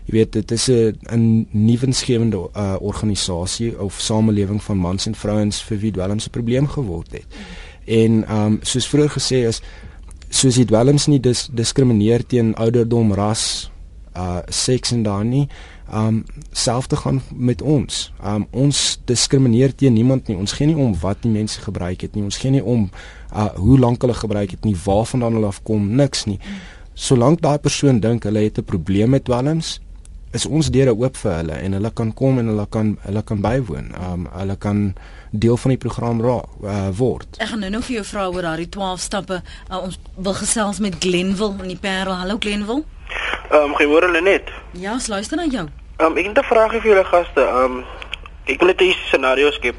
jy 0.09 0.17
weet 0.17 0.33
dit 0.33 0.51
is 0.51 0.69
'n 0.69 1.47
nuwensgewende 1.51 2.49
uh, 2.55 2.75
organisasie 2.79 3.79
of 3.79 3.99
samelewing 4.01 4.63
van 4.63 4.77
mans 4.77 5.05
en 5.05 5.15
vrouens 5.15 5.61
vir 5.63 5.77
wie 5.77 5.91
dwelms 5.91 6.27
'n 6.27 6.31
probleem 6.31 6.67
geword 6.67 7.11
het. 7.11 7.27
En 7.85 8.25
um 8.31 8.59
soos 8.61 8.87
vroeër 8.87 9.09
gesê 9.09 9.47
is 9.47 9.61
soos 10.29 10.55
die 10.55 10.65
dwelms 10.65 11.07
nie 11.07 11.19
dis 11.19 11.49
diskrimineer 11.51 12.25
teen 12.25 12.55
ouderdom, 12.55 13.13
ras, 13.13 13.71
uh 14.15 14.41
seks 14.47 14.91
en 14.91 15.03
dan 15.03 15.29
nie 15.29 15.47
um 15.93 16.23
self 16.51 16.87
te 16.87 16.95
gaan 16.95 17.21
met 17.33 17.61
ons. 17.61 18.11
Um 18.23 18.47
ons 18.51 18.99
diskrimineer 19.05 19.75
teen 19.75 19.93
niemand 19.93 20.27
nie. 20.27 20.37
Ons 20.37 20.53
gee 20.57 20.67
nie 20.67 20.77
om 20.77 20.95
wat 21.01 21.21
die 21.21 21.31
mense 21.31 21.61
gebruik 21.61 22.01
het 22.01 22.15
nie. 22.15 22.23
Ons 22.23 22.37
gee 22.37 22.51
nie 22.51 22.63
om 22.63 22.89
uh 23.33 23.49
hoe 23.55 23.79
lank 23.79 24.01
hulle 24.01 24.13
gebruik 24.13 24.51
het 24.51 24.63
nie, 24.65 24.75
waarvandaan 24.85 25.33
hulle 25.33 25.51
afkom, 25.51 25.89
niks 25.95 26.25
nie. 26.25 26.39
Solank 26.93 27.41
daai 27.41 27.57
persoon 27.57 27.99
dink 27.99 28.23
hulle 28.23 28.43
het 28.43 28.57
'n 28.57 28.63
probleem 28.63 29.09
met 29.09 29.25
dwelms, 29.25 29.79
is 30.31 30.45
ons 30.45 30.69
deure 30.69 30.93
oop 30.93 31.17
vir 31.17 31.31
hulle 31.33 31.53
en 31.53 31.73
hulle 31.73 31.91
kan 31.91 32.13
kom 32.13 32.39
en 32.39 32.47
hulle 32.47 32.65
kan 32.69 32.97
hulle 33.01 33.23
kan 33.23 33.41
bywoon. 33.41 33.93
Um 34.11 34.27
hulle 34.33 34.55
kan 34.55 34.93
deel 35.31 35.57
van 35.57 35.69
die 35.69 35.77
program 35.77 36.21
ra 36.21 36.37
uh, 36.63 36.89
word. 36.97 37.37
Ek 37.37 37.51
gaan 37.51 37.59
nou 37.59 37.69
nog 37.69 37.85
vir 37.85 37.99
jou 37.99 38.05
vra 38.05 38.27
oor 38.29 38.41
daardie 38.41 38.69
12 38.69 38.99
stappe. 38.99 39.41
Uh, 39.69 39.83
ons 39.83 39.99
wil 40.15 40.33
gesels 40.33 40.79
met 40.79 40.95
Glenville 40.99 41.63
in 41.63 41.75
die 41.75 41.81
Parel. 41.81 42.15
Hallo 42.17 42.37
Glenville. 42.39 42.83
Ehm 43.49 43.69
um, 43.69 43.75
gehoor 43.75 44.05
hulle 44.09 44.21
net. 44.21 44.49
Ja, 44.77 44.93
ons 44.93 45.07
luister 45.07 45.37
na 45.37 45.45
jou. 45.49 45.67
Um, 45.99 46.17
ek 46.17 46.25
het 46.25 46.37
'n 46.37 46.43
vraagie 46.43 46.81
vir 46.81 46.91
julle 46.91 47.03
gaste. 47.05 47.41
Um, 47.41 47.85
ek 48.45 48.59
wil 48.59 48.67
net 48.67 48.81
'n 48.81 48.95
scenario 49.07 49.51
skep. 49.51 49.75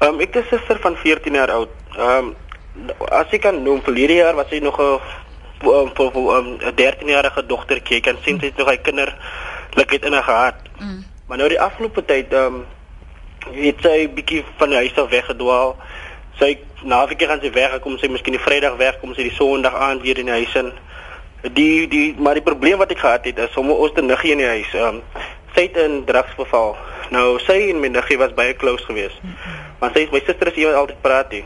Um, 0.00 0.20
ek 0.20 0.36
'n 0.36 0.44
suster 0.50 0.78
van 0.80 0.96
14 0.96 1.34
jaar 1.34 1.50
oud. 1.50 1.68
Um, 1.98 2.36
as 3.08 3.26
ek 3.30 3.40
kan 3.40 3.62
noem 3.62 3.82
verlede 3.82 4.14
jaar 4.14 4.34
was 4.34 4.48
sy 4.48 4.58
nog 4.58 4.78
'n 4.78 5.00
um, 5.64 5.90
'n 6.60 6.74
13-jarige 6.74 7.46
dogtertjie. 7.46 7.96
Ek 7.96 8.02
kan 8.02 8.16
sien 8.22 8.40
sy 8.40 8.46
het 8.46 8.56
nog 8.56 8.70
'n 8.70 8.82
kinderlikheid 8.82 10.04
in 10.04 10.12
haar 10.12 10.22
gehad. 10.22 10.54
Mm. 10.78 11.04
Maar 11.26 11.36
nou 11.36 11.48
die 11.48 11.60
afgelope 11.60 12.04
tyd 12.04 12.32
ehm 12.32 12.54
um, 12.54 12.66
het 13.52 13.76
sy 13.82 14.08
bietjie 14.08 14.44
van 14.56 14.68
die 14.68 14.76
huis 14.78 14.96
af 14.98 15.10
weggedwaal. 15.10 15.76
Sy 16.38 16.58
naweek 16.82 17.22
gaan 17.22 17.40
sy 17.40 17.50
weg, 17.52 17.78
kom 17.80 17.98
sy 17.98 18.08
miskien 18.08 18.32
die 18.32 18.42
Vrydag 18.42 18.76
weg, 18.76 18.98
kom 19.00 19.14
sy 19.14 19.22
die 19.22 19.36
Sondag 19.36 19.74
aand 19.74 20.02
weer 20.02 20.18
in 20.18 20.24
die 20.24 20.32
huis 20.32 20.54
in. 20.54 20.72
Die 21.52 21.88
die 21.88 22.14
maar 22.18 22.34
die 22.34 22.42
probleem 22.42 22.78
wat 22.78 22.90
ek 22.90 23.02
gehad 23.04 23.24
het 23.28 23.38
is 23.38 23.56
om 23.60 23.70
ons 23.70 23.92
te 23.92 24.02
niggie 24.02 24.32
in 24.32 24.40
die 24.40 24.48
huis. 24.48 24.70
Ehm 24.74 25.00
um, 25.00 25.02
sy 25.54 25.66
het 25.68 25.76
in 25.76 26.04
drugs 26.08 26.32
verval. 26.38 26.72
Nou 27.12 27.38
sy 27.38 27.58
en 27.70 27.82
my 27.82 27.90
niggie 27.92 28.16
was 28.18 28.32
baie 28.34 28.54
close 28.56 28.84
geweest. 28.88 29.20
Want 29.82 29.94
sy 29.94 30.06
my 30.12 30.22
suster 30.24 30.48
is 30.50 30.62
iemand 30.62 30.80
altyd 30.80 31.02
praat 31.04 31.36
nie. 31.36 31.44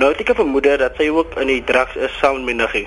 Nou 0.00 0.10
ek 0.14 0.24
het 0.24 0.40
vermoed 0.40 0.70
dat 0.80 0.96
sy 0.96 1.10
ook 1.12 1.36
in 1.42 1.52
die 1.52 1.60
drugs 1.64 1.96
is 1.96 2.16
saam 2.22 2.40
met 2.40 2.48
my 2.48 2.56
niggie. 2.62 2.86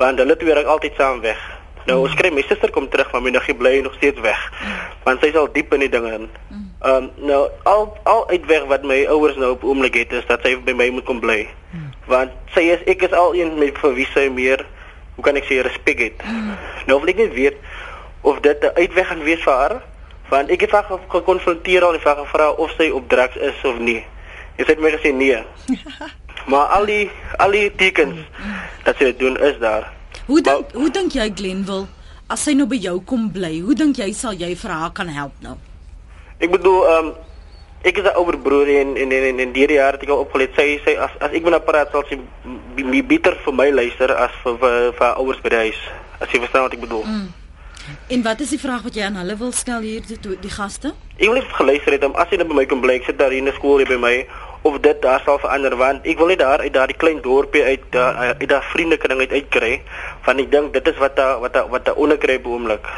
Want 0.00 0.18
hulle 0.18 0.36
twee 0.40 0.56
raak 0.56 0.72
altyd 0.72 0.96
saam 0.96 1.20
weg. 1.20 1.42
Nou 1.86 2.00
ons 2.02 2.14
kry 2.18 2.32
my 2.34 2.42
suster 2.48 2.72
kom 2.74 2.88
terug 2.90 3.10
van 3.12 3.22
my 3.22 3.30
niggie 3.30 3.54
bly 3.54 3.80
nog 3.84 3.94
steeds 4.00 4.20
weg. 4.24 4.40
Want 5.04 5.20
sy 5.20 5.30
is 5.34 5.36
al 5.38 5.52
diep 5.52 5.74
in 5.76 5.84
die 5.84 5.92
dinge 5.92 6.14
in. 6.16 6.30
Ehm 6.80 6.96
um, 6.96 7.10
nou 7.28 7.42
al 7.68 7.84
al 8.08 8.24
uitweg 8.32 8.64
wat 8.72 8.88
my 8.88 9.02
ouers 9.12 9.36
nou 9.36 9.52
op 9.54 9.68
oomblik 9.68 10.00
het 10.00 10.16
is 10.16 10.26
dat 10.32 10.42
sy 10.42 10.56
by 10.64 10.72
my 10.72 10.88
moet 10.96 11.04
kom 11.04 11.20
bly. 11.20 11.44
Want 12.08 12.32
sy 12.54 12.70
is 12.72 12.82
ek 12.88 13.04
is 13.06 13.12
al 13.12 13.36
een 13.36 13.58
met 13.58 13.78
vir 13.78 13.94
wie 13.94 14.08
sy 14.14 14.26
meer 14.32 14.64
hoe 15.16 15.24
kan 15.24 15.36
ek 15.36 15.48
sê 15.48 15.60
respek 15.64 15.98
het. 15.98 16.24
Nou 16.86 17.00
wil 17.00 17.12
ek 17.12 17.22
net 17.24 17.34
weet 17.34 17.56
of 18.20 18.40
dit 18.44 18.62
'n 18.62 18.76
uitweg 18.76 19.08
gaan 19.08 19.22
wees 19.24 19.42
vir 19.42 19.52
haar 19.52 19.76
want 20.28 20.50
ek 20.50 20.60
het 20.60 20.70
haar 20.70 20.86
gekonfronteer 21.08 21.84
al 21.84 21.94
en 21.94 22.00
vir 22.00 22.16
gevra 22.16 22.50
of 22.50 22.70
sy 22.78 22.90
op 22.90 23.08
drugs 23.08 23.36
is 23.36 23.64
of 23.64 23.78
nie. 23.78 24.04
Sy 24.56 24.66
het 24.66 24.80
my 24.80 24.90
gesê 24.90 25.12
nee. 25.14 25.38
maar 26.50 26.66
al 26.78 26.86
die 26.86 27.10
al 27.38 27.50
die 27.50 27.70
tekens 27.74 28.18
dat 28.84 28.96
sy 28.96 29.12
dit 29.12 29.18
doen 29.18 29.36
is 29.36 29.58
daar. 29.58 29.92
Hoe 30.26 30.40
dink 30.40 30.72
hoe 30.72 30.90
dink 30.90 31.12
jy 31.12 31.30
Glenville 31.34 31.86
as 32.26 32.42
sy 32.42 32.52
nou 32.58 32.66
by 32.66 32.76
jou 32.76 33.00
kom 33.00 33.30
bly? 33.32 33.60
Hoe 33.60 33.74
dink 33.74 33.96
jy 33.96 34.12
sal 34.12 34.34
jy 34.34 34.56
vir 34.56 34.70
haar 34.70 34.92
kan 34.92 35.08
help 35.08 35.32
nou? 35.40 35.56
Ek 36.38 36.50
bedoel 36.50 36.82
ehm 36.86 37.06
um, 37.06 37.14
ek 37.86 37.98
is 37.98 38.04
'n 38.04 38.18
ouer 38.18 38.38
broer 38.38 38.68
en 38.68 38.96
en 38.96 39.12
en 39.12 39.40
in 39.40 39.52
die 39.52 39.66
jare 39.66 39.96
het 39.96 40.02
ek 40.02 40.10
al 40.10 40.24
opgelet 40.26 40.54
sy 40.58 40.80
sy 40.84 40.96
as 40.98 41.12
as 41.20 41.32
ek 41.32 41.42
met 41.42 41.52
haar 41.54 41.66
praat 41.70 41.90
sal 41.92 42.04
sy 42.10 42.18
beter 43.02 43.34
vir 43.44 43.54
my 43.54 43.70
luister 43.70 44.10
as 44.14 44.34
vir 44.42 44.58
vir, 44.58 44.92
vir 44.98 45.16
ouers 45.22 45.40
by 45.40 45.48
die 45.48 45.62
huis. 45.66 45.80
As 46.20 46.28
jy 46.32 46.40
verstaan 46.40 46.62
wat 46.66 46.72
ek 46.72 46.80
bedoel. 46.80 47.04
Mm. 47.04 47.28
En 48.08 48.22
wat 48.22 48.40
is 48.40 48.50
die 48.50 48.58
vraag 48.58 48.82
wat 48.82 48.94
jy 48.94 49.04
aan 49.06 49.18
hulle 49.20 49.36
wil 49.36 49.52
stel 49.52 49.80
hier 49.80 50.02
die 50.02 50.18
die 50.40 50.50
gaste? 50.50 50.94
Ek 51.16 51.26
wil 51.28 51.38
net 51.38 51.52
geluister 51.58 51.92
het 51.92 52.04
om 52.04 52.14
as 52.14 52.30
jy 52.30 52.38
nou 52.40 52.48
by 52.48 52.54
my 52.54 52.66
kom 52.66 52.80
bly, 52.80 52.98
ek 52.98 53.06
sit 53.06 53.18
daar 53.18 53.32
in 53.32 53.46
die 53.46 53.54
skool 53.54 53.78
hier 53.78 53.90
by 53.90 53.98
my 54.02 54.14
of 54.66 54.80
dit 54.82 55.02
daar 55.02 55.22
sal 55.24 55.38
verander 55.38 55.76
want 55.78 56.06
ek 56.06 56.18
wil 56.18 56.32
net 56.32 56.42
daar 56.42 56.64
uit 56.64 56.72
daardie 56.74 56.98
klein 56.98 57.20
dorpie 57.22 57.62
uit 57.62 57.84
daar 57.94 58.34
uit 58.34 58.48
daai 58.50 58.62
vriendekring 58.72 59.20
uit 59.20 59.34
uitkry 59.38 59.74
want 60.26 60.42
ek 60.42 60.50
dink 60.50 60.72
dit 60.74 60.88
is 60.90 60.98
wat 60.98 61.14
da, 61.16 61.36
wat 61.38 61.54
da, 61.54 61.68
wat 61.70 61.86
da 61.86 61.94
onderkry 61.94 62.40
oomblik. 62.42 62.90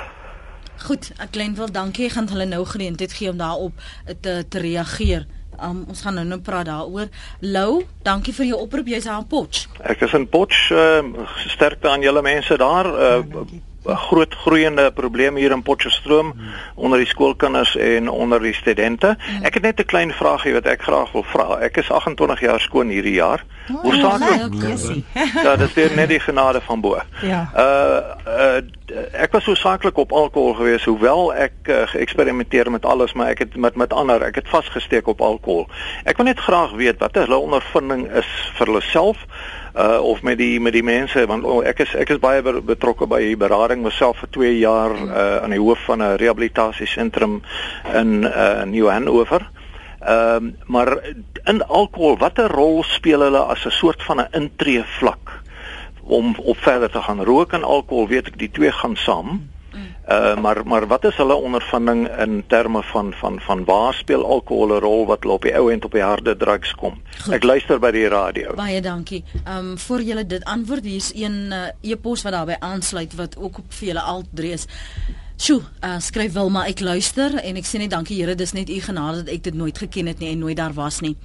Goed, 0.86 1.12
ek 1.18 1.30
klein 1.30 1.54
wil 1.54 1.70
dankie. 1.70 2.06
Ek 2.06 2.12
gaan 2.12 2.28
hulle 2.28 2.46
nou 2.46 2.64
geleentheid 2.66 3.12
gee 3.12 3.30
om 3.30 3.36
daarop 3.36 3.72
te 4.20 4.44
te 4.48 4.58
reageer. 4.58 5.26
Um, 5.58 5.84
ons 5.90 6.00
gaan 6.06 6.14
nou 6.14 6.24
nou 6.26 6.38
praat 6.40 6.68
daaroor. 6.68 7.08
Lou, 7.40 7.84
dankie 8.06 8.34
vir 8.34 8.46
jou 8.52 8.60
oproep. 8.62 8.86
Jy's 8.86 9.08
aan 9.10 9.26
Potch. 9.26 9.66
Ek 9.82 10.04
is 10.06 10.14
in 10.14 10.28
Potch. 10.30 10.68
Uh, 10.70 11.02
sterkte 11.50 11.90
aan 11.90 12.04
julle 12.06 12.22
mense 12.22 12.56
daar. 12.56 12.86
Uh, 12.86 13.24
'n 13.24 13.62
groot 13.96 14.34
groeiende 14.34 14.90
probleem 14.92 15.36
hier 15.36 15.50
in 15.50 15.62
Potchefstroom 15.62 16.32
hmm. 16.32 16.48
onder 16.74 16.98
die 16.98 17.06
skoolkinders 17.06 17.76
en 17.76 18.08
onder 18.08 18.42
die 18.42 18.54
studente. 18.54 19.16
Hmm. 19.18 19.44
Ek 19.44 19.54
het 19.54 19.62
net 19.62 19.80
'n 19.80 19.84
klein 19.84 20.12
vraagie 20.12 20.52
wat 20.52 20.66
ek 20.66 20.82
graag 20.82 21.12
wil 21.12 21.22
vra. 21.22 21.58
Ek 21.60 21.76
is 21.76 21.90
28 21.90 22.40
jaar 22.40 22.60
skoon 22.60 22.88
hierdie 22.88 23.14
jaar. 23.14 23.44
Oh, 23.72 23.80
Hoe 23.82 23.94
staan 23.94 24.20
dit? 24.20 25.04
Ja, 25.44 25.56
dit 25.56 25.76
is 25.76 25.94
net 25.94 26.08
die 26.08 26.20
genade 26.20 26.60
van 26.60 26.80
bo. 26.80 26.98
Ja. 27.22 27.50
Uh 27.56 28.00
uh 28.26 28.62
ek 29.12 29.32
was 29.32 29.44
so 29.44 29.54
saaklik 29.54 29.96
op 29.96 30.12
alkohol 30.12 30.54
gewees 30.54 30.84
hoewel 30.84 31.34
ek 31.34 31.52
uh, 31.68 31.82
geëksperimenteer 31.92 32.70
met 32.70 32.84
alles 32.84 33.12
maar 33.12 33.28
ek 33.28 33.38
het 33.38 33.56
met 33.56 33.76
met 33.76 33.92
ander 33.92 34.22
ek 34.22 34.34
het 34.34 34.48
vasgesteek 34.48 35.06
op 35.06 35.20
alkohol. 35.20 35.68
Ek 36.04 36.16
wil 36.16 36.26
net 36.26 36.40
graag 36.40 36.72
weet 36.72 36.98
wat 36.98 37.14
hulle 37.14 37.36
ondervinding 37.36 38.08
is 38.12 38.30
vir 38.56 38.66
hulle 38.66 38.80
self 38.80 39.26
uh 39.78 40.00
of 40.02 40.22
met 40.22 40.38
die 40.38 40.60
met 40.60 40.72
die 40.72 40.82
mense 40.82 41.26
want 41.26 41.44
oh, 41.44 41.60
ek 41.62 41.84
is 41.84 41.94
ek 41.94 42.10
is 42.10 42.18
baie 42.22 42.42
betrokke 42.42 43.06
by 43.06 43.20
berading 43.38 43.84
myself 43.84 44.18
vir 44.24 44.30
2 44.36 44.52
jaar 44.58 44.94
uh 44.94 45.42
aan 45.44 45.54
die 45.54 45.62
hoof 45.62 45.84
van 45.86 46.02
'n 46.02 46.16
rehabilitasiesentrum 46.16 47.42
in 47.94 48.24
uh 48.24 48.64
New 48.64 48.88
Hanover. 48.88 49.50
Ehm 50.00 50.34
um, 50.36 50.56
maar 50.66 50.98
in 51.44 51.62
alkohol 51.66 52.18
watter 52.18 52.50
rol 52.50 52.82
speel 52.82 53.20
hulle 53.20 53.42
as 53.54 53.66
'n 53.66 53.70
soort 53.70 54.02
van 54.02 54.20
'n 54.20 54.28
intree 54.32 54.82
vlak 54.98 55.42
om 56.02 56.34
op 56.42 56.56
verder 56.56 56.90
te 56.90 57.02
gaan 57.02 57.24
rook 57.24 57.52
en 57.52 57.62
alkohol 57.62 58.08
weet 58.08 58.26
ek 58.26 58.38
die 58.38 58.50
twee 58.50 58.72
gaan 58.72 58.96
saam. 58.96 59.48
Uh 60.08 60.40
maar 60.40 60.66
maar 60.66 60.86
wat 60.86 61.04
is 61.04 61.16
hulle 61.16 61.34
ondervinding 61.34 62.08
in 62.18 62.44
terme 62.46 62.82
van 62.82 63.12
van 63.12 63.40
van 63.40 63.64
waar 63.64 63.94
speel 63.94 64.24
alkohol 64.24 64.72
'n 64.76 64.80
rol 64.80 65.06
wat 65.06 65.22
hulle 65.22 65.34
op 65.34 65.42
die 65.42 65.54
ou 65.54 65.72
end 65.72 65.84
op 65.84 65.92
die 65.92 66.02
harde 66.02 66.36
drugs 66.36 66.74
kom? 66.74 67.02
Goed. 67.24 67.34
Ek 67.34 67.42
luister 67.42 67.78
by 67.78 67.90
die 67.90 68.08
radio. 68.08 68.54
Baie 68.54 68.80
dankie. 68.80 69.24
Um 69.44 69.78
voor 69.78 70.02
julle 70.02 70.26
dit 70.26 70.44
antwoord, 70.44 70.84
hier 70.84 70.96
is 70.96 71.12
een 71.14 71.52
uh, 71.52 71.90
e-pos 71.90 72.22
wat 72.22 72.32
daarbey 72.32 72.56
aansluit 72.58 73.14
wat 73.14 73.36
ook 73.36 73.58
op 73.58 73.72
vir 73.72 73.86
julle 73.86 74.00
altdrees. 74.00 74.66
Sjoe, 75.36 75.60
uh, 75.84 75.98
skryf 75.98 76.32
Wilma, 76.32 76.66
ek 76.66 76.80
luister 76.80 77.34
en 77.44 77.56
ek 77.56 77.66
sê 77.66 77.78
net 77.78 77.90
dankie 77.90 78.16
Here, 78.16 78.34
dis 78.34 78.52
net 78.52 78.68
u 78.68 78.80
genade 78.80 79.16
dat 79.16 79.34
ek 79.34 79.42
dit 79.42 79.54
nooit 79.54 79.78
geken 79.78 80.06
het 80.06 80.18
nie 80.18 80.32
en 80.32 80.38
nooit 80.38 80.56
daar 80.56 80.72
was 80.72 81.00
nie 81.00 81.16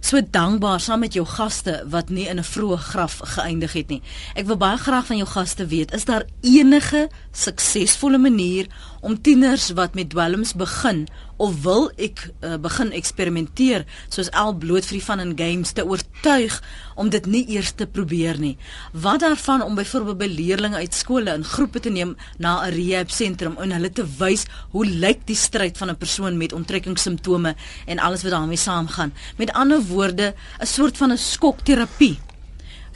so 0.00 0.20
dankbaar 0.30 0.80
saam 0.80 1.02
met 1.04 1.14
jou 1.14 1.26
gaste 1.28 1.74
wat 1.92 2.08
nie 2.08 2.26
in 2.28 2.38
'n 2.38 2.44
vroeë 2.44 2.76
graf 2.76 3.20
geëindig 3.36 3.72
het 3.72 3.88
nie. 3.88 4.02
Ek 4.34 4.46
wil 4.46 4.56
baie 4.56 4.76
graag 4.76 5.06
van 5.06 5.16
jou 5.16 5.28
gaste 5.28 5.66
weet, 5.66 5.92
is 5.92 6.04
daar 6.04 6.24
enige 6.40 7.08
suksesvolle 7.32 8.18
manier 8.18 8.66
om 9.00 9.16
tieners 9.22 9.70
wat 9.78 9.94
met 9.94 10.10
dwelms 10.10 10.52
begin 10.58 11.06
of 11.40 11.62
wil 11.64 11.88
ek 11.96 12.26
uh, 12.44 12.56
begin 12.60 12.90
eksperimenteer 12.92 13.86
soos 14.12 14.28
al 14.36 14.52
bloot 14.60 14.84
vir 14.84 14.98
die 14.98 15.06
van 15.06 15.22
in 15.22 15.32
games 15.38 15.72
te 15.76 15.86
oortuig 15.86 16.58
om 17.00 17.08
dit 17.12 17.26
nie 17.30 17.44
eers 17.56 17.72
te 17.72 17.86
probeer 17.88 18.36
nie. 18.40 18.56
Wat 18.92 19.22
daarvan 19.24 19.64
om 19.64 19.78
byvoorbeeld 19.78 20.20
by 20.20 20.28
leerders 20.28 20.76
uit 20.82 20.94
skole 20.94 21.32
in 21.32 21.46
groepe 21.46 21.80
te 21.80 21.90
neem 21.90 22.16
na 22.38 22.60
'n 22.66 22.74
rehab 22.76 23.10
sentrum 23.10 23.56
en 23.56 23.72
hulle 23.72 23.90
te 23.90 24.04
wys 24.18 24.44
hoe 24.72 24.84
lyk 24.84 25.24
die 25.26 25.38
stryd 25.38 25.78
van 25.78 25.90
'n 25.90 25.96
persoon 25.96 26.36
met 26.36 26.52
onttrekkingssimptome 26.52 27.54
en 27.86 27.98
alles 27.98 28.22
wat 28.22 28.32
daarmee 28.32 28.56
saamgaan. 28.56 29.14
Met 29.36 29.52
ander 29.52 29.80
woorde, 29.80 30.34
'n 30.60 30.66
soort 30.66 30.96
van 30.96 31.12
'n 31.12 31.18
skokterapie 31.18 32.18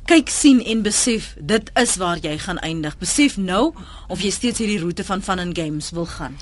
kyk 0.07 0.31
sien 0.31 0.63
en 0.65 0.83
besef 0.83 1.35
dit 1.39 1.71
is 1.81 1.97
waar 1.97 2.19
jy 2.23 2.39
gaan 2.39 2.59
eindig. 2.59 2.99
Besef 2.99 3.37
nou 3.37 3.73
of 4.09 4.21
jy 4.21 4.31
steeds 4.31 4.59
hierdie 4.59 4.81
roete 4.83 5.05
van 5.05 5.23
fun 5.23 5.39
and 5.39 5.59
games 5.59 5.91
wil 5.91 6.07
gaan. 6.07 6.39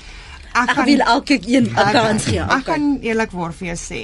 Ek, 0.53 0.75
ek 0.75 0.85
wil 0.85 0.99
elke 0.99 1.39
een 1.41 1.69
'n 1.71 1.91
kans 1.91 2.25
gee. 2.25 2.41
Ek 2.41 2.65
kan 2.65 2.99
eerlikwaar 3.01 3.53
vir 3.53 3.73
jou 3.73 3.77
sê 3.77 4.01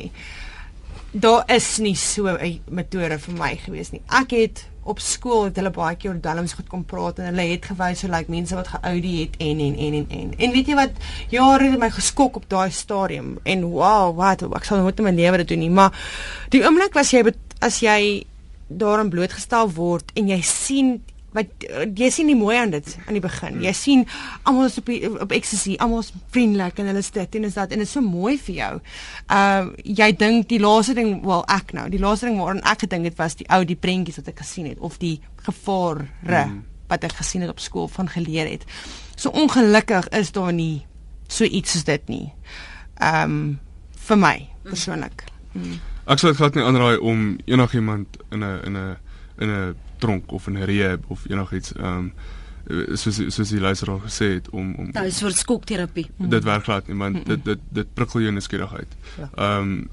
daar 1.11 1.43
is 1.49 1.77
nie 1.77 1.95
so 1.95 2.27
'n 2.27 2.61
metode 2.69 3.19
vir 3.19 3.33
my 3.33 3.55
gewees 3.55 3.91
nie. 3.91 4.01
Ek 4.07 4.31
het 4.31 4.65
op 4.83 4.99
skool 4.99 5.43
het 5.43 5.55
hulle 5.55 5.69
baie 5.69 5.95
keer 5.95 6.11
oor 6.11 6.19
dwelms 6.19 6.53
goed 6.53 6.67
kom 6.67 6.85
praat 6.85 7.19
en 7.19 7.25
hulle 7.25 7.51
het 7.51 7.65
gewys 7.65 8.01
hoe 8.01 8.09
like 8.11 8.31
mense 8.31 8.55
wat 8.55 8.67
geoudie 8.67 9.19
het 9.21 9.35
en 9.37 9.59
en 9.59 9.75
en 9.75 9.93
en 9.93 10.07
en. 10.09 10.33
En 10.37 10.51
weet 10.51 10.67
jy 10.67 10.75
wat 10.75 10.91
jare 11.29 11.71
het 11.71 11.79
my 11.79 11.89
geskok 11.89 12.35
op 12.35 12.49
daai 12.49 12.71
stadium 12.71 13.37
en 13.43 13.63
wow, 13.63 14.15
wat 14.15 14.41
ek 14.41 14.63
sal 14.63 14.77
nooit 14.77 14.99
in 14.99 15.05
my 15.05 15.11
lewe 15.11 15.37
dit 15.37 15.47
doen 15.47 15.59
nie, 15.59 15.69
maar 15.69 15.93
die 16.49 16.63
oomblik 16.65 16.93
was 16.93 17.11
jy 17.11 17.23
as 17.59 17.79
jy 17.79 18.25
daarin 18.69 19.09
blootgestel 19.09 19.71
word 19.73 20.11
en 20.15 20.29
jy 20.29 20.41
sien 20.45 20.99
wat 21.35 21.65
jy 21.97 22.09
sien 22.09 22.25
nie 22.29 22.37
mooi 22.37 22.55
aan 22.57 22.71
dit 22.73 22.87
aan 23.05 23.17
die 23.17 23.21
begin. 23.21 23.59
Jy 23.61 23.73
sien 23.77 24.05
almal 24.49 24.69
is 24.69 24.79
op 24.81 24.89
op 25.25 25.33
ecstasy, 25.35 25.75
almal 25.81 26.01
is 26.01 26.11
vriendelik 26.33 26.79
en 26.81 26.89
hulle 26.89 27.03
is 27.03 27.11
dit 27.13 27.37
en 27.37 27.45
is 27.45 27.57
dat 27.57 27.73
en 27.73 27.83
dit 27.83 27.87
is 27.87 27.93
so 27.93 28.01
mooi 28.05 28.35
vir 28.41 28.55
jou. 28.55 28.71
Ehm 29.27 29.69
uh, 29.69 29.85
jy 29.99 30.09
dink 30.17 30.49
die 30.49 30.61
laaste 30.61 30.95
ding, 30.97 31.19
wel 31.25 31.45
ek 31.53 31.73
nou, 31.77 31.85
die 31.93 32.01
laaste 32.01 32.29
ding 32.29 32.39
waaraan 32.41 32.65
ek 32.65 32.87
gedink 32.87 33.11
het 33.11 33.19
was 33.21 33.37
die 33.37 33.47
ou 33.53 33.61
die 33.65 33.77
prentjies 33.77 34.17
wat 34.21 34.33
ek 34.33 34.41
gesien 34.41 34.71
het 34.71 34.81
of 34.81 34.97
die 35.01 35.19
gevare 35.45 36.09
mm. 36.47 36.57
wat 36.89 37.05
ek 37.05 37.19
gesien 37.21 37.45
het 37.45 37.53
op 37.53 37.61
skool 37.61 37.87
van 37.93 38.09
geleer 38.09 38.49
het. 38.49 38.65
So 39.15 39.29
ongelukkig 39.29 40.09
is 40.17 40.33
daar 40.33 40.53
nie 40.53 40.85
so 41.29 41.45
iets 41.45 41.77
soos 41.77 41.85
dit 41.85 42.09
nie. 42.09 42.27
Ehm 42.97 43.37
um, 43.37 43.57
vir 44.09 44.17
my 44.17 44.37
persoonlik. 44.65 45.27
Mm. 45.53 45.77
Ek 46.09 46.17
sou 46.17 46.31
dit 46.31 46.39
glad 46.39 46.55
nie 46.57 46.65
aanraai 46.65 46.97
om 47.05 47.37
enigiemand 47.45 48.17
in 48.33 48.43
'n 48.43 48.59
in 48.65 48.77
'n 48.77 48.97
in 49.37 49.49
'n 49.49 49.75
tronk 49.99 50.31
of 50.31 50.47
in 50.47 50.57
'n 50.57 50.65
rehab 50.65 51.03
of 51.07 51.25
enigiets 51.29 51.73
ehm 51.73 51.97
um, 51.97 52.13
soos 52.69 53.17
soos 53.33 53.49
die 53.49 53.59
luister 53.59 53.89
al 53.89 54.01
gesê 54.03 54.33
het 54.33 54.49
om 54.49 54.75
om 54.75 54.91
Dit 54.91 55.03
is 55.03 55.19
vir 55.23 55.31
skokterapie. 55.31 56.09
Dit 56.17 56.43
werk 56.43 56.63
glad 56.63 56.87
nie, 56.87 56.97
want 56.97 57.25
dit 57.25 57.45
dit 57.45 57.59
dit 57.71 57.93
prikkel 57.93 58.21
jou 58.21 58.31
nuuskierigheid. 58.31 58.97
Ja. 59.17 59.29
Ehm 59.35 59.61
um, 59.61 59.89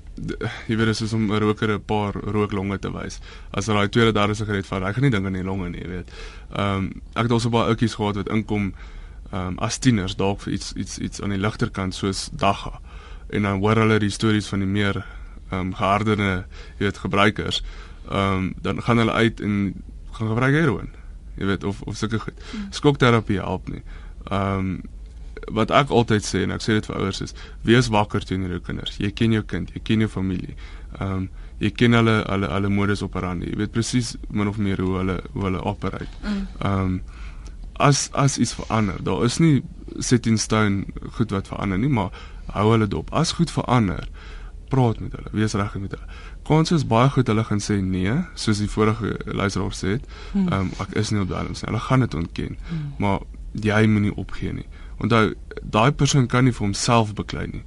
jy 0.67 0.77
weet 0.77 0.87
dit 0.87 1.01
is 1.01 1.13
om 1.13 1.33
'n 1.33 1.39
roker 1.39 1.73
'n 1.73 1.85
paar 1.85 2.13
rooklonge 2.13 2.79
te 2.79 2.93
wys. 2.93 3.21
As 3.51 3.67
hulle 3.67 3.79
daai 3.79 3.89
tweede 3.89 4.13
derde 4.13 4.35
sigaret 4.35 4.67
vat, 4.67 4.83
hy 4.83 4.93
gaan 4.93 5.03
nie 5.03 5.11
dink 5.11 5.27
aan 5.27 5.33
die 5.33 5.45
longe 5.45 5.69
nie, 5.69 5.81
jy 5.81 5.89
weet. 5.89 6.11
Ehm 6.53 6.77
um, 6.77 7.03
ek 7.15 7.23
het 7.23 7.31
also 7.31 7.51
baie 7.51 7.69
oudjies 7.69 7.95
gehad 7.95 8.17
wat 8.17 8.29
inkom 8.29 8.75
ehm 9.33 9.47
um, 9.47 9.59
as 9.59 9.79
tieners 9.79 10.17
dalk 10.17 10.41
vir 10.41 10.53
iets 10.53 10.73
iets 10.73 10.99
iets 10.99 11.23
aan 11.23 11.31
die 11.31 11.41
ligter 11.41 11.71
kant 11.71 11.95
soos 11.95 12.29
dagga. 12.33 12.81
En 13.31 13.43
dan 13.43 13.61
hoor 13.61 13.77
hulle 13.77 13.99
die 13.99 14.11
stories 14.11 14.47
van 14.47 14.59
die 14.59 14.69
meer 14.69 15.05
ehm 15.51 15.61
um, 15.61 15.75
geharderde 15.75 16.45
jy 16.79 16.89
weet 16.89 16.99
gebruikers 16.99 17.63
ehm 18.11 18.37
um, 18.37 18.55
dan 18.63 18.83
gaan 18.83 18.99
hulle 19.03 19.13
uit 19.13 19.41
en 19.41 19.75
gaan 20.13 20.29
gebruik 20.29 20.55
heroin 20.55 20.93
jy 21.37 21.47
weet 21.47 21.65
of 21.65 21.81
of 21.83 21.97
sulke 21.97 22.19
goed. 22.19 22.35
Mm. 22.35 22.69
skokterapie 22.71 23.41
help 23.41 23.69
nie. 23.69 23.83
Ehm 24.31 24.59
um, 24.59 24.77
wat 25.53 25.71
ek 25.71 25.93
altyd 25.95 26.25
sê 26.25 26.41
en 26.43 26.51
ek 26.55 26.63
sê 26.65 26.75
dit 26.79 26.87
vir 26.89 26.97
ouers 26.97 27.21
is 27.23 27.35
wees 27.69 27.91
wakker 27.93 28.25
teenoor 28.25 28.57
jou 28.57 28.63
kinders. 28.67 28.97
Jy 28.99 29.11
ken 29.15 29.35
jou 29.37 29.43
kind 29.47 29.71
jy 29.75 29.83
ken 29.85 30.03
jou 30.03 30.09
familie. 30.11 30.57
Ehm 30.99 31.13
um, 31.13 31.29
jy 31.61 31.71
ken 31.73 31.97
hulle 31.97 32.17
hulle 32.25 32.49
hulle 32.53 32.71
modus 32.73 33.05
operandi. 33.05 33.53
Jy 33.53 33.61
weet 33.61 33.73
presies 33.73 34.15
min 34.29 34.49
of 34.49 34.59
meer 34.59 34.81
hoe 34.83 34.97
hulle 35.01 35.21
hoe 35.35 35.45
hulle 35.49 35.63
operate. 35.63 36.11
Mm. 36.25 36.49
ehm 36.61 36.81
um, 36.81 36.99
as 37.77 38.09
as 38.17 38.39
iets 38.41 38.55
verander 38.57 39.03
daar 39.05 39.25
is 39.25 39.35
nie 39.39 39.63
set 40.01 40.27
in 40.27 40.39
stone 40.41 40.87
goed 41.19 41.31
wat 41.31 41.49
verander 41.49 41.79
nie 41.79 41.93
maar 41.93 42.11
hou 42.55 42.71
hulle 42.73 42.89
dop. 42.89 43.13
As 43.13 43.37
goed 43.37 43.53
verander 43.53 44.09
praat 44.69 45.01
met 45.01 45.15
hulle, 45.17 45.33
wees 45.33 45.55
reg 45.59 45.75
met 45.81 45.97
hulle. 45.97 46.19
Kans 46.47 46.73
is 46.73 46.87
baie 46.87 47.09
goed 47.15 47.29
hulle 47.31 47.45
gaan 47.45 47.63
sê 47.63 47.79
nee, 47.83 48.15
soos 48.35 48.63
die 48.63 48.71
vorige 48.71 49.17
luisteraar 49.25 49.75
sê 49.75 49.97
het. 49.97 50.07
Hmm. 50.33 50.49
Ehm 50.49 50.61
um, 50.61 50.71
ek 50.85 50.95
is 51.03 51.11
nie 51.11 51.23
op 51.23 51.33
daardie 51.33 51.55
nie. 51.55 51.65
Hulle 51.65 51.83
gaan 51.89 52.07
dit 52.07 52.15
ontken. 52.15 52.59
Hmm. 52.69 52.93
Maar 52.99 53.27
jy 53.67 53.87
moenie 53.87 54.15
opgee 54.17 54.53
nie. 54.53 54.69
Onthou 55.03 55.35
daai 55.63 55.93
persoon 55.93 56.27
kan 56.27 56.45
nie 56.45 56.53
vir 56.53 56.67
homself 56.67 57.15
beklei 57.15 57.47
nie 57.53 57.65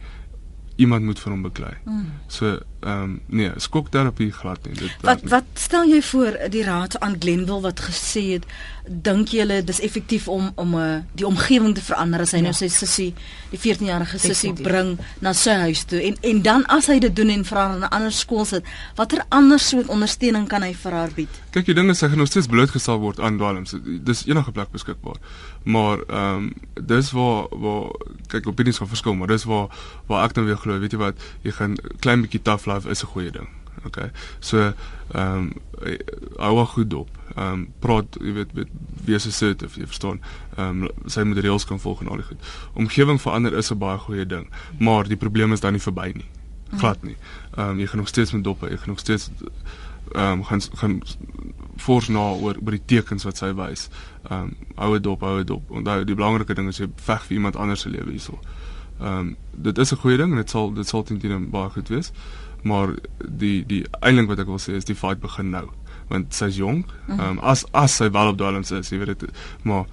iemand 0.80 1.04
moet 1.04 1.20
vir 1.20 1.34
hom 1.34 1.42
beklei. 1.44 1.74
Mm. 1.86 2.06
So 2.32 2.58
ehm 2.80 3.04
um, 3.04 3.20
nee, 3.26 3.52
skokterapie 3.58 4.32
glad 4.32 4.66
nie. 4.66 4.74
Dit 4.74 4.92
Wat 5.02 5.24
wat 5.24 5.44
stel 5.54 5.88
jy 5.90 6.02
voor 6.02 6.38
die 6.50 6.64
raad 6.64 7.00
aan 7.00 7.16
Glenville 7.20 7.62
wat 7.62 7.80
gesê 7.80 8.24
het 8.38 8.46
dink 8.90 9.30
jy 9.34 9.44
hulle 9.44 9.60
dis 9.64 9.80
effektief 9.86 10.28
om 10.28 10.52
om 10.56 10.76
'n 10.76 10.80
uh, 10.80 10.96
eh, 10.96 11.02
die 11.14 11.26
omgewing 11.26 11.76
te 11.76 11.82
verander 11.82 12.22
as 12.22 12.32
hy 12.32 12.42
nou 12.42 12.54
ja. 12.54 12.58
nou 12.58 12.70
sy 12.70 12.70
sussie 12.74 13.14
die 13.52 13.60
14-jarige 13.60 14.20
sussie 14.20 14.54
bring 14.54 14.98
na 15.22 15.34
sy 15.34 15.52
huis 15.52 15.84
toe 15.84 16.02
en 16.02 16.16
en 16.22 16.42
dan 16.42 16.66
as 16.66 16.88
hy 16.88 17.00
dit 17.00 17.16
doen 17.16 17.30
en 17.30 17.46
vra 17.46 17.68
na 17.68 17.86
'n 17.86 17.92
ander 17.92 18.12
skool 18.12 18.46
sit, 18.46 18.64
watter 18.96 19.26
ander 19.30 19.60
soort 19.60 19.88
ondersteuning 19.88 20.48
kan 20.48 20.62
hy 20.62 20.74
vir 20.74 20.92
haar 20.92 21.12
bied? 21.16 21.30
Kyk, 21.52 21.66
die 21.66 21.74
ding 21.74 21.90
is 21.90 21.98
sy 21.98 22.08
gaan 22.08 22.18
nog 22.18 22.28
steeds 22.28 22.48
blootgestel 22.48 23.00
word 23.00 23.20
aan 23.20 23.38
dwelms. 23.38 23.76
Dis 24.04 24.26
enige 24.26 24.52
plek 24.52 24.72
beskikbaar. 24.72 25.18
Maar 25.64 25.98
ehm 26.08 26.36
um, 26.36 26.54
dis 26.86 27.12
waar 27.12 27.48
waar 27.52 27.92
kyk 28.28 28.48
opinies 28.48 28.78
gaan 28.78 28.88
verskil, 28.88 29.14
maar 29.14 29.28
dis 29.28 29.44
waar 29.44 29.68
waar 30.08 30.24
ek 30.26 30.34
dan 30.34 30.46
weer 30.46 30.58
glo, 30.58 30.80
weet 30.80 30.92
jy 30.92 30.98
wat, 30.98 31.16
jy 31.42 31.52
gaan 31.52 31.76
klein 32.00 32.22
bietjie 32.22 32.42
tough 32.42 32.66
love 32.70 32.90
is 32.90 33.04
'n 33.04 33.12
goeie 33.14 33.32
ding. 33.32 33.50
Okay. 33.86 34.12
So 34.40 34.74
ehm 35.12 35.38
um, 35.38 35.54
hou 36.38 36.66
goed 36.66 36.90
dop. 36.90 37.10
Ehm 37.36 37.54
um, 37.54 37.74
praat, 37.80 38.18
jy 38.20 38.34
weet, 38.34 38.52
weet 38.54 38.72
wees 39.06 39.28
assertive, 39.28 39.80
jy 39.80 39.86
verstaan. 39.88 40.22
Ehm 40.58 40.84
um, 40.84 40.90
sy 41.06 41.24
moet 41.24 41.40
reëls 41.44 41.66
kan 41.66 41.80
volg 41.80 42.02
en 42.02 42.10
al 42.10 42.22
die 42.22 42.26
goed. 42.26 42.52
Omgewing 42.74 43.22
verander 43.22 43.54
is 43.58 43.72
'n 43.72 43.78
baie 43.78 43.98
goeie 43.98 44.26
ding, 44.26 44.50
maar 44.80 45.08
die 45.08 45.18
probleem 45.18 45.54
is 45.54 45.60
dan 45.60 45.72
nie 45.72 45.82
verby 45.82 46.12
nie. 46.16 46.28
Glad 46.78 47.04
nie. 47.04 47.18
Ehm 47.58 47.70
um, 47.70 47.80
jy 47.80 47.88
gaan 47.88 48.00
nog 48.00 48.08
steeds 48.08 48.32
met 48.32 48.44
dop, 48.44 48.62
jy 48.62 48.78
gaan 48.78 48.94
nog 48.96 49.00
steeds 49.00 49.30
ehm 50.12 50.32
um, 50.32 50.44
gaan 50.44 50.62
gaan 50.62 51.02
fors 51.78 52.08
na 52.08 52.20
oor 52.20 52.58
oor 52.66 52.72
die 52.72 52.86
tekens 52.86 53.24
wat 53.24 53.38
sy 53.38 53.54
wys. 53.54 53.90
Ehm 54.30 54.42
um, 54.42 54.56
hou 54.76 54.94
dit 54.94 55.04
dop, 55.04 55.22
hou 55.22 55.38
dit 55.38 55.48
dop. 55.48 55.72
Onthou 55.72 56.04
die 56.04 56.16
belangrike 56.16 56.54
ding 56.54 56.68
is 56.68 56.78
jy 56.78 56.90
veg 56.96 57.24
vir 57.26 57.38
iemand 57.38 57.56
anders 57.56 57.82
se 57.82 57.90
lewe 57.90 58.12
hierso. 58.12 58.40
Ehm 59.00 59.18
um, 59.18 59.36
dit 59.52 59.78
is 59.78 59.92
'n 59.94 60.02
goeie 60.04 60.18
ding 60.18 60.32
en 60.32 60.38
dit 60.38 60.50
sal 60.50 60.74
dit 60.74 60.88
sal 60.88 61.04
teen 61.04 61.20
teen 61.20 61.50
baie 61.50 61.70
goed 61.70 61.88
wees. 61.88 62.12
Maar 62.64 62.96
die 63.24 63.66
die 63.66 63.84
eintlik 64.00 64.28
wat 64.28 64.40
ek 64.44 64.52
wil 64.52 64.62
sê 64.62 64.76
is 64.80 64.88
die 64.88 64.98
fight 64.98 65.22
begin 65.24 65.54
nou 65.56 65.68
want 66.10 66.34
sy's 66.34 66.58
jonk. 66.58 66.90
Mhm. 67.06 67.20
Ehm 67.20 67.38
um, 67.38 67.44
as 67.46 67.66
as 67.72 67.96
sy 67.96 68.10
wel 68.10 68.32
op 68.32 68.38
dwelms 68.38 68.72
is, 68.72 68.90
jy 68.90 68.98
weet 68.98 69.20
dit 69.20 69.44
maar 69.64 69.86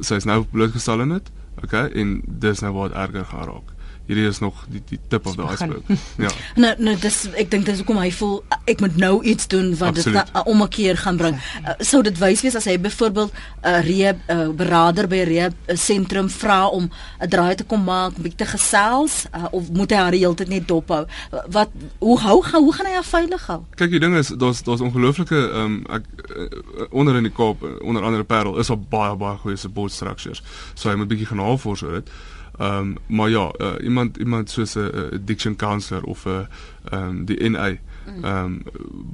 sy's 0.00 0.24
nou 0.24 0.44
blootgestel 0.52 1.00
aan 1.00 1.18
dit. 1.18 1.32
Okay, 1.62 1.88
en 1.98 2.20
dis 2.22 2.60
nou 2.62 2.72
waar 2.72 2.92
dit 2.92 2.98
erger 2.98 3.24
gaan 3.32 3.48
raak 3.50 3.74
hierdie 4.08 4.26
is 4.26 4.38
nog 4.40 4.64
die 4.72 4.80
die 4.88 4.98
tip 5.08 5.26
of 5.26 5.36
the 5.36 5.44
iceberg. 5.44 5.82
Ja. 6.18 6.30
Nou 6.56 6.72
nou 6.82 6.94
dis 6.98 7.16
ek 7.38 7.50
dink 7.52 7.66
dis 7.68 7.82
hoekom 7.82 8.00
hy 8.00 8.08
voel 8.14 8.38
ek 8.70 8.80
moet 8.80 8.96
nou 9.00 9.12
iets 9.22 9.48
doen 9.52 9.70
wat 9.78 9.98
dit 9.98 10.08
om 10.44 10.62
'n 10.62 10.68
keer 10.68 10.96
gaan 10.96 11.16
bring. 11.16 11.36
Uh, 11.62 11.76
sou 11.78 12.02
dit 12.02 12.18
wys 12.18 12.42
wees 12.42 12.56
as 12.56 12.64
hy 12.64 12.78
byvoorbeeld 12.80 13.32
'n 13.32 13.68
uh, 13.68 13.80
rehab 13.84 14.18
uh, 14.26 14.48
berader 14.48 15.08
by 15.08 15.20
'n 15.22 15.28
rehab 15.28 15.54
sentrum 15.76 16.30
vra 16.30 16.66
om 16.66 16.90
'n 17.20 17.28
draai 17.28 17.54
te 17.54 17.64
kom 17.64 17.84
maak, 17.84 18.16
bietjie 18.16 18.46
gesels 18.46 19.26
uh, 19.34 19.44
of 19.50 19.70
moet 19.70 19.90
hy 19.90 19.96
haar 19.96 20.12
heeltyd 20.16 20.48
net 20.48 20.68
dop 20.68 20.88
hou? 20.88 21.04
Wat 21.50 21.70
hoe 21.98 22.18
hou 22.18 22.42
gaan 22.42 22.62
hoe 22.62 22.72
gaan 22.72 22.86
hy 22.86 22.92
haar 22.92 23.04
veilig 23.04 23.46
hou? 23.46 23.60
Kyk, 23.76 23.90
die 23.90 24.00
ding 24.00 24.16
is 24.16 24.28
daar's 24.28 24.62
daar's 24.62 24.80
ongelooflike 24.80 25.36
ehm 25.36 25.64
um, 25.64 25.84
ek 25.88 26.04
uh, 26.36 26.86
onder 26.90 27.16
in 27.16 27.28
die 27.28 27.32
Kaap 27.32 27.62
onder 27.80 28.02
andere 28.02 28.24
Parel 28.24 28.58
is 28.58 28.70
al 28.70 28.80
baie 28.80 29.16
baie 29.16 29.36
goeie 29.36 29.56
support 29.56 29.92
structures. 29.92 30.42
So 30.74 30.88
hy 30.88 30.96
moet 30.96 31.08
bietjie 31.08 31.26
gaan 31.26 31.44
navors 31.44 31.82
oor 31.82 32.00
dit. 32.00 32.10
Ehm 32.58 32.78
um, 32.78 32.96
maar 33.06 33.28
ja, 33.30 33.52
uh, 33.58 33.72
iemand 33.82 34.16
iemand 34.16 34.50
soos 34.50 34.74
'n 34.74 34.78
uh, 34.78 35.12
addiction 35.12 35.56
counselor 35.56 36.02
of 36.02 36.24
'n 36.24 36.28
uh, 36.28 36.46
ehm 36.90 37.08
um, 37.08 37.24
die 37.24 37.48
NA 37.50 37.68
mm. 37.68 38.24
ehm 38.24 38.44
um, 38.44 38.62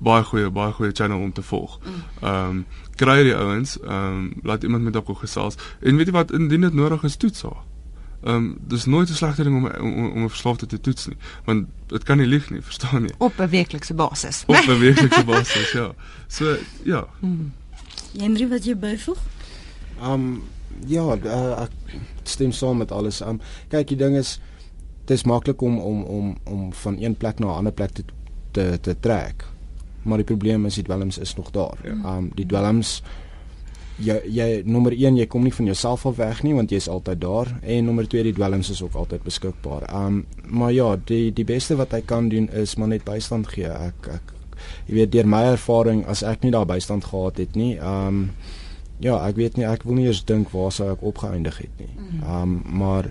baie 0.02 0.24
goeie 0.24 0.50
baie 0.50 0.72
goeie 0.72 0.92
channel 0.92 1.20
om 1.20 1.32
te 1.32 1.42
volg. 1.42 1.78
Mm. 1.84 1.92
Ehm 2.28 2.48
um, 2.48 2.66
kry 2.94 3.22
die 3.22 3.36
ouens, 3.36 3.80
ehm 3.80 3.92
um, 3.92 4.32
laat 4.42 4.62
iemand 4.62 4.82
met 4.82 4.92
dalk 4.92 5.18
gesels. 5.18 5.54
En 5.80 5.96
weet 5.96 6.06
jy 6.06 6.12
wat 6.12 6.32
indien 6.32 6.60
dit 6.60 6.74
nodig 6.74 7.02
is 7.02 7.16
toets 7.16 7.42
haar. 7.42 7.62
Ehm 8.24 8.34
um, 8.34 8.56
dis 8.60 8.84
nooit 8.84 9.08
'n 9.10 9.14
slegte 9.14 9.42
ding 9.42 9.56
om 9.56 9.66
om, 9.66 10.10
om 10.10 10.22
'n 10.24 10.28
verslaafde 10.28 10.66
te 10.66 10.80
toets 10.80 11.06
nie, 11.06 11.16
want 11.44 11.66
dit 11.86 12.02
kan 12.02 12.16
nie 12.16 12.26
lieg 12.26 12.50
nie, 12.50 12.62
verstaan 12.62 13.02
jy? 13.02 13.14
Op 13.18 13.38
'n 13.38 13.48
weeklikse 13.48 13.94
basis. 13.94 14.42
Op 14.46 14.64
'n 14.68 14.78
weeklikse 14.78 15.24
basis, 15.24 15.72
ja. 15.72 15.94
So 16.26 16.56
ja. 16.82 17.06
Mm. 17.20 17.52
Henry, 18.18 18.48
wat 18.48 18.64
jy 18.64 18.76
byvoeg? 18.76 19.18
Ehm 20.00 20.12
um, 20.12 20.42
ja, 20.86 21.04
uh, 21.16 21.62
ek 21.64 21.70
stem 22.28 22.52
saam 22.52 22.82
met 22.82 22.92
alles. 22.92 23.20
Um 23.20 23.40
kyk, 23.72 23.88
die 23.88 24.00
ding 24.00 24.16
is 24.16 24.38
dit 25.04 25.16
is 25.18 25.26
maklik 25.28 25.62
om 25.62 25.78
om 25.78 26.02
om 26.02 26.36
om 26.44 26.72
van 26.72 26.96
een 27.00 27.16
plek 27.16 27.38
na 27.38 27.46
'n 27.46 27.58
ander 27.58 27.72
plek 27.72 27.90
te 27.90 28.04
te 28.50 28.78
te 28.80 28.96
trek. 29.00 29.44
Maar 30.02 30.16
die 30.16 30.26
probleem 30.26 30.66
is 30.66 30.74
die 30.74 30.84
dwelms 30.84 31.18
is 31.18 31.36
nog 31.36 31.50
daar. 31.50 31.78
Ja. 31.84 32.16
Um 32.16 32.30
die 32.34 32.46
dwelms 32.46 33.02
jy 33.98 34.16
jy 34.26 34.62
nommer 34.66 34.92
1 34.92 35.16
jy 35.16 35.26
kom 35.26 35.42
nie 35.42 35.54
van 35.54 35.68
jouself 35.70 36.06
af 36.06 36.16
weg 36.16 36.42
nie 36.42 36.54
want 36.54 36.70
jy's 36.70 36.88
altyd 36.88 37.20
daar 37.20 37.50
en 37.62 37.84
nommer 37.84 38.08
2 38.08 38.22
die 38.22 38.32
dwelms 38.32 38.70
is 38.70 38.82
ook 38.82 38.94
altyd 38.94 39.22
beskikbaar. 39.22 39.86
Um 39.94 40.26
maar 40.46 40.72
ja, 40.72 40.96
die 40.96 41.32
die 41.32 41.44
beste 41.44 41.76
wat 41.76 41.92
hy 41.92 42.00
kan 42.00 42.28
doen 42.28 42.48
is 42.50 42.76
maar 42.76 42.88
net 42.88 43.04
bystand 43.04 43.48
gee. 43.48 43.68
Ek 43.68 44.08
ek 44.08 44.32
jy 44.86 44.94
weet 44.94 45.12
deur 45.12 45.26
my 45.26 45.42
ervaring 45.52 46.04
as 46.06 46.22
ek 46.22 46.42
nie 46.42 46.50
daar 46.50 46.66
bystand 46.66 47.04
gehad 47.04 47.36
het 47.36 47.54
nie, 47.54 47.78
um 47.78 48.30
ja, 48.98 49.16
ek 49.26 49.36
weet 49.36 49.56
nie, 49.56 49.66
ek 49.66 49.82
wil 49.82 49.98
nie 49.98 50.06
eens 50.06 50.24
dink 50.24 50.52
waar 50.54 50.72
sou 50.72 50.90
ek 50.92 51.02
opgeëindig 51.02 51.58
het 51.58 51.80
nie. 51.82 51.90
Mhm. 51.94 52.22
Ehm 52.22 52.42
um, 52.42 52.62
maar 52.78 53.10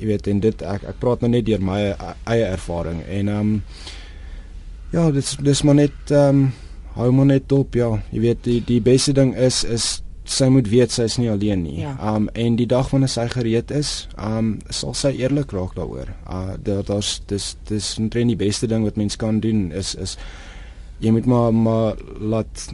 jy 0.00 0.06
weet 0.08 0.26
en 0.32 0.40
dit 0.40 0.62
ek 0.62 0.86
ek 0.88 0.98
praat 1.02 1.20
nou 1.20 1.30
net 1.30 1.44
deur 1.46 1.60
my 1.60 1.80
eie 2.24 2.46
ervaring 2.48 3.02
en 3.04 3.28
ehm 3.28 3.40
um, 3.40 3.62
ja, 4.92 5.10
dis 5.10 5.36
dis 5.42 5.62
maar 5.62 5.78
net 5.82 6.14
ehm 6.14 6.46
um, 6.46 6.52
hou 6.96 7.10
maar 7.12 7.26
net 7.28 7.52
op, 7.52 7.74
ja. 7.76 7.90
Jy 8.10 8.20
weet 8.20 8.44
die 8.44 8.60
die 8.64 8.80
beste 8.80 9.12
ding 9.12 9.34
is 9.36 9.64
is 9.64 10.00
sy 10.26 10.48
moet 10.50 10.66
weet 10.66 10.90
sy 10.90 11.04
is 11.06 11.18
nie 11.20 11.28
alleen 11.30 11.62
nie. 11.62 11.80
Ja. 11.80 11.92
Ehm 11.94 12.06
ja. 12.06 12.16
um, 12.16 12.28
en 12.34 12.56
die 12.56 12.66
dag 12.66 12.90
wanneer 12.90 13.12
sy 13.12 13.28
gereed 13.32 13.70
is, 13.70 14.08
ehm 14.16 14.38
um, 14.38 14.50
sal 14.70 14.94
sy 14.94 15.12
eerlik 15.20 15.52
raak 15.52 15.76
daaroor. 15.76 16.10
Uh 16.24 16.56
daar 16.62 16.84
daar's 16.84 17.20
dis 17.26 17.54
dis 17.68 17.94
net 17.98 18.16
die 18.16 18.36
beste 18.36 18.66
ding 18.66 18.84
wat 18.84 18.96
mens 18.96 19.16
kan 19.16 19.40
doen 19.40 19.70
is 19.72 19.94
is 19.94 20.16
jy 20.98 21.12
moet 21.12 21.26
maar 21.26 21.54
maar 21.54 21.96
laat 22.20 22.68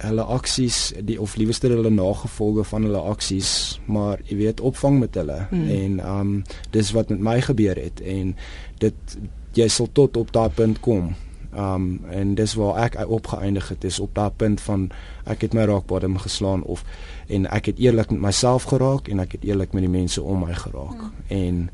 hulle 0.00 0.24
aksies 0.36 0.92
die 1.04 1.18
of 1.20 1.36
liewerste 1.36 1.68
hulle 1.68 1.90
nagevolge 1.90 2.64
van 2.64 2.86
hulle 2.88 3.00
aksies 3.12 3.80
maar 3.86 4.20
jy 4.28 4.36
weet 4.40 4.60
opvang 4.60 5.00
met 5.00 5.16
hulle 5.20 5.42
hmm. 5.50 5.66
en 5.76 5.98
um 6.12 6.30
dis 6.76 6.92
wat 6.96 7.12
met 7.12 7.20
my 7.30 7.40
gebeur 7.44 7.80
het 7.80 8.00
en 8.00 8.34
dit 8.82 9.18
jy 9.58 9.68
sal 9.68 9.90
tot 9.92 10.16
op 10.16 10.32
daai 10.32 10.48
punt 10.56 10.80
kom 10.84 11.12
um 11.50 11.86
en 12.14 12.34
dis 12.38 12.54
waar 12.54 12.78
ek 12.84 12.96
opgeëindig 13.06 13.68
het 13.74 13.84
is 13.84 14.00
op 14.00 14.14
daai 14.14 14.30
punt 14.30 14.60
van 14.60 14.88
ek 15.24 15.44
het 15.46 15.54
my 15.54 15.66
rockbottom 15.68 16.18
geslaan 16.22 16.62
of 16.62 16.84
en 17.26 17.46
ek 17.50 17.72
het 17.72 17.78
eerlik 17.82 18.10
met 18.14 18.20
myself 18.30 18.70
geraak 18.72 19.08
en 19.08 19.20
ek 19.20 19.38
het 19.38 19.44
eerlik 19.44 19.74
met 19.76 19.86
die 19.86 19.92
mense 19.92 20.22
om 20.22 20.46
my 20.46 20.54
geraak 20.54 20.96
hmm. 20.96 21.12
en 21.28 21.70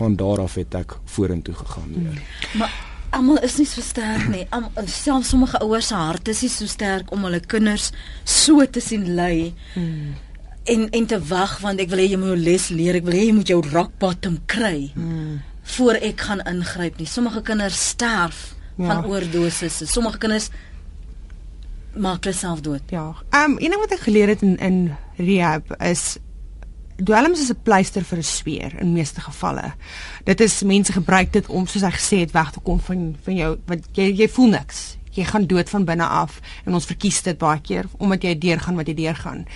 van 0.00 0.16
daar 0.16 0.40
af 0.42 0.54
het 0.58 0.74
ek 0.74 0.98
vorentoe 1.04 1.54
gegaan 1.54 1.92
weer 1.94 2.18
hmm. 2.18 2.58
maar 2.58 2.89
almal 3.10 3.42
is 3.46 3.58
nie 3.58 3.66
so 3.68 3.82
sterk 3.84 4.28
nie. 4.30 4.46
Am, 4.54 4.68
selfs 4.86 5.32
sommige 5.34 5.60
ouers 5.64 5.90
se 5.90 5.98
harte 5.98 6.30
is 6.30 6.42
nie 6.42 6.52
so 6.52 6.66
sterk 6.70 7.12
om 7.12 7.24
hulle 7.26 7.40
kinders 7.40 7.90
so 8.24 8.64
te 8.66 8.82
sien 8.84 9.06
ly. 9.18 9.52
Hmm. 9.74 10.16
En 10.70 10.88
en 10.94 11.06
te 11.06 11.18
wag 11.30 11.58
want 11.64 11.80
ek 11.82 11.90
wil 11.92 12.02
hê 12.02 12.10
jy 12.12 12.18
moet 12.20 12.34
jou 12.34 12.40
les 12.40 12.66
leer. 12.74 13.00
Ek 13.00 13.06
wil 13.08 13.18
hê 13.18 13.28
jy 13.28 13.36
moet 13.36 13.54
jou 13.54 13.60
rock 13.70 13.96
bottom 14.02 14.40
kry. 14.46 14.90
Hmm. 14.94 15.40
voor 15.76 15.94
ek 16.02 16.20
gaan 16.26 16.40
ingryp 16.50 16.98
nie. 16.98 17.06
Sommige 17.06 17.42
kinders 17.42 17.78
sterf 17.92 18.54
ja. 18.76 18.86
van 18.86 19.04
oordoses. 19.06 19.82
Sommige 19.92 20.18
kinders 20.18 20.48
maak 21.94 22.24
hulle 22.24 22.36
self 22.36 22.62
dood. 22.66 22.82
Ja. 22.90 23.14
Ehm 23.30 23.52
um, 23.52 23.58
een 23.58 23.74
ding 23.74 23.82
wat 23.82 23.94
ek 23.94 24.06
geleer 24.06 24.34
het 24.34 24.42
in 24.42 24.56
in 24.58 24.80
rehab 25.16 25.74
is 25.78 26.16
dwelms 27.04 27.40
is 27.40 27.50
'n 27.50 27.62
pleister 27.62 28.04
vir 28.04 28.18
'n 28.18 28.22
sweer 28.22 28.72
in 28.80 28.92
meeste 28.92 29.20
gevalle. 29.20 29.72
Dit 30.24 30.40
is 30.40 30.62
mense 30.62 30.92
gebruik 30.92 31.32
dit 31.32 31.46
om 31.46 31.66
soos 31.66 31.82
hy 31.82 31.90
gesê 31.90 32.18
het 32.20 32.32
weg 32.32 32.50
te 32.50 32.60
kom 32.60 32.80
van 32.80 33.16
van 33.24 33.34
jou 33.34 33.58
want 33.66 33.88
jy 33.92 34.12
jy 34.16 34.28
voel 34.28 34.48
niks. 34.48 34.96
Jy 35.10 35.24
gaan 35.24 35.46
dood 35.46 35.70
van 35.70 35.84
binne 35.84 36.06
af 36.06 36.40
en 36.64 36.74
ons 36.74 36.86
verkies 36.86 37.22
dit 37.22 37.38
baie 37.38 37.60
keer 37.60 37.86
omdat 37.98 38.22
jy 38.22 38.38
deurgaan 38.38 38.76
wat 38.76 38.86
jy 38.86 38.94
deurgaan. 38.94 39.46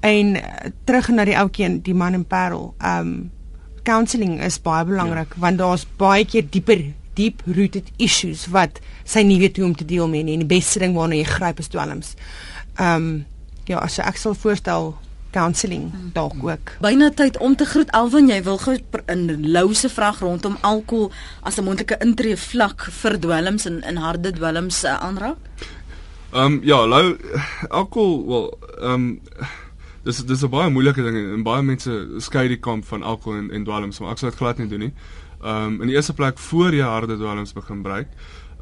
En 0.00 0.36
uh, 0.36 0.42
terug 0.84 1.08
na 1.08 1.24
die 1.24 1.36
ouetjie 1.36 1.82
die 1.82 1.94
man 1.94 2.14
in 2.14 2.24
Parel. 2.24 2.74
Um 2.84 3.30
counselling 3.82 4.40
is 4.42 4.60
baie 4.60 4.84
belangrik 4.84 5.34
ja. 5.34 5.40
want 5.40 5.58
daar's 5.58 5.86
baie 5.96 6.24
keer 6.24 6.44
dieper 6.50 6.92
deep 7.14 7.42
rooted 7.46 7.90
issues 7.96 8.46
wat 8.46 8.80
sy 9.04 9.22
nie 9.22 9.38
weet 9.38 9.56
hoe 9.56 9.66
om 9.66 9.74
te 9.74 9.84
deel 9.84 10.08
mee 10.08 10.22
nie 10.22 10.32
en 10.32 10.44
die 10.46 10.56
beste 10.56 10.78
ding 10.78 10.94
waarna 10.94 11.14
jy 11.14 11.24
gryp 11.24 11.58
is 11.58 11.68
dwelms. 11.68 12.14
Um 12.78 13.24
ja, 13.68 13.78
as 13.78 13.98
ek 13.98 14.16
sal 14.16 14.34
voorstel 14.34 14.94
counselling 15.30 15.92
dalk 16.12 16.36
ook. 16.42 16.72
Byna 16.80 17.10
tyd 17.10 17.38
om 17.38 17.56
te 17.56 17.64
groet 17.64 17.90
Alwin, 17.92 18.28
jy 18.28 18.42
wil 18.42 18.58
gou 18.58 18.76
'n 19.06 19.50
louse 19.52 19.88
vraag 19.88 20.20
rondom 20.20 20.56
alkohol 20.60 21.12
as 21.42 21.58
'n 21.58 21.64
moontlike 21.64 21.96
intree 22.00 22.36
vlak 22.36 22.88
vir 22.90 23.18
dwelms 23.20 23.66
en 23.66 23.82
in 23.82 23.96
harde 23.96 24.32
dwelms 24.32 24.84
uh, 24.84 25.00
aanraak? 25.00 25.36
Ehm 26.32 26.44
um, 26.44 26.60
ja, 26.62 26.86
lou 26.86 27.16
alkohol 27.68 28.26
wel 28.26 28.58
ehm 28.80 28.92
um, 28.92 29.20
dis 30.04 30.24
dis 30.24 30.42
'n 30.42 30.50
baie 30.50 30.70
moeilike 30.70 31.02
ding 31.02 31.16
en 31.16 31.42
baie 31.42 31.62
mense 31.62 32.08
skei 32.18 32.48
die 32.48 32.60
kamp 32.60 32.84
van 32.84 33.02
alkohol 33.02 33.38
en 33.38 33.50
en 33.50 33.64
dwelms, 33.64 33.98
maar 33.98 34.10
ek 34.10 34.18
sou 34.18 34.30
dit 34.30 34.38
glad 34.38 34.58
nie 34.58 34.68
doen 34.68 34.78
nie. 34.78 34.92
Ehm 35.42 35.64
um, 35.64 35.80
in 35.80 35.86
die 35.86 35.96
eerste 35.96 36.14
plek 36.14 36.38
voor 36.38 36.74
jy 36.74 36.84
harde 36.84 37.16
dwelms 37.16 37.52
begin 37.52 37.76
gebruik 37.76 38.08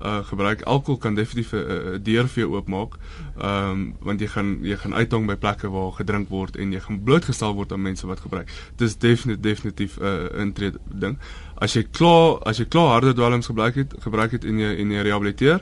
uh 0.02 0.24
gebruik 0.24 0.62
alkohol 0.62 0.98
kan 0.98 1.14
definitief 1.14 1.52
'n 1.52 1.56
uh, 1.56 1.98
deur 2.02 2.28
vir 2.28 2.42
jou 2.42 2.54
oopmaak. 2.54 2.96
Ehm 3.38 3.70
um, 3.70 3.94
want 4.00 4.20
jy 4.20 4.26
gaan 4.26 4.58
jy 4.62 4.76
gaan 4.76 4.94
uithang 4.94 5.26
by 5.26 5.36
plekke 5.36 5.68
waar 5.68 5.92
gedrink 5.92 6.28
word 6.28 6.56
en 6.56 6.72
jy 6.72 6.80
gaan 6.80 7.02
blootgestel 7.02 7.54
word 7.54 7.72
aan 7.72 7.82
mense 7.82 8.06
wat 8.06 8.20
gebruik. 8.20 8.50
Dis 8.76 8.98
definitief 8.98 9.42
definitief 9.42 9.98
'n 9.98 10.04
uh, 10.04 10.40
intree 10.40 10.72
ding. 10.84 11.18
As 11.54 11.72
jy 11.72 11.86
klaar 11.90 12.38
as 12.44 12.58
jy 12.58 12.64
klaar 12.68 12.88
harde 12.88 13.12
dwelms 13.12 13.46
gebruik 13.46 13.74
het, 13.74 13.94
gebruik 13.98 14.30
het 14.30 14.44
en 14.44 14.58
jy 14.58 14.76
en 14.76 14.90
jy 14.90 15.02
rehabiliteer, 15.02 15.60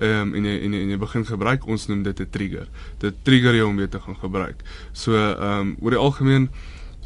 ehm 0.00 0.20
um, 0.20 0.34
en 0.34 0.44
jy 0.44 0.58
en 0.60 0.72
jy, 0.72 0.80
en 0.80 0.88
jy 0.88 0.98
begin 0.98 1.24
gebruik, 1.24 1.66
ons 1.66 1.86
noem 1.86 2.02
dit 2.02 2.20
'n 2.20 2.30
trigger. 2.30 2.68
Dit 2.98 3.14
trigger 3.22 3.54
jou 3.54 3.68
om 3.68 3.76
weer 3.76 3.88
te 3.88 4.00
gaan 4.00 4.16
gebruik. 4.16 4.62
So 4.92 5.12
ehm 5.14 5.60
um, 5.60 5.76
oor 5.80 5.90
die 5.90 6.00
algemeen 6.00 6.48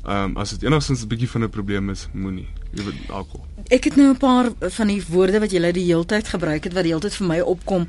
Ehm 0.04 0.24
um, 0.24 0.36
as 0.36 0.50
dit 0.50 0.62
enigstens 0.62 1.02
'n 1.02 1.08
bietjie 1.08 1.30
van 1.30 1.42
'n 1.42 1.50
probleem 1.50 1.90
is, 1.90 2.08
moenie 2.12 2.48
jy 2.72 2.84
weet 2.84 3.10
alkohol. 3.10 3.44
Ek 3.72 3.84
het 3.84 3.96
nou 3.96 4.08
'n 4.12 4.16
paar 4.16 4.50
van 4.60 4.86
die 4.86 5.02
woorde 5.08 5.40
wat 5.40 5.50
jy 5.52 5.72
die 5.72 5.84
heeltyd 5.84 6.28
gebruik 6.28 6.64
het 6.64 6.72
wat 6.72 6.82
die 6.82 6.92
heeltyd 6.92 7.14
vir 7.14 7.26
my 7.26 7.40
opkom. 7.40 7.88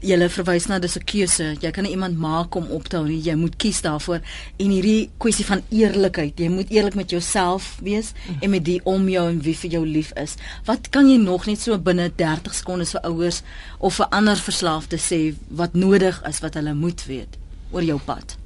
Jy 0.00 0.28
verwys 0.28 0.66
na 0.66 0.78
dis 0.78 0.96
'n 0.96 1.04
keuse. 1.04 1.56
Jy 1.60 1.70
kan 1.70 1.84
nie 1.84 1.92
iemand 1.92 2.18
maak 2.18 2.54
om 2.54 2.66
op 2.70 2.88
te 2.88 2.96
hou 2.96 3.08
nie. 3.08 3.22
Jy 3.22 3.34
moet 3.34 3.56
kies 3.56 3.80
daarvoor. 3.80 4.20
En 4.56 4.70
hierdie 4.70 5.10
kwessie 5.18 5.44
van 5.44 5.62
eerlikheid. 5.70 6.38
Jy 6.38 6.48
moet 6.48 6.70
eerlik 6.70 6.94
met 6.94 7.10
jouself 7.10 7.78
wees 7.82 8.12
en 8.40 8.50
met 8.50 8.64
die 8.64 8.80
om 8.84 9.08
jou 9.08 9.28
en 9.30 9.40
wie 9.40 9.56
vir 9.56 9.70
jou 9.70 9.86
lief 9.86 10.12
is. 10.12 10.34
Wat 10.64 10.88
kan 10.88 11.08
jy 11.08 11.16
nog 11.16 11.46
net 11.46 11.60
so 11.60 11.78
binne 11.78 12.12
30 12.14 12.54
sekondes 12.54 12.90
vir 12.90 13.00
ouers 13.00 13.42
of 13.78 13.94
vir 13.94 14.06
ander 14.06 14.36
verslaafde 14.36 14.96
sê 14.96 15.34
wat 15.48 15.74
nodig 15.74 16.22
is 16.28 16.40
wat 16.40 16.54
hulle 16.54 16.74
moet 16.74 17.04
weet 17.06 17.38
oor 17.70 17.82
jou 17.82 17.98
pad? 18.04 18.36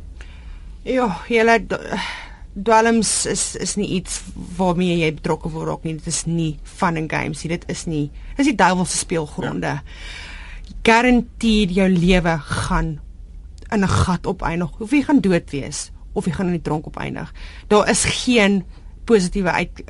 Ja, 0.82 1.22
jy 1.28 1.44
dwelms 2.54 3.26
is 3.26 3.56
is 3.56 3.76
nie 3.76 3.88
iets 3.98 4.20
waarmee 4.56 4.98
jy 4.98 5.12
betrokke 5.14 5.50
word 5.52 5.68
ook 5.68 5.84
nie. 5.84 5.94
Dit 5.94 6.06
is 6.06 6.24
nie 6.26 6.58
fun 6.62 6.96
and 7.00 7.12
games 7.12 7.42
nie. 7.42 7.52
Dit 7.54 7.64
is 7.72 7.86
nie. 7.86 8.10
Dis 8.36 8.50
die 8.50 8.58
duiwel 8.58 8.84
se 8.84 8.98
speelgronde. 8.98 9.78
Ja. 9.78 9.82
Garandeer 10.82 11.70
jou 11.70 11.88
lewe 11.88 12.38
gaan 12.38 13.00
in 13.72 13.84
'n 13.84 13.88
gat 13.88 14.26
opeindig. 14.26 14.80
Of 14.80 14.90
jy 14.90 15.02
gaan 15.02 15.20
dood 15.20 15.50
wees 15.50 15.90
of 16.12 16.26
jy 16.26 16.32
gaan 16.32 16.46
in 16.46 16.58
die 16.58 16.62
tronk 16.62 16.86
opeindig. 16.86 17.32
Daar 17.68 17.88
is 17.88 18.04
geen 18.04 18.64
positiewe 19.04 19.50
uit 19.50 19.82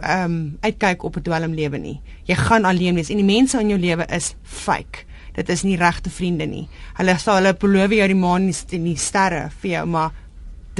ehm 0.00 0.24
um, 0.24 0.56
uitkyk 0.60 1.02
op 1.02 1.16
'n 1.16 1.22
dwelm 1.22 1.54
lewe 1.54 1.78
nie. 1.78 2.00
Jy 2.24 2.34
gaan 2.34 2.64
alleen 2.64 2.94
wees 2.94 3.10
en 3.10 3.16
die 3.16 3.36
mense 3.36 3.60
in 3.60 3.68
jou 3.68 3.80
lewe 3.80 4.06
is 4.06 4.34
fake. 4.42 5.04
Dit 5.32 5.48
is 5.48 5.62
nie 5.62 5.76
regte 5.76 6.10
vriende 6.10 6.46
nie. 6.46 6.68
Hulle 6.94 7.18
sal 7.18 7.34
hulle 7.34 7.54
beloof 7.54 7.90
jou 7.90 8.06
die 8.06 8.14
maan 8.14 8.52
en 8.70 8.84
die 8.84 8.96
sterre 8.96 9.50
vir 9.60 9.70
jou, 9.70 9.86
maar 9.86 10.10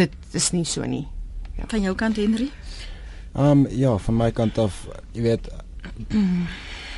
dit 0.00 0.36
is 0.38 0.50
nie 0.56 0.64
so 0.68 0.86
nie. 0.88 1.06
Ja. 1.58 1.68
Van 1.68 1.86
jou 1.86 1.94
kant 1.94 2.20
Henry? 2.20 2.50
Ehm 3.34 3.64
um, 3.64 3.66
ja, 3.70 3.96
van 3.98 4.16
my 4.16 4.30
kant 4.34 4.58
af, 4.58 4.84
jy 5.14 5.22
weet 5.28 5.50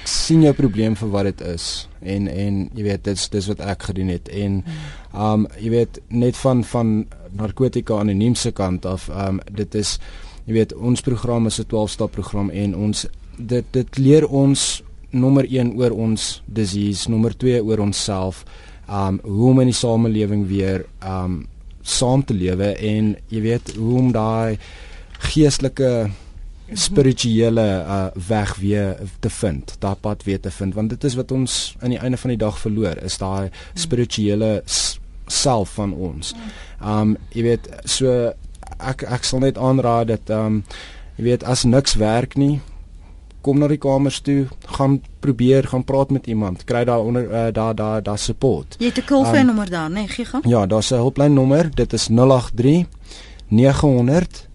sien 0.09 0.42
jou 0.42 0.53
probleem 0.59 0.96
vir 0.98 1.11
wat 1.12 1.28
dit 1.30 1.40
is 1.53 1.66
en 2.00 2.26
en 2.28 2.62
jy 2.74 2.86
weet 2.88 3.05
dit's 3.07 3.28
dis 3.30 3.46
wat 3.50 3.61
ek 3.62 3.88
gedoen 3.90 4.11
het 4.11 4.28
en 4.28 4.62
ehm 4.66 5.44
um, 5.44 5.46
jy 5.61 5.70
weet 5.70 6.00
net 6.09 6.36
van 6.36 6.64
van 6.66 6.94
narkotika 7.38 8.00
anoniem 8.03 8.34
se 8.34 8.50
kant 8.50 8.86
af 8.86 9.09
ehm 9.09 9.38
um, 9.38 9.40
dit 9.50 9.74
is 9.78 9.98
jy 10.46 10.57
weet 10.59 10.74
ons 10.74 11.00
program 11.00 11.46
is 11.46 11.61
'n 11.61 11.68
12 11.70 11.90
stap 11.90 12.12
program 12.12 12.50
en 12.50 12.74
ons 12.74 13.07
dit 13.38 13.64
dit 13.70 13.98
leer 13.98 14.26
ons 14.26 14.82
nommer 15.12 15.44
1 15.44 15.74
oor 15.76 15.92
ons 15.92 16.42
disease, 16.46 17.11
nommer 17.11 17.34
2 17.36 17.61
oor 17.64 17.78
onsself, 17.84 18.44
um 18.88 19.20
hoe 19.22 19.50
om 19.50 19.61
in 19.61 19.70
die 19.70 19.76
samelewing 19.76 20.46
weer 20.48 20.86
um 21.07 21.46
saam 21.83 22.24
te 22.24 22.35
lewe 22.35 22.72
en 22.78 23.14
jy 23.28 23.41
weet 23.45 23.74
hoe 23.76 23.99
om 23.99 24.12
daai 24.14 24.59
geestelike 25.33 26.11
spirituele 26.72 27.66
uh, 27.85 28.07
weg 28.28 28.55
weer 28.57 28.97
te 29.20 29.30
vind, 29.30 29.74
daai 29.78 29.97
pad 30.01 30.22
weer 30.24 30.41
te 30.41 30.51
vind 30.51 30.74
want 30.74 30.91
dit 30.95 31.05
is 31.05 31.16
wat 31.18 31.33
ons 31.33 31.76
aan 31.80 31.93
die 31.95 32.01
einde 32.01 32.16
van 32.16 32.33
die 32.33 32.41
dag 32.41 32.59
verloor, 32.59 32.97
is 33.05 33.18
daai 33.20 33.51
spirituele 33.74 34.62
self 35.26 35.76
van 35.78 35.93
ons. 35.95 36.33
Um 36.80 37.16
jy 37.35 37.47
weet 37.47 37.68
so 37.89 38.33
ek 38.83 39.05
ek 39.07 39.24
sal 39.28 39.45
net 39.45 39.61
aanraai 39.61 40.05
dat 40.14 40.33
um 40.35 40.62
jy 41.18 41.28
weet 41.30 41.45
as 41.45 41.64
niks 41.68 41.99
werk 42.01 42.37
nie, 42.41 42.61
kom 43.43 43.59
na 43.59 43.66
die 43.68 43.78
kamers 43.78 44.20
toe, 44.20 44.47
gaan 44.76 45.01
probeer, 45.20 45.66
gaan 45.68 45.84
praat 45.84 46.11
met 46.11 46.26
iemand, 46.26 46.64
kry 46.64 46.84
daar 46.88 47.01
onder 47.03 47.26
uh, 47.26 47.47
daar 47.53 47.74
daar 47.74 48.03
daar 48.03 48.18
support. 48.18 48.76
Jy 48.78 48.86
het 48.86 49.11
'n 49.11 49.14
um, 49.36 49.47
nommer 49.47 49.70
daar, 49.70 49.90
nee, 49.90 50.09
gee 50.09 50.24
gaan. 50.24 50.40
Ja, 50.45 50.66
daar's 50.66 50.90
'n 50.90 50.95
hulplyn 50.95 51.32
nommer, 51.32 51.74
dit 51.74 51.93
is 51.93 52.07
083 52.07 52.86
900 53.49 54.49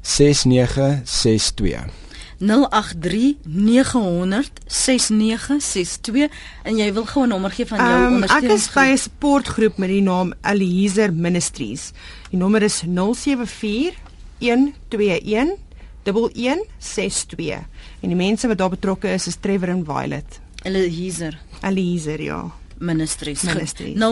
6962. 0.00 1.84
0839006962 2.38 2.46
en 6.62 6.76
jy 6.76 6.92
wil 6.92 7.06
gou 7.06 7.24
'n 7.24 7.28
nommer 7.28 7.50
gee 7.50 7.66
van 7.66 7.78
jou 7.78 7.90
um, 7.90 8.14
ondersteuning. 8.14 8.52
Ek 8.52 8.56
is 8.58 8.72
by 8.72 8.86
'n 8.92 8.98
supportgroep 8.98 9.76
met 9.76 9.88
die 9.88 10.02
naam 10.02 10.32
Eliezer 10.42 11.12
Ministries. 11.12 11.92
Die 12.30 12.38
nommer 12.38 12.62
is 12.62 12.82
074 12.86 13.94
121 14.38 15.63
1162 16.04 17.50
en 18.00 18.08
die 18.08 18.16
mense 18.16 18.48
wat 18.48 18.58
daar 18.58 18.70
betrokke 18.76 19.08
is 19.14 19.26
is 19.26 19.36
Trevor 19.40 19.68
en 19.68 19.84
Violet. 19.84 20.40
Eliezer. 20.64 21.38
Eliezer, 21.62 22.22
ja. 22.22 22.50
Ministries. 22.78 23.42
Ministries. 23.42 23.98
0741211162 23.98 24.04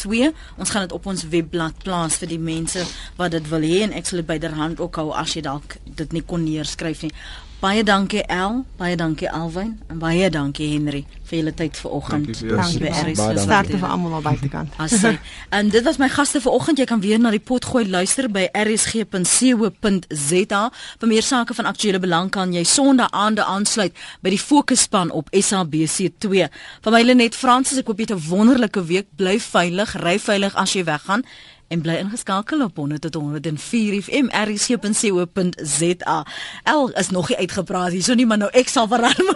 2. 0.00 0.32
Ons 0.56 0.70
gaan 0.70 0.86
dit 0.86 0.92
op 0.92 1.06
ons 1.06 1.28
webblad 1.28 1.76
plaas 1.84 2.16
vir 2.20 2.32
die 2.32 2.40
mense 2.40 2.84
wat 3.18 3.34
dit 3.36 3.48
wil 3.52 3.64
hê 3.66 3.82
en 3.84 3.94
ek 3.96 4.08
sal 4.08 4.22
dit 4.22 4.30
byderhand 4.30 4.80
ook 4.80 5.00
hou 5.00 5.10
as 5.16 5.36
jy 5.36 5.44
dalk 5.44 5.76
dit 5.84 6.16
nie 6.16 6.24
kon 6.26 6.44
neerskryf 6.46 7.04
nie. 7.06 7.14
Baie 7.60 7.82
dankie 7.84 8.22
El, 8.24 8.62
baie 8.80 8.96
dankie 8.96 9.28
Alwyn 9.28 9.74
en 9.92 9.98
baie 10.00 10.30
dankie 10.32 10.70
Henry 10.72 11.02
vir 11.28 11.42
julle 11.42 11.52
tyd 11.52 11.76
vanoggend. 11.76 12.30
Dankie 12.40 12.80
vir 12.80 12.88
RS 12.88 13.20
se 13.20 13.42
starte 13.42 13.76
vir 13.76 13.84
almal 13.84 14.14
aan 14.16 14.24
buitekant. 14.24 14.72
Asse. 14.80 15.18
En 15.58 15.68
dit 15.68 15.84
was 15.84 16.00
my 16.00 16.08
gaste 16.08 16.40
vanoggend. 16.40 16.80
Jy 16.80 16.88
kan 16.88 17.04
weer 17.04 17.20
na 17.20 17.28
die 17.34 17.42
pot 17.44 17.68
gooi 17.68 17.84
luister 17.84 18.30
by 18.32 18.46
rsg.co.za. 18.56 20.62
Vir 21.04 21.12
meer 21.12 21.26
sake 21.26 21.52
van 21.60 21.68
aktuële 21.68 22.00
belang 22.00 22.32
kan 22.32 22.56
jy 22.56 22.64
Sondag 22.64 23.12
aande 23.12 23.44
aansluit 23.44 23.92
by 24.24 24.32
die 24.32 24.40
fokusspan 24.40 25.12
op 25.12 25.28
SABC2. 25.28 26.48
Van 26.80 26.96
my 26.96 27.04
Lenet 27.04 27.36
Fransis, 27.36 27.84
ek 27.84 27.92
hoop 27.92 28.00
jy 28.00 28.08
het 28.08 28.16
'n 28.16 28.24
wonderlike 28.32 28.88
week. 28.88 29.12
Bly 29.20 29.36
veilig, 29.36 30.00
ry 30.00 30.16
veilig 30.18 30.56
as 30.56 30.72
jy 30.72 30.88
weggaan 30.88 31.28
en 31.70 31.82
bly 31.84 32.00
ingeskakel 32.02 32.64
op 32.64 32.76
104 32.76 34.02
FM 34.02 34.26
rsc.co.za. 34.34 36.16
El 36.62 36.90
is 36.90 37.10
nog 37.10 37.28
nie 37.30 37.38
uitgepraat 37.38 37.94
hierso 37.94 38.14
nie, 38.18 38.26
maar 38.26 38.40
nou 38.42 38.50
ek 38.58 38.68
sal 38.68 38.88
verarm. 38.90 39.30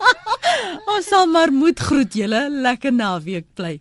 Ons 0.94 1.06
sal 1.08 1.30
maar 1.30 1.54
moed 1.54 1.78
groet 1.78 2.14
julle. 2.14 2.48
Lekker 2.50 2.92
naweek 2.92 3.46
bly. 3.54 3.78